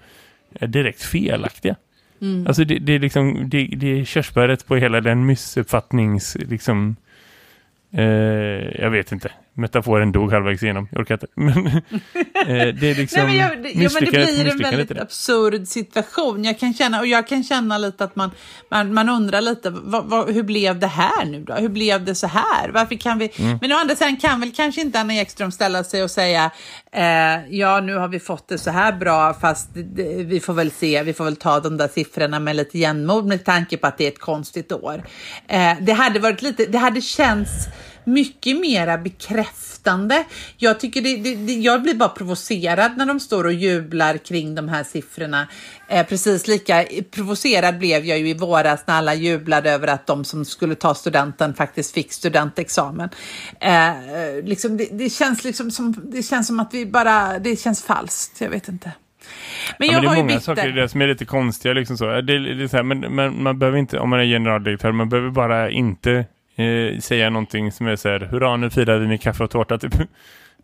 är 0.53 0.67
direkt 0.67 1.03
felaktiga. 1.03 1.77
Mm. 2.21 2.47
Alltså 2.47 2.65
det, 2.65 2.79
det, 2.79 2.93
är 2.93 2.99
liksom 2.99 3.49
det, 3.51 3.67
det 3.77 4.01
är 4.01 4.05
körsbäret 4.05 4.67
på 4.67 4.77
hela 4.77 5.01
den 5.01 5.27
missuppfattnings 5.27 6.37
liksom 6.41 6.97
Eh, 7.93 8.81
jag 8.83 8.91
vet 8.91 9.13
inte 9.13 9.33
metaforen 9.55 10.13
dog 10.13 10.33
halvvägs 10.33 10.63
igenom. 10.63 10.89
Jag 10.91 11.01
orkar 11.01 11.15
inte. 11.15 11.27
Men, 11.35 11.67
eh, 11.67 12.75
det 12.75 12.91
är 12.91 12.95
liksom 12.95 13.23
Nej, 13.23 13.27
men, 13.27 13.37
jag, 13.37 13.63
det, 13.63 13.69
ja, 13.69 13.91
men 13.95 14.05
det 14.05 14.11
blir 14.11 14.51
en 14.51 14.59
väldigt 14.59 14.99
absurd 14.99 15.69
situation. 15.69 16.45
Jag 16.45 16.59
kan 16.59 16.75
känna, 16.75 17.01
och 17.01 17.07
jag 17.07 17.27
kan 17.27 17.45
känna 17.45 17.79
lite 17.79 18.05
att 18.05 18.17
man, 18.17 18.31
man, 18.71 18.95
man 18.95 19.09
undrar 19.09 19.41
lite, 19.41 19.71
vad, 19.71 20.05
vad, 20.05 20.31
hur 20.31 20.43
blev 20.43 20.79
det 20.79 20.87
här 20.87 21.25
nu 21.25 21.45
då? 21.45 21.55
Hur 21.55 21.69
blev 21.69 22.05
det 22.05 22.15
så 22.15 22.27
här? 22.27 22.69
Varför 22.75 22.95
kan 22.95 23.19
vi... 23.19 23.31
Mm. 23.37 23.59
Men 23.61 23.73
å 23.73 23.77
andra 23.77 23.97
sidan 23.97 24.17
kan 24.17 24.41
väl 24.41 24.53
kanske 24.53 24.81
inte 24.81 25.01
Anna 25.01 25.15
Ekström 25.15 25.53
ställa 25.53 25.85
sig 25.85 26.03
och 26.03 26.11
säga, 26.11 26.51
eh, 26.93 27.05
ja 27.51 27.81
nu 27.81 27.97
har 27.97 28.09
vi 28.09 28.21
fått 28.21 28.49
det 28.49 28.59
så 28.59 28.71
här 28.71 28.93
bra, 28.93 29.35
fast 29.35 29.69
det, 29.75 30.25
vi 30.25 30.41
får 30.41 30.55
väl 30.55 30.71
se, 30.71 31.03
vi 31.03 31.13
får 31.13 31.25
väl 31.25 31.37
ta 31.37 31.61
de 31.61 31.77
där 31.77 31.89
siffrorna 31.89 32.41
med 32.41 32.57
lite 32.57 32.79
jämnmod 32.79 33.27
med 33.27 33.45
tanke 33.45 33.77
på 33.77 33.87
att 33.87 33.99
det 33.99 34.05
är 34.05 34.09
ett 34.09 34.21
konstigt 34.21 34.73
år. 34.73 35.03
Eh, 35.49 35.73
det 35.81 35.93
hade 35.93 36.21
varit 36.21 36.43
lite, 36.43 36.67
det 36.67 36.79
hade 36.79 37.01
känts 37.01 37.69
mycket 38.13 38.61
mera 38.61 38.99
bekräftande. 38.99 40.25
Jag, 40.57 40.81
tycker 40.81 41.03
det, 41.03 41.17
det, 41.17 41.35
det, 41.35 41.53
jag 41.53 41.83
blir 41.83 41.95
bara 41.95 42.09
provocerad 42.09 42.97
när 42.97 43.07
de 43.07 43.21
står 43.21 43.45
och 43.45 43.53
jublar 43.53 44.17
kring 44.17 44.55
de 44.55 44.69
här 44.69 44.85
siffrorna. 44.85 45.49
Eh, 45.89 46.07
precis 46.07 46.49
lika 46.49 46.85
provocerad 47.11 47.79
blev 47.79 48.05
jag 48.05 48.19
ju 48.19 48.29
i 48.29 48.35
våras 48.35 48.87
när 48.87 48.95
alla 48.95 49.15
jublade 49.15 49.71
över 49.71 49.89
att 49.89 50.07
de 50.07 50.25
som 50.25 50.45
skulle 50.45 50.75
ta 50.75 50.95
studenten 50.95 51.55
faktiskt 51.55 51.95
fick 51.95 52.13
studentexamen. 52.13 53.09
Eh, 53.61 53.93
liksom, 54.45 54.77
det, 54.77 54.89
det, 54.93 55.11
känns 55.11 55.45
liksom 55.45 55.71
som, 55.71 55.95
det 56.13 56.23
känns 56.23 56.47
som 56.47 56.61
att 56.61 56.75
vi 56.75 56.87
bara, 56.87 57.39
det 57.39 57.61
känns 57.61 57.83
falskt, 57.83 58.41
jag 58.41 58.51
vet 58.51 58.69
inte. 58.69 58.93
Men, 59.79 59.89
ja, 59.89 59.95
men 59.95 60.03
det 60.03 60.19
är 60.19 60.23
många 60.23 60.41
saker 60.41 60.69
i 60.69 60.73
det 60.73 60.89
som 60.89 61.03
är 61.03 61.07
lite 61.07 61.25
konstiga. 61.25 61.75
Liksom 61.75 61.97
så. 61.97 62.07
Det, 62.21 62.55
det 62.55 62.65
är 62.65 62.69
så 62.69 62.77
här, 62.77 62.85
men, 62.85 63.01
men, 63.01 63.43
man 63.43 63.59
behöver 63.59 63.79
inte, 63.79 63.99
om 63.99 64.11
man 64.11 64.21
är 64.21 64.25
generaldirektör, 64.25 64.93
man 64.93 65.09
behöver 65.09 65.31
bara 65.31 65.71
inte 65.71 66.25
eh, 66.61 66.99
säga 66.99 67.31
någonting 67.31 67.73
som 67.73 67.87
är 67.87 67.97
så 67.97 68.09
här, 68.09 68.21
hurra 68.21 68.57
nu 68.57 68.71
firar 68.71 68.99
vi 68.99 69.07
med 69.07 69.23
kaffe 69.23 69.45
och 69.45 69.51
tårta 69.51 69.79
typ. 69.79 69.95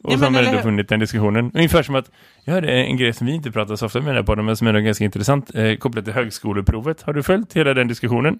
Och 0.02 0.12
ja, 0.12 0.18
så 0.18 0.24
har 0.24 0.30
man 0.30 0.46
ändå 0.46 0.62
funnit 0.62 0.88
den 0.88 1.00
diskussionen. 1.00 1.50
Ungefär 1.54 1.82
som 1.82 1.94
att, 1.94 2.10
jag 2.44 2.54
hörde 2.54 2.72
en 2.72 2.96
grej 2.96 3.12
som 3.12 3.26
vi 3.26 3.32
inte 3.32 3.50
pratar 3.50 3.76
så 3.76 3.86
ofta 3.86 4.00
med 4.00 4.26
på 4.26 4.34
den, 4.34 4.44
men 4.44 4.56
som 4.56 4.66
är 4.66 4.80
ganska 4.80 5.04
intressant, 5.04 5.54
eh, 5.54 5.76
kopplat 5.76 6.04
till 6.04 6.14
högskoleprovet. 6.14 7.02
Har 7.02 7.12
du 7.12 7.22
följt 7.22 7.52
hela 7.52 7.74
den 7.74 7.88
diskussionen? 7.88 8.38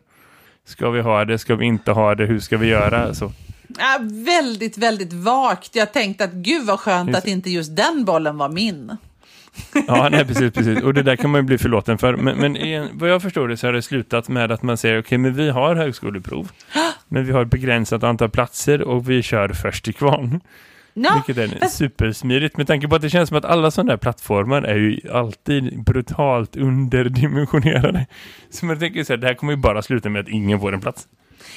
Ska 0.64 0.90
vi 0.90 1.01
ha 1.01 1.25
det? 1.25 1.38
Ska 1.38 1.57
vi 1.57 1.66
inte 1.66 1.92
ha 1.92 2.14
det? 2.14 2.27
Hur 2.27 2.40
ska 2.40 2.57
vi 2.57 2.66
göra? 2.66 3.14
Så. 3.14 3.33
Ja, 3.79 3.99
väldigt, 4.03 4.79
väldigt 4.79 5.12
vagt. 5.12 5.77
Jag 5.77 5.92
tänkte 5.92 6.25
att 6.25 6.33
gud 6.33 6.66
vad 6.66 6.81
skönt 6.81 7.09
just. 7.09 7.19
att 7.19 7.27
inte 7.27 7.51
just 7.51 7.77
den 7.77 8.05
bollen 8.05 8.38
var 8.38 8.49
min. 8.49 8.97
Ja, 9.87 10.09
nej, 10.12 10.25
precis, 10.25 10.53
precis. 10.53 10.83
Och 10.83 10.95
det 10.95 11.03
där 11.03 11.16
kan 11.16 11.31
man 11.31 11.40
ju 11.40 11.42
bli 11.42 11.59
förlåten 11.59 11.99
för. 11.99 12.16
Men, 12.16 12.37
men 12.38 12.57
en, 12.57 12.88
vad 12.92 13.11
jag 13.11 13.23
förstår 13.23 13.49
det 13.49 13.57
så 13.57 13.66
har 13.66 13.73
det 13.73 13.83
slutat 13.83 14.29
med 14.29 14.53
att 14.53 14.62
man 14.62 14.77
säger 14.77 14.95
okej, 14.95 15.07
okay, 15.07 15.19
men 15.19 15.35
vi 15.35 15.51
har 15.51 15.77
högskoleprov. 15.77 16.51
Men 17.09 17.25
vi 17.25 17.33
har 17.33 17.42
ett 17.42 17.51
begränsat 17.51 18.03
antal 18.03 18.31
platser 18.31 18.83
och 18.83 19.11
vi 19.11 19.23
kör 19.23 19.49
först 19.49 19.85
till 19.85 19.95
kvarn. 19.95 20.40
No, 20.95 21.09
Vilket 21.14 21.38
är 21.38 21.59
fast... 21.59 21.77
supersmidigt 21.77 22.57
med 22.57 22.66
tanke 22.66 22.88
på 22.88 22.97
att 22.97 23.03
det 23.03 23.11
känns 23.11 23.29
som 23.29 23.38
att 23.38 23.45
alla 23.45 23.71
sådana 23.71 23.92
här 23.92 23.97
plattformar 23.97 24.62
är 24.62 24.77
ju 24.77 25.01
alltid 25.12 25.85
brutalt 25.85 26.57
underdimensionerade. 26.57 28.07
Så 28.51 28.66
man 28.66 28.79
tänker 28.79 29.05
så 29.05 29.12
här, 29.12 29.19
det 29.19 29.27
här 29.27 29.35
kommer 29.35 29.53
ju 29.53 29.57
bara 29.57 29.83
sluta 29.83 30.09
med 30.09 30.21
att 30.21 30.29
ingen 30.29 30.61
får 30.61 30.75
en 30.75 30.81
plats. 30.81 31.09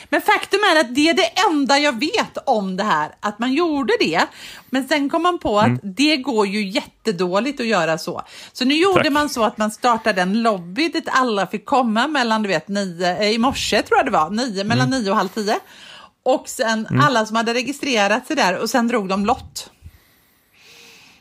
Men 0.10 0.22
faktum 0.22 0.60
är 0.72 0.80
att 0.80 0.96
det 0.96 1.10
är 1.10 1.14
det 1.14 1.32
enda 1.50 1.80
jag 1.80 2.00
vet 2.00 2.38
om 2.46 2.78
det 2.78 2.84
här, 2.84 3.12
att 3.20 3.40
man 3.40 3.54
gjorde 3.54 3.94
det. 4.00 4.22
Men 4.70 4.88
sen 4.88 5.10
kom 5.10 5.24
man 5.24 5.40
på 5.40 5.60
att 5.60 5.68
mm. 5.68 5.80
det 5.84 6.18
går 6.18 6.48
ju 6.48 6.70
jättedåligt 6.70 7.60
att 7.60 7.68
göra 7.68 7.98
så. 7.98 8.22
Så 8.54 8.66
nu 8.66 8.76
gjorde 8.76 9.04
Tack. 9.04 9.14
man 9.14 9.30
så 9.30 9.44
att 9.44 9.58
man 9.58 9.72
startade 9.72 10.22
en 10.22 10.42
lobby 10.42 10.90
dit 10.90 11.08
alla 11.12 11.48
fick 11.48 11.66
komma 11.66 12.08
mellan, 12.08 12.44
du 12.44 12.50
vet, 12.50 12.68
nio, 12.68 13.18
eh, 13.18 13.32
i 13.32 13.38
morse 13.38 13.82
tror 13.82 13.98
jag 13.98 14.06
det 14.06 14.12
var, 14.12 14.30
nio, 14.30 14.64
mellan 14.64 14.88
mm. 14.88 15.02
nio 15.02 15.12
och 15.12 15.18
halv 15.18 15.30
tio. 15.30 15.60
Och 16.24 16.50
sen 16.50 16.86
mm. 16.86 17.02
alla 17.02 17.26
som 17.26 17.36
hade 17.36 17.54
registrerat 17.54 18.28
sig 18.28 18.36
där 18.36 18.58
och 18.58 18.70
sen 18.70 18.88
drog 18.88 19.10
de 19.10 19.26
lott. 19.26 19.72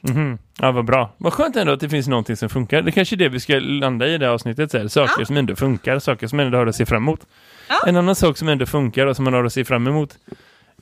Mm. 0.03 0.39
Ja, 0.61 0.73
vad 0.73 0.85
bra. 0.85 1.11
Vad 1.17 1.33
skönt 1.33 1.57
ändå 1.57 1.73
att 1.73 1.81
det 1.81 1.89
finns 1.89 2.09
någonting 2.09 2.37
som 2.37 2.49
funkar. 2.49 2.83
Det 2.83 2.91
är 2.91 2.93
kanske 2.93 3.15
är 3.15 3.19
det 3.19 3.29
vi 3.29 3.41
ska 3.41 3.59
landa 3.59 4.07
i 4.07 4.19
det 4.19 4.31
avsnittet. 4.31 4.71
Så 4.71 4.79
här. 4.79 4.89
Saker 4.89 5.15
ja. 5.19 5.25
som 5.25 5.37
ändå 5.37 5.57
funkar, 5.57 5.99
saker 5.99 6.27
som 6.27 6.41
ändå 6.41 6.59
har 6.59 6.67
att 6.67 6.77
se 6.77 6.87
fram 6.87 7.03
emot. 7.03 7.21
Ja. 7.69 7.81
En 7.87 7.97
annan 7.97 8.15
sak 8.15 8.37
som 8.37 8.49
ändå 8.49 8.67
funkar 8.67 9.07
och 9.07 9.17
som 9.17 9.25
man 9.25 9.35
har 9.35 9.45
att 9.45 9.53
se 9.53 9.65
fram 9.65 9.87
emot. 9.87 10.19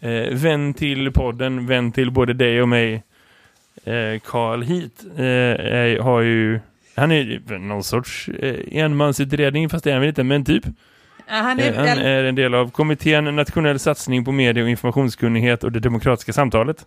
Eh, 0.01 0.35
vän 0.35 0.75
till 0.75 1.13
podden, 1.13 1.67
vän 1.67 1.93
till 1.93 2.11
både 2.11 2.33
dig 2.33 2.63
och 2.63 2.69
mig. 2.69 3.03
Eh, 3.85 4.21
Carl 4.25 4.63
Hit 4.63 5.05
eh, 5.17 6.05
har 6.05 6.21
ju... 6.21 6.61
Han 6.95 7.13
är 7.13 7.59
någon 7.59 7.85
sorts 7.85 8.29
eh, 8.29 8.83
enmansutredning, 8.83 9.69
fast 9.69 9.85
det 9.85 9.91
är 9.91 9.95
han 9.95 10.01
väl 10.01 10.09
inte, 10.09 10.25
men 10.25 10.45
typ. 10.45 10.65
Han 11.27 11.61
är, 11.61 11.75
han 11.75 11.99
är 11.99 12.25
en 12.25 12.35
del 12.35 12.55
av 12.55 12.71
kommittén 12.71 13.37
Nationell 13.37 13.79
satsning 13.79 14.25
på 14.25 14.33
medie- 14.33 14.63
och 14.63 14.69
informationskunnighet 14.69 15.65
och 15.65 15.73
det 15.73 15.81
demokratiska 15.81 16.33
samtalet. 16.33 16.87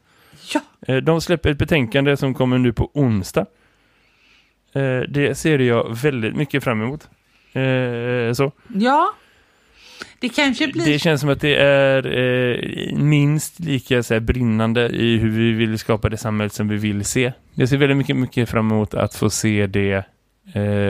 Ja. 0.54 0.62
Eh, 0.88 0.98
de 0.98 1.22
släpper 1.22 1.50
ett 1.50 1.58
betänkande 1.58 2.18
som 2.18 2.34
kommer 2.34 2.58
nu 2.58 2.74
på 2.74 2.92
onsdag. 2.94 3.46
Eh, 4.74 5.00
det 5.10 5.38
ser 5.38 5.60
jag 5.60 5.98
väldigt 6.02 6.36
mycket 6.36 6.64
fram 6.64 6.82
emot. 6.82 7.10
Eh, 7.54 8.34
så. 8.34 8.52
Ja. 8.68 9.14
Det 10.20 10.30
kanske 10.30 10.68
blir... 10.68 10.86
Det 10.86 11.00
känns 11.00 11.22
som 11.22 11.30
att 11.30 11.42
det 11.42 11.56
är 11.56 12.96
minst 12.96 13.60
lika 13.60 14.04
så 14.04 14.14
här, 14.14 14.22
brinnande 14.22 14.90
i 14.90 15.18
hur 15.18 15.30
vi 15.30 15.52
vill 15.52 15.80
skapa 15.80 16.10
det 16.10 16.18
samhälle 16.18 16.50
som 16.50 16.68
vi 16.68 16.78
vill 16.78 17.06
se. 17.06 17.34
Jag 17.54 17.70
ser 17.70 17.78
väldigt 17.78 17.98
mycket, 17.98 18.16
mycket 18.16 18.50
fram 18.50 18.72
emot 18.72 18.94
att 18.94 19.16
få 19.16 19.30
se 19.30 19.68
det 19.68 20.04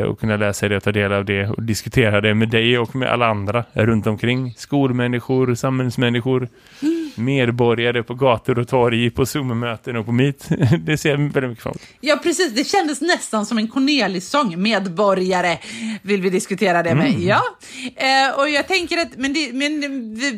och 0.07 0.19
kunna 0.19 0.37
läsa 0.37 0.69
det 0.69 0.77
och 0.77 0.83
ta 0.83 0.91
del 0.91 1.13
av 1.13 1.25
det 1.25 1.47
och 1.47 1.63
diskutera 1.63 2.21
det 2.21 2.33
med 2.33 2.49
dig 2.49 2.77
och 2.77 2.95
med 2.95 3.09
alla 3.09 3.27
andra 3.27 3.63
runt 3.73 4.07
omkring. 4.07 4.53
Skolmänniskor, 4.57 5.55
samhällsmänniskor. 5.55 6.47
Mm 6.81 6.98
medborgare 7.19 8.03
på 8.03 8.13
gator 8.13 8.59
och 8.59 8.67
torg, 8.67 9.09
på 9.09 9.25
Zoom-möten 9.25 9.95
och 9.95 10.05
på 10.05 10.11
Meet. 10.11 10.49
Det 10.79 10.97
ser 10.97 11.09
jag 11.09 11.17
väldigt 11.17 11.49
mycket 11.49 11.63
fram 11.63 11.77
Ja, 12.01 12.19
precis. 12.23 12.53
Det 12.53 12.63
kändes 12.63 13.01
nästan 13.01 13.45
som 13.45 13.57
en 13.57 13.67
Cornelis-sång. 13.67 14.61
Medborgare 14.61 15.57
vill 16.01 16.21
vi 16.21 16.29
diskutera 16.29 16.83
det 16.83 16.95
med. 16.95 17.09
Mm. 17.09 17.27
Ja, 17.27 17.41
eh, 17.95 18.39
och 18.39 18.49
jag 18.49 18.67
tänker 18.67 18.97
att 18.97 19.17
men 19.17 19.33
det, 19.33 19.53
men, 19.53 19.79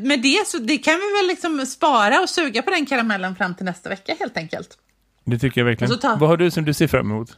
med 0.08 0.22
det 0.22 0.48
så 0.48 0.58
det 0.58 0.78
kan 0.78 0.94
vi 0.94 1.22
väl 1.22 1.28
liksom 1.28 1.65
spara 1.65 2.22
och 2.22 2.30
suga 2.30 2.62
på 2.62 2.72
den 2.72 2.86
karamellen 2.86 3.36
fram 3.36 3.56
till 3.56 3.65
nästa 3.65 3.89
vecka 3.89 4.15
helt 4.20 4.38
enkelt. 4.38 4.78
Det 5.26 5.39
tycker 5.39 5.62
jag 5.62 5.65
verkligen. 5.65 6.00
Ta... 6.00 6.15
Vad 6.15 6.30
har 6.30 6.38
du 6.38 6.52
som 6.52 6.65
du 6.65 6.74
ser 6.74 6.88
fram 6.88 7.12
emot? 7.12 7.30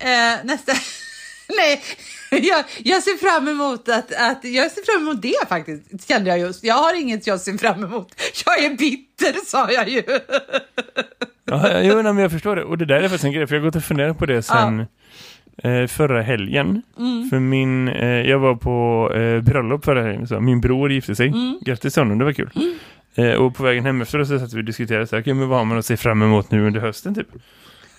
Eh, 0.00 0.44
nästa... 0.44 0.72
Nej, 1.56 1.82
jag, 2.42 2.64
jag, 2.78 3.02
ser 3.02 3.16
fram 3.16 3.48
emot 3.48 3.88
att, 3.88 4.12
att, 4.12 4.44
jag 4.44 4.70
ser 4.70 4.92
fram 4.92 5.02
emot 5.02 5.22
det 5.22 5.48
faktiskt, 5.48 6.08
kände 6.08 6.30
jag 6.30 6.38
just. 6.38 6.64
Jag 6.64 6.74
har 6.74 7.00
inget 7.00 7.26
jag 7.26 7.40
ser 7.40 7.58
fram 7.58 7.84
emot. 7.84 8.14
Jag 8.46 8.64
är 8.64 8.76
bitter, 8.76 9.46
sa 9.46 9.70
jag 9.70 9.88
ju. 9.88 10.02
ja, 11.44 11.80
jo, 11.82 12.02
men 12.02 12.18
jag 12.18 12.32
förstår 12.32 12.56
det. 12.56 12.64
Och 12.64 12.78
det 12.78 12.84
där 12.84 12.96
är 12.96 13.02
faktiskt 13.02 13.24
en 13.24 13.32
grej, 13.32 13.46
för 13.46 13.54
jag 13.54 13.62
har 13.62 13.66
gått 13.66 13.76
och 13.76 13.84
funderat 13.84 14.18
på 14.18 14.26
det 14.26 14.42
sen 14.42 14.86
ja. 15.62 15.70
eh, 15.70 15.86
förra 15.86 16.22
helgen. 16.22 16.82
Mm. 16.98 17.30
För 17.30 17.38
min, 17.38 17.88
eh, 17.88 18.08
jag 18.08 18.38
var 18.38 18.54
på 18.54 19.10
eh, 19.14 19.40
bröllop 19.40 19.84
förra 19.84 20.02
helgen, 20.02 20.26
så 20.26 20.40
min 20.40 20.60
bror 20.60 20.92
gifte 20.92 21.14
sig. 21.14 21.28
Mm. 21.28 21.58
Grattis 21.60 21.96
honom, 21.96 22.18
det 22.18 22.24
var 22.24 22.32
kul. 22.32 22.50
Mm. 22.56 22.78
Eh, 23.14 23.32
och 23.34 23.56
på 23.56 23.62
vägen 23.62 23.84
hem 23.84 24.02
efter 24.02 24.24
så 24.24 24.38
satt 24.38 24.52
vi 24.52 24.60
och 24.60 24.64
diskuterade 24.64 25.06
så 25.06 25.16
här, 25.16 25.22
okay, 25.22 25.34
men 25.34 25.48
vad 25.48 25.58
har 25.58 25.64
man 25.64 25.78
att 25.78 25.86
se 25.86 25.96
fram 25.96 26.22
emot 26.22 26.50
nu 26.50 26.66
under 26.66 26.80
hösten 26.80 27.14
typ? 27.14 27.28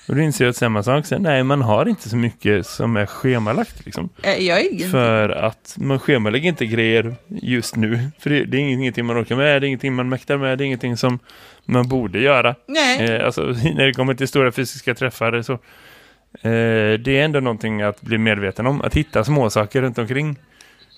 Och 0.09 0.15
då 0.15 0.21
inser 0.21 0.47
att 0.47 0.55
samma 0.55 0.83
sak. 0.83 1.05
Så, 1.05 1.17
nej, 1.17 1.43
man 1.43 1.61
har 1.61 1.85
inte 1.89 2.09
så 2.09 2.17
mycket 2.17 2.65
som 2.65 2.97
är 2.97 3.05
schemalagt. 3.05 3.85
Liksom. 3.85 4.09
Eh, 4.23 4.47
jag 4.47 4.61
är 4.61 4.89
För 4.89 5.29
att 5.29 5.75
man 5.79 5.99
schemalägger 5.99 6.49
inte 6.49 6.65
grejer 6.65 7.15
just 7.27 7.75
nu. 7.75 8.09
För 8.19 8.29
det, 8.29 8.45
det, 8.45 8.57
är 8.57 8.61
ingenting 8.61 9.05
man 9.05 9.21
orkar 9.21 9.35
med, 9.35 9.61
det 9.61 9.65
är 9.65 9.67
ingenting 9.67 9.93
man 9.93 10.09
mäktar 10.09 10.37
med, 10.37 10.57
det 10.57 10.63
är 10.63 10.65
ingenting 10.65 10.97
som 10.97 11.19
man 11.65 11.87
borde 11.87 12.19
göra. 12.19 12.55
Nej. 12.67 13.05
Eh, 13.05 13.25
alltså, 13.25 13.41
när 13.75 13.85
det 13.85 13.93
kommer 13.93 14.13
till 14.13 14.27
stora 14.27 14.51
fysiska 14.51 14.95
träffar 14.95 15.41
så 15.41 15.53
eh, 15.53 16.99
det 16.99 17.07
är 17.07 17.25
ändå 17.25 17.39
någonting 17.39 17.81
att 17.81 18.01
bli 18.01 18.17
medveten 18.17 18.67
om. 18.67 18.81
Att 18.81 18.93
hitta 18.93 19.23
små 19.23 19.49
saker 19.49 19.81
runt 19.81 19.97
omkring 19.97 20.35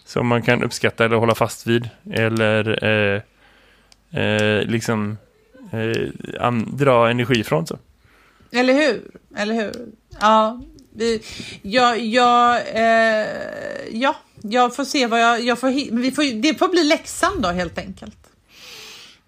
som 0.05 0.27
man 0.27 0.41
kan 0.41 0.63
uppskatta 0.63 1.05
eller 1.05 1.17
hålla 1.17 1.35
fast 1.35 1.67
vid. 1.67 1.89
Eller 2.13 2.85
eh, 2.85 3.21
eh 4.21 4.63
liksom 4.63 5.17
eh, 5.71 6.51
dra 6.67 7.09
energi 7.09 7.43
från 7.43 7.67
så. 7.67 7.77
Eller 8.51 8.73
hur? 8.73 9.11
Eller 9.35 9.53
hur? 9.53 9.73
Ja, 10.19 10.61
vi, 10.95 11.21
ja, 11.61 11.95
ja, 11.95 12.59
eh, 12.59 13.27
ja, 13.91 14.15
jag 14.41 14.75
får 14.75 14.85
se 14.85 15.07
vad 15.07 15.21
jag, 15.21 15.41
jag 15.41 15.59
får, 15.59 15.95
vi 16.01 16.11
får, 16.11 16.41
det 16.41 16.59
får 16.59 16.67
bli 16.67 16.83
läxan 16.83 17.41
då 17.41 17.49
helt 17.49 17.77
enkelt. 17.77 18.17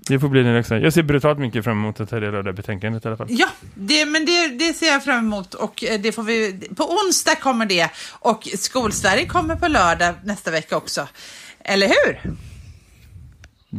Det 0.07 0.19
får 0.19 0.29
bli 0.29 0.43
din 0.43 0.53
läxa. 0.53 0.79
Jag 0.79 0.93
ser 0.93 1.03
brutalt 1.03 1.39
mycket 1.39 1.63
fram 1.63 1.77
emot 1.77 1.99
att 1.99 2.09
ta 2.09 2.19
del 2.19 2.35
av 2.35 2.43
det 2.43 2.53
betänkandet 2.53 3.05
i 3.05 3.07
alla 3.07 3.17
fall. 3.17 3.27
Ja, 3.29 3.47
det, 3.75 4.05
men 4.05 4.25
det, 4.25 4.47
det 4.47 4.73
ser 4.73 4.87
jag 4.87 5.03
fram 5.03 5.19
emot 5.19 5.53
och 5.53 5.83
eh, 5.83 5.99
det 5.99 6.11
får 6.11 6.23
vi, 6.23 6.59
på 6.75 6.83
onsdag 6.83 7.35
kommer 7.35 7.65
det 7.65 7.89
och 8.09 8.49
Skolsverige 8.57 9.25
kommer 9.25 9.55
på 9.55 9.67
lördag 9.67 10.15
nästa 10.23 10.51
vecka 10.51 10.77
också. 10.77 11.07
Eller 11.59 11.87
hur? 11.87 12.35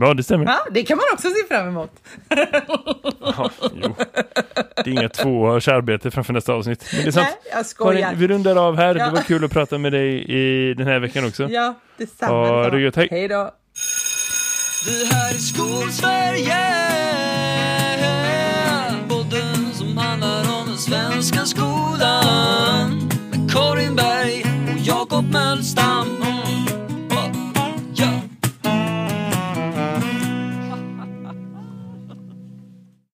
Ja, 0.00 0.14
det 0.14 0.22
stämmer. 0.22 0.46
Ja, 0.46 0.58
det 0.70 0.82
kan 0.82 0.96
man 0.96 1.04
också 1.12 1.28
se 1.28 1.54
fram 1.54 1.68
emot. 1.68 1.90
ja, 3.20 3.50
jo. 3.74 3.96
Det 4.76 4.80
är 4.80 4.88
inga 4.88 5.08
två 5.08 5.46
arbete 5.50 6.10
framför 6.10 6.32
nästa 6.32 6.52
avsnitt. 6.52 6.88
Men 6.92 7.02
det 7.02 7.08
är 7.08 7.12
sant. 7.12 7.28
Nej, 7.30 7.52
jag 7.56 7.66
skojar. 7.66 8.02
Karin, 8.02 8.18
vi 8.18 8.28
rundar 8.28 8.56
av 8.56 8.76
här. 8.76 8.94
Ja. 8.94 9.04
Det 9.06 9.10
var 9.10 9.22
kul 9.22 9.44
att 9.44 9.52
prata 9.52 9.78
med 9.78 9.92
dig 9.92 10.24
i 10.24 10.74
den 10.74 10.86
här 10.86 10.98
veckan 10.98 11.26
också. 11.26 11.48
Ja, 11.50 11.74
detsamma. 11.96 12.32
Ha 12.48 12.70
det 12.70 12.80
gött. 12.80 12.96
Hej. 12.96 13.08
Hej 13.10 13.28
då. 13.28 13.50
Det 14.86 15.14
här 15.14 15.34
är 15.34 15.38
Skolsverige 15.38 16.58
Podden 19.08 19.72
som 19.74 19.96
handlar 19.96 20.40
om 20.40 20.66
den 20.66 20.78
svenska 20.78 21.44
skolan 21.44 23.08
Med 23.30 23.52
Karin 23.52 23.96
Berg 23.96 24.44
och 24.74 24.80
Jakob 24.80 25.32
Mölstam 25.32 26.23